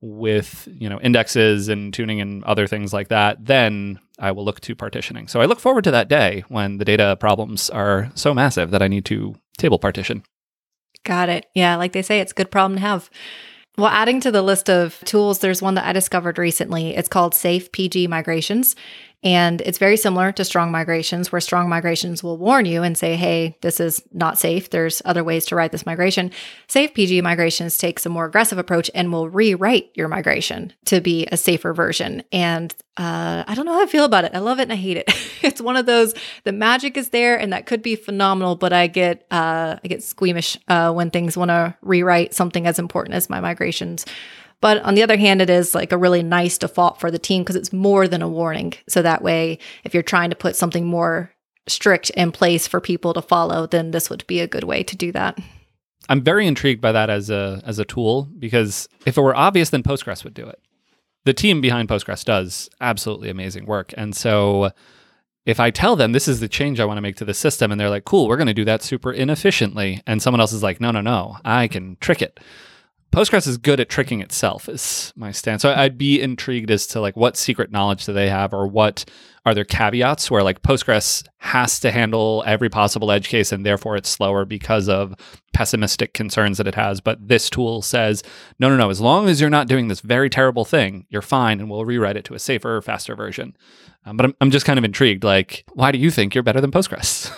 with 0.00 0.68
you 0.70 0.88
know 0.88 1.00
indexes 1.00 1.68
and 1.68 1.92
tuning 1.92 2.20
and 2.20 2.44
other 2.44 2.66
things 2.66 2.92
like 2.92 3.08
that, 3.08 3.44
then 3.44 3.98
I 4.18 4.32
will 4.32 4.44
look 4.44 4.60
to 4.60 4.74
partitioning. 4.74 5.28
So 5.28 5.40
I 5.40 5.46
look 5.46 5.60
forward 5.60 5.84
to 5.84 5.90
that 5.90 6.08
day 6.08 6.44
when 6.48 6.78
the 6.78 6.84
data 6.84 7.16
problems 7.18 7.70
are 7.70 8.10
so 8.14 8.34
massive 8.34 8.70
that 8.70 8.82
I 8.82 8.88
need 8.88 9.04
to 9.06 9.34
table 9.58 9.78
partition. 9.78 10.22
Got 11.04 11.28
it. 11.28 11.46
Yeah, 11.54 11.76
like 11.76 11.92
they 11.92 12.02
say, 12.02 12.20
it's 12.20 12.32
a 12.32 12.34
good 12.34 12.50
problem 12.50 12.76
to 12.76 12.80
have. 12.80 13.10
Well, 13.78 13.86
adding 13.86 14.20
to 14.22 14.32
the 14.32 14.42
list 14.42 14.68
of 14.68 14.98
tools, 15.04 15.38
there's 15.38 15.62
one 15.62 15.74
that 15.74 15.86
I 15.86 15.92
discovered 15.92 16.36
recently. 16.36 16.96
It's 16.96 17.08
called 17.08 17.32
Safe 17.32 17.70
PG 17.70 18.08
Migrations. 18.08 18.74
And 19.22 19.60
it's 19.60 19.78
very 19.78 19.96
similar 19.96 20.32
to 20.32 20.44
strong 20.44 20.72
migrations, 20.72 21.30
where 21.30 21.40
strong 21.40 21.68
migrations 21.68 22.22
will 22.22 22.36
warn 22.36 22.66
you 22.66 22.82
and 22.82 22.98
say, 22.98 23.14
hey, 23.14 23.56
this 23.62 23.78
is 23.78 24.02
not 24.12 24.36
safe. 24.36 24.70
There's 24.70 25.00
other 25.04 25.22
ways 25.22 25.46
to 25.46 25.56
write 25.56 25.70
this 25.70 25.86
migration. 25.86 26.32
Safe 26.66 26.92
PG 26.92 27.20
migrations 27.20 27.78
takes 27.78 28.04
a 28.04 28.08
more 28.08 28.24
aggressive 28.26 28.58
approach 28.58 28.90
and 28.96 29.12
will 29.12 29.28
rewrite 29.28 29.90
your 29.94 30.08
migration 30.08 30.72
to 30.86 31.00
be 31.00 31.26
a 31.30 31.36
safer 31.36 31.72
version. 31.72 32.24
And 32.32 32.74
uh, 32.98 33.44
I 33.46 33.54
don't 33.54 33.64
know 33.64 33.74
how 33.74 33.82
I 33.82 33.86
feel 33.86 34.04
about 34.04 34.24
it. 34.24 34.32
I 34.34 34.40
love 34.40 34.58
it 34.58 34.64
and 34.64 34.72
I 34.72 34.76
hate 34.76 34.96
it. 34.96 35.08
it's 35.42 35.60
one 35.60 35.76
of 35.76 35.86
those 35.86 36.14
the 36.44 36.52
magic 36.52 36.96
is 36.96 37.10
there 37.10 37.38
and 37.38 37.52
that 37.52 37.66
could 37.66 37.80
be 37.80 37.94
phenomenal, 37.94 38.56
but 38.56 38.72
I 38.72 38.88
get 38.88 39.24
uh, 39.30 39.76
I 39.82 39.88
get 39.88 40.02
squeamish 40.02 40.58
uh, 40.66 40.92
when 40.92 41.10
things 41.10 41.36
want 41.36 41.50
to 41.50 41.76
rewrite 41.80 42.34
something 42.34 42.66
as 42.66 42.78
important 42.78 43.14
as 43.14 43.30
my 43.30 43.40
migrations. 43.40 44.04
But 44.60 44.82
on 44.82 44.96
the 44.96 45.04
other 45.04 45.16
hand, 45.16 45.40
it 45.40 45.48
is 45.48 45.74
like 45.74 45.92
a 45.92 45.96
really 45.96 46.24
nice 46.24 46.58
default 46.58 46.98
for 46.98 47.12
the 47.12 47.18
team 47.18 47.44
because 47.44 47.54
it's 47.54 47.72
more 47.72 48.08
than 48.08 48.22
a 48.22 48.28
warning. 48.28 48.74
So 48.88 49.02
that 49.02 49.22
way, 49.22 49.60
if 49.84 49.94
you're 49.94 50.02
trying 50.02 50.30
to 50.30 50.36
put 50.36 50.56
something 50.56 50.84
more 50.84 51.32
strict 51.68 52.10
in 52.10 52.32
place 52.32 52.66
for 52.66 52.80
people 52.80 53.14
to 53.14 53.22
follow, 53.22 53.68
then 53.68 53.92
this 53.92 54.10
would 54.10 54.26
be 54.26 54.40
a 54.40 54.48
good 54.48 54.64
way 54.64 54.82
to 54.82 54.96
do 54.96 55.12
that. 55.12 55.38
I'm 56.08 56.22
very 56.22 56.46
intrigued 56.46 56.80
by 56.80 56.92
that 56.92 57.10
as 57.10 57.30
a 57.30 57.62
as 57.64 57.78
a 57.78 57.84
tool 57.84 58.28
because 58.38 58.88
if 59.06 59.16
it 59.16 59.20
were 59.20 59.36
obvious, 59.36 59.70
then 59.70 59.82
Postgres 59.82 60.24
would 60.24 60.34
do 60.34 60.46
it. 60.46 60.58
The 61.28 61.34
team 61.34 61.60
behind 61.60 61.90
Postgres 61.90 62.24
does 62.24 62.70
absolutely 62.80 63.28
amazing 63.28 63.66
work, 63.66 63.92
and 63.98 64.16
so 64.16 64.70
if 65.44 65.60
I 65.60 65.70
tell 65.70 65.94
them 65.94 66.12
this 66.12 66.26
is 66.26 66.40
the 66.40 66.48
change 66.48 66.80
I 66.80 66.86
want 66.86 66.96
to 66.96 67.02
make 67.02 67.16
to 67.16 67.24
the 67.26 67.34
system, 67.34 67.70
and 67.70 67.78
they're 67.78 67.90
like, 67.90 68.06
"Cool, 68.06 68.28
we're 68.28 68.38
going 68.38 68.46
to 68.46 68.54
do 68.54 68.64
that 68.64 68.82
super 68.82 69.12
inefficiently," 69.12 70.00
and 70.06 70.22
someone 70.22 70.40
else 70.40 70.54
is 70.54 70.62
like, 70.62 70.80
"No, 70.80 70.90
no, 70.90 71.02
no, 71.02 71.36
I 71.44 71.68
can 71.68 71.98
trick 72.00 72.22
it." 72.22 72.40
Postgres 73.10 73.46
is 73.46 73.56
good 73.56 73.80
at 73.80 73.88
tricking 73.88 74.20
itself 74.20 74.68
is 74.68 75.12
my 75.16 75.32
stance. 75.32 75.62
So 75.62 75.72
I'd 75.72 75.96
be 75.96 76.20
intrigued 76.20 76.70
as 76.70 76.86
to 76.88 77.00
like 77.00 77.16
what 77.16 77.36
secret 77.36 77.70
knowledge 77.70 78.04
do 78.04 78.12
they 78.12 78.28
have 78.28 78.52
or 78.52 78.66
what 78.66 79.04
are 79.46 79.54
there 79.54 79.64
caveats 79.64 80.30
where 80.30 80.42
like 80.42 80.62
Postgres 80.62 81.26
has 81.38 81.80
to 81.80 81.90
handle 81.90 82.44
every 82.46 82.68
possible 82.68 83.10
edge 83.10 83.28
case 83.28 83.50
and 83.50 83.64
therefore 83.64 83.96
it's 83.96 84.10
slower 84.10 84.44
because 84.44 84.90
of 84.90 85.14
pessimistic 85.54 86.12
concerns 86.12 86.58
that 86.58 86.66
it 86.66 86.74
has. 86.74 87.00
But 87.00 87.26
this 87.26 87.48
tool 87.48 87.80
says, 87.80 88.22
no, 88.58 88.68
no, 88.68 88.76
no, 88.76 88.90
as 88.90 89.00
long 89.00 89.26
as 89.26 89.40
you're 89.40 89.48
not 89.48 89.68
doing 89.68 89.88
this 89.88 90.00
very 90.00 90.28
terrible 90.28 90.66
thing, 90.66 91.06
you're 91.08 91.22
fine 91.22 91.60
and 91.60 91.70
we'll 91.70 91.86
rewrite 91.86 92.16
it 92.18 92.26
to 92.26 92.34
a 92.34 92.38
safer, 92.38 92.80
faster 92.82 93.16
version. 93.16 93.56
Um, 94.04 94.18
but 94.18 94.26
I'm, 94.26 94.34
I'm 94.42 94.50
just 94.50 94.66
kind 94.66 94.78
of 94.78 94.84
intrigued. 94.84 95.24
Like, 95.24 95.64
why 95.72 95.92
do 95.92 95.98
you 95.98 96.10
think 96.10 96.34
you're 96.34 96.44
better 96.44 96.60
than 96.60 96.70
Postgres? 96.70 97.32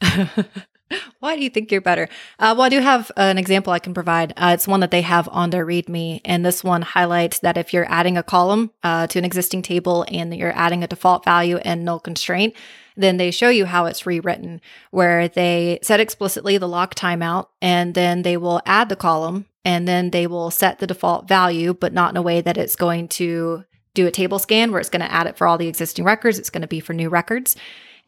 Why 1.20 1.36
do 1.36 1.42
you 1.42 1.50
think 1.50 1.72
you're 1.72 1.80
better? 1.80 2.08
Uh, 2.38 2.54
well, 2.56 2.62
I 2.62 2.68
do 2.68 2.80
have 2.80 3.10
an 3.16 3.38
example 3.38 3.72
I 3.72 3.78
can 3.78 3.94
provide. 3.94 4.32
Uh, 4.36 4.50
it's 4.54 4.68
one 4.68 4.80
that 4.80 4.90
they 4.90 5.02
have 5.02 5.28
on 5.32 5.50
their 5.50 5.66
README, 5.66 6.20
and 6.24 6.44
this 6.44 6.62
one 6.62 6.82
highlights 6.82 7.38
that 7.40 7.56
if 7.56 7.72
you're 7.72 7.90
adding 7.90 8.16
a 8.18 8.22
column 8.22 8.70
uh, 8.82 9.06
to 9.08 9.18
an 9.18 9.24
existing 9.24 9.62
table 9.62 10.04
and 10.08 10.34
you're 10.34 10.56
adding 10.56 10.84
a 10.84 10.86
default 10.86 11.24
value 11.24 11.56
and 11.58 11.84
null 11.84 12.00
constraint, 12.00 12.54
then 12.96 13.16
they 13.16 13.30
show 13.30 13.48
you 13.48 13.66
how 13.66 13.86
it's 13.86 14.06
rewritten, 14.06 14.60
where 14.90 15.28
they 15.28 15.78
set 15.82 16.00
explicitly 16.00 16.58
the 16.58 16.68
lock 16.68 16.94
timeout, 16.94 17.48
and 17.60 17.94
then 17.94 18.22
they 18.22 18.36
will 18.36 18.60
add 18.66 18.88
the 18.88 18.96
column, 18.96 19.46
and 19.64 19.86
then 19.86 20.10
they 20.10 20.26
will 20.26 20.50
set 20.50 20.78
the 20.78 20.86
default 20.86 21.28
value, 21.28 21.74
but 21.74 21.92
not 21.92 22.10
in 22.10 22.16
a 22.16 22.22
way 22.22 22.40
that 22.40 22.56
it's 22.56 22.76
going 22.76 23.08
to 23.08 23.64
do 23.94 24.06
a 24.06 24.10
table 24.10 24.38
scan 24.38 24.70
where 24.70 24.80
it's 24.80 24.90
going 24.90 25.00
to 25.00 25.12
add 25.12 25.26
it 25.26 25.36
for 25.36 25.46
all 25.46 25.58
the 25.58 25.68
existing 25.68 26.04
records. 26.04 26.38
It's 26.38 26.50
going 26.50 26.62
to 26.62 26.68
be 26.68 26.80
for 26.80 26.92
new 26.92 27.08
records. 27.08 27.56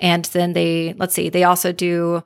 And 0.00 0.24
then 0.26 0.52
they, 0.52 0.94
let's 0.98 1.14
see, 1.14 1.28
they 1.28 1.44
also 1.44 1.72
do 1.72 2.22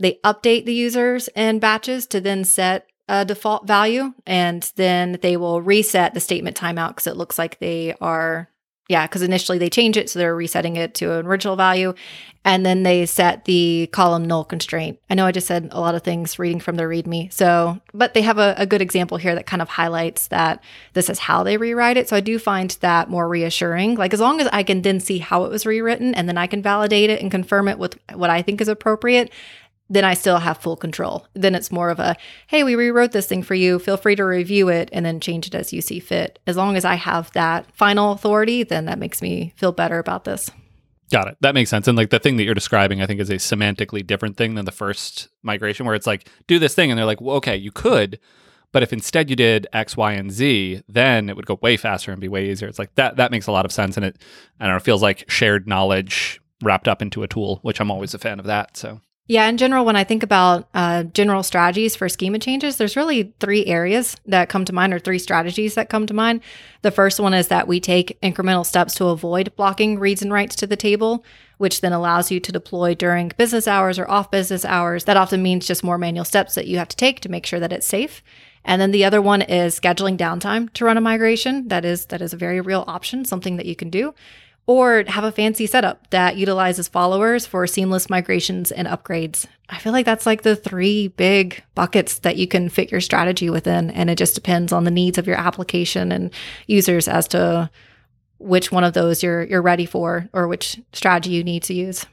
they 0.00 0.18
update 0.24 0.64
the 0.64 0.74
users 0.74 1.28
and 1.28 1.60
batches 1.60 2.06
to 2.08 2.20
then 2.20 2.44
set 2.44 2.86
a 3.10 3.24
default 3.24 3.66
value 3.66 4.14
and 4.24 4.72
then 4.76 5.18
they 5.20 5.36
will 5.36 5.60
reset 5.60 6.14
the 6.14 6.20
statement 6.20 6.56
timeout 6.56 6.88
because 6.90 7.08
it 7.08 7.16
looks 7.16 7.38
like 7.38 7.58
they 7.58 7.92
are 8.00 8.48
yeah 8.88 9.04
because 9.06 9.22
initially 9.22 9.58
they 9.58 9.68
change 9.68 9.96
it 9.96 10.08
so 10.08 10.18
they're 10.18 10.34
resetting 10.34 10.76
it 10.76 10.94
to 10.94 11.12
an 11.12 11.26
original 11.26 11.56
value 11.56 11.92
and 12.44 12.64
then 12.64 12.84
they 12.84 13.04
set 13.04 13.44
the 13.44 13.86
column 13.92 14.24
null 14.24 14.44
constraint. 14.44 14.98
I 15.10 15.14
know 15.14 15.26
i 15.26 15.32
just 15.32 15.48
said 15.48 15.70
a 15.72 15.80
lot 15.80 15.96
of 15.96 16.04
things 16.04 16.38
reading 16.38 16.60
from 16.60 16.76
the 16.76 16.84
readme 16.84 17.32
so 17.32 17.80
but 17.92 18.14
they 18.14 18.22
have 18.22 18.38
a, 18.38 18.54
a 18.56 18.64
good 18.64 18.80
example 18.80 19.16
here 19.16 19.34
that 19.34 19.46
kind 19.46 19.60
of 19.60 19.68
highlights 19.68 20.28
that 20.28 20.62
this 20.92 21.10
is 21.10 21.18
how 21.18 21.42
they 21.42 21.56
rewrite 21.56 21.96
it. 21.96 22.08
So 22.08 22.14
i 22.14 22.20
do 22.20 22.38
find 22.38 22.70
that 22.80 23.10
more 23.10 23.28
reassuring. 23.28 23.96
Like 23.96 24.14
as 24.14 24.20
long 24.20 24.40
as 24.40 24.48
i 24.52 24.62
can 24.62 24.82
then 24.82 25.00
see 25.00 25.18
how 25.18 25.44
it 25.46 25.50
was 25.50 25.66
rewritten 25.66 26.14
and 26.14 26.28
then 26.28 26.38
i 26.38 26.46
can 26.46 26.62
validate 26.62 27.10
it 27.10 27.20
and 27.20 27.28
confirm 27.28 27.66
it 27.66 27.78
with 27.80 27.98
what 28.14 28.30
i 28.30 28.40
think 28.40 28.60
is 28.60 28.68
appropriate 28.68 29.32
then 29.90 30.04
I 30.04 30.14
still 30.14 30.38
have 30.38 30.58
full 30.58 30.76
control. 30.76 31.26
Then 31.34 31.54
it's 31.54 31.72
more 31.72 31.90
of 31.90 31.98
a, 31.98 32.16
hey, 32.46 32.62
we 32.62 32.76
rewrote 32.76 33.12
this 33.12 33.26
thing 33.26 33.42
for 33.42 33.54
you. 33.54 33.78
Feel 33.78 33.96
free 33.96 34.16
to 34.16 34.24
review 34.24 34.68
it 34.68 34.88
and 34.92 35.04
then 35.04 35.20
change 35.20 35.48
it 35.48 35.54
as 35.54 35.72
you 35.72 35.82
see 35.82 35.98
fit. 35.98 36.38
As 36.46 36.56
long 36.56 36.76
as 36.76 36.84
I 36.84 36.94
have 36.94 37.30
that 37.32 37.66
final 37.74 38.12
authority, 38.12 38.62
then 38.62 38.86
that 38.86 39.00
makes 39.00 39.20
me 39.20 39.52
feel 39.56 39.72
better 39.72 39.98
about 39.98 40.24
this. 40.24 40.50
Got 41.10 41.26
it. 41.26 41.36
That 41.40 41.54
makes 41.54 41.70
sense. 41.70 41.88
And 41.88 41.98
like 41.98 42.10
the 42.10 42.20
thing 42.20 42.36
that 42.36 42.44
you're 42.44 42.54
describing, 42.54 43.02
I 43.02 43.06
think 43.06 43.20
is 43.20 43.30
a 43.30 43.34
semantically 43.34 44.06
different 44.06 44.36
thing 44.36 44.54
than 44.54 44.64
the 44.64 44.72
first 44.72 45.28
migration, 45.42 45.84
where 45.84 45.96
it's 45.96 46.06
like, 46.06 46.28
do 46.46 46.60
this 46.60 46.74
thing. 46.74 46.90
And 46.90 46.96
they're 46.96 47.04
like, 47.04 47.20
well, 47.20 47.36
okay, 47.36 47.56
you 47.56 47.72
could. 47.72 48.20
But 48.72 48.84
if 48.84 48.92
instead 48.92 49.28
you 49.28 49.34
did 49.34 49.66
X, 49.72 49.96
Y, 49.96 50.12
and 50.12 50.30
Z, 50.30 50.82
then 50.88 51.28
it 51.28 51.34
would 51.34 51.46
go 51.46 51.58
way 51.60 51.76
faster 51.76 52.12
and 52.12 52.20
be 52.20 52.28
way 52.28 52.48
easier. 52.48 52.68
It's 52.68 52.78
like 52.78 52.94
that. 52.94 53.16
That 53.16 53.32
makes 53.32 53.48
a 53.48 53.52
lot 53.52 53.64
of 53.64 53.72
sense, 53.72 53.96
and 53.96 54.06
it, 54.06 54.22
I 54.60 54.66
don't 54.66 54.76
know, 54.76 54.78
feels 54.78 55.02
like 55.02 55.28
shared 55.28 55.66
knowledge 55.66 56.40
wrapped 56.62 56.86
up 56.86 57.02
into 57.02 57.24
a 57.24 57.26
tool, 57.26 57.58
which 57.62 57.80
I'm 57.80 57.90
always 57.90 58.14
a 58.14 58.18
fan 58.18 58.38
of 58.38 58.46
that. 58.46 58.76
So 58.76 59.00
yeah, 59.30 59.46
in 59.46 59.58
general, 59.58 59.84
when 59.84 59.94
I 59.94 60.02
think 60.02 60.24
about 60.24 60.68
uh, 60.74 61.04
general 61.04 61.44
strategies 61.44 61.94
for 61.94 62.08
schema 62.08 62.40
changes, 62.40 62.78
there's 62.78 62.96
really 62.96 63.32
three 63.38 63.64
areas 63.64 64.16
that 64.26 64.48
come 64.48 64.64
to 64.64 64.72
mind, 64.72 64.92
or 64.92 64.98
three 64.98 65.20
strategies 65.20 65.76
that 65.76 65.88
come 65.88 66.04
to 66.08 66.14
mind. 66.14 66.40
The 66.82 66.90
first 66.90 67.20
one 67.20 67.32
is 67.32 67.46
that 67.46 67.68
we 67.68 67.78
take 67.78 68.20
incremental 68.22 68.66
steps 68.66 68.96
to 68.96 69.04
avoid 69.04 69.54
blocking 69.54 70.00
reads 70.00 70.20
and 70.20 70.32
writes 70.32 70.56
to 70.56 70.66
the 70.66 70.74
table, 70.74 71.24
which 71.58 71.80
then 71.80 71.92
allows 71.92 72.32
you 72.32 72.40
to 72.40 72.50
deploy 72.50 72.92
during 72.96 73.30
business 73.36 73.68
hours 73.68 74.00
or 74.00 74.10
off 74.10 74.32
business 74.32 74.64
hours. 74.64 75.04
That 75.04 75.16
often 75.16 75.44
means 75.44 75.64
just 75.64 75.84
more 75.84 75.96
manual 75.96 76.24
steps 76.24 76.56
that 76.56 76.66
you 76.66 76.78
have 76.78 76.88
to 76.88 76.96
take 76.96 77.20
to 77.20 77.28
make 77.28 77.46
sure 77.46 77.60
that 77.60 77.72
it's 77.72 77.86
safe. 77.86 78.24
And 78.64 78.82
then 78.82 78.90
the 78.90 79.04
other 79.04 79.22
one 79.22 79.42
is 79.42 79.78
scheduling 79.78 80.18
downtime 80.18 80.72
to 80.72 80.84
run 80.84 80.96
a 80.96 81.00
migration. 81.00 81.68
That 81.68 81.84
is 81.84 82.06
that 82.06 82.20
is 82.20 82.32
a 82.32 82.36
very 82.36 82.60
real 82.60 82.82
option, 82.88 83.24
something 83.24 83.58
that 83.58 83.66
you 83.66 83.76
can 83.76 83.90
do 83.90 84.12
or 84.66 85.04
have 85.08 85.24
a 85.24 85.32
fancy 85.32 85.66
setup 85.66 86.08
that 86.10 86.36
utilizes 86.36 86.88
followers 86.88 87.46
for 87.46 87.66
seamless 87.66 88.08
migrations 88.08 88.70
and 88.70 88.86
upgrades. 88.86 89.46
I 89.68 89.78
feel 89.78 89.92
like 89.92 90.06
that's 90.06 90.26
like 90.26 90.42
the 90.42 90.56
three 90.56 91.08
big 91.08 91.62
buckets 91.74 92.20
that 92.20 92.36
you 92.36 92.46
can 92.46 92.68
fit 92.68 92.90
your 92.90 93.00
strategy 93.00 93.50
within. 93.50 93.90
And 93.90 94.10
it 94.10 94.16
just 94.16 94.34
depends 94.34 94.72
on 94.72 94.84
the 94.84 94.90
needs 94.90 95.18
of 95.18 95.26
your 95.26 95.36
application 95.36 96.12
and 96.12 96.30
users 96.66 97.08
as 97.08 97.26
to 97.28 97.70
which 98.38 98.72
one 98.72 98.84
of 98.84 98.94
those 98.94 99.22
you're 99.22 99.42
you're 99.44 99.62
ready 99.62 99.86
for 99.86 100.28
or 100.32 100.48
which 100.48 100.80
strategy 100.92 101.30
you 101.30 101.44
need 101.44 101.62
to 101.64 101.74
use. 101.74 102.06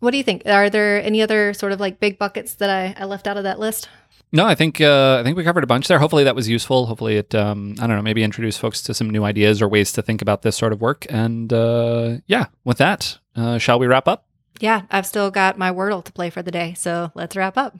What 0.00 0.10
do 0.10 0.18
you 0.18 0.22
think? 0.22 0.42
Are 0.46 0.68
there 0.68 1.02
any 1.02 1.22
other 1.22 1.54
sort 1.54 1.72
of 1.72 1.80
like 1.80 2.00
big 2.00 2.18
buckets 2.18 2.54
that 2.56 2.70
I, 2.70 2.94
I 2.98 3.06
left 3.06 3.26
out 3.26 3.38
of 3.38 3.44
that 3.44 3.58
list? 3.58 3.88
No, 4.34 4.44
I 4.44 4.56
think 4.56 4.80
uh, 4.80 5.18
I 5.20 5.22
think 5.22 5.36
we 5.36 5.44
covered 5.44 5.62
a 5.62 5.66
bunch 5.68 5.86
there. 5.86 6.00
Hopefully 6.00 6.24
that 6.24 6.34
was 6.34 6.48
useful. 6.48 6.86
Hopefully 6.86 7.18
it 7.18 7.36
um, 7.36 7.76
I 7.78 7.86
don't 7.86 7.94
know 7.94 8.02
maybe 8.02 8.24
introduce 8.24 8.58
folks 8.58 8.82
to 8.82 8.92
some 8.92 9.08
new 9.08 9.22
ideas 9.22 9.62
or 9.62 9.68
ways 9.68 9.92
to 9.92 10.02
think 10.02 10.20
about 10.20 10.42
this 10.42 10.56
sort 10.56 10.72
of 10.72 10.80
work. 10.80 11.06
And 11.08 11.52
uh, 11.52 12.16
yeah, 12.26 12.46
with 12.64 12.78
that, 12.78 13.18
uh, 13.36 13.58
shall 13.58 13.78
we 13.78 13.86
wrap 13.86 14.08
up? 14.08 14.26
Yeah, 14.58 14.82
I've 14.90 15.06
still 15.06 15.30
got 15.30 15.56
my 15.56 15.70
Wordle 15.70 16.02
to 16.02 16.12
play 16.12 16.30
for 16.30 16.42
the 16.42 16.50
day, 16.50 16.74
so 16.76 17.12
let's 17.14 17.36
wrap 17.36 17.56
up. 17.56 17.78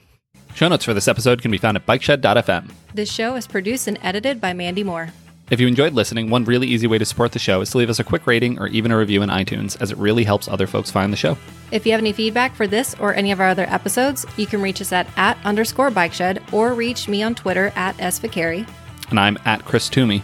Show 0.54 0.68
notes 0.68 0.84
for 0.84 0.94
this 0.94 1.08
episode 1.08 1.42
can 1.42 1.50
be 1.50 1.58
found 1.58 1.76
at 1.76 1.86
bikeshed.fm. 1.86 2.70
This 2.94 3.10
show 3.10 3.34
is 3.34 3.48
produced 3.48 3.88
and 3.88 3.98
edited 4.00 4.40
by 4.40 4.52
Mandy 4.52 4.84
Moore. 4.84 5.08
If 5.50 5.60
you 5.60 5.68
enjoyed 5.68 5.92
listening, 5.92 6.30
one 6.30 6.44
really 6.44 6.66
easy 6.66 6.86
way 6.86 6.96
to 6.96 7.04
support 7.04 7.32
the 7.32 7.38
show 7.38 7.60
is 7.60 7.70
to 7.70 7.78
leave 7.78 7.90
us 7.90 7.98
a 7.98 8.04
quick 8.04 8.26
rating 8.26 8.58
or 8.58 8.66
even 8.68 8.90
a 8.90 8.98
review 8.98 9.20
in 9.22 9.28
iTunes, 9.28 9.80
as 9.80 9.90
it 9.90 9.98
really 9.98 10.24
helps 10.24 10.48
other 10.48 10.66
folks 10.66 10.90
find 10.90 11.12
the 11.12 11.16
show. 11.16 11.36
If 11.70 11.84
you 11.84 11.92
have 11.92 12.00
any 12.00 12.12
feedback 12.12 12.54
for 12.54 12.66
this 12.66 12.94
or 12.98 13.14
any 13.14 13.30
of 13.30 13.40
our 13.40 13.48
other 13.48 13.66
episodes, 13.68 14.24
you 14.38 14.46
can 14.46 14.62
reach 14.62 14.80
us 14.80 14.92
at 14.92 15.06
at 15.16 15.36
underscore 15.44 15.90
bikeshed 15.90 16.52
or 16.52 16.72
reach 16.72 17.08
me 17.08 17.22
on 17.22 17.34
Twitter 17.34 17.72
at 17.76 17.96
sviccari. 17.98 18.66
And 19.10 19.20
I'm 19.20 19.36
at 19.44 19.64
Chris 19.64 19.90
Toomey. 19.90 20.22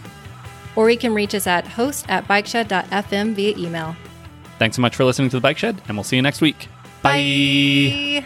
Or 0.75 0.89
you 0.89 0.97
can 0.97 1.13
reach 1.13 1.35
us 1.35 1.45
at 1.45 1.67
host 1.67 2.05
at 2.09 2.27
bikeshed.fm 2.27 3.33
via 3.35 3.57
email. 3.57 3.95
Thanks 4.57 4.75
so 4.75 4.81
much 4.81 4.95
for 4.95 5.03
listening 5.03 5.29
to 5.29 5.37
The 5.37 5.41
Bike 5.41 5.57
Shed, 5.57 5.81
and 5.87 5.97
we'll 5.97 6.03
see 6.03 6.15
you 6.15 6.21
next 6.21 6.41
week. 6.41 6.67
Bye. 7.03 8.25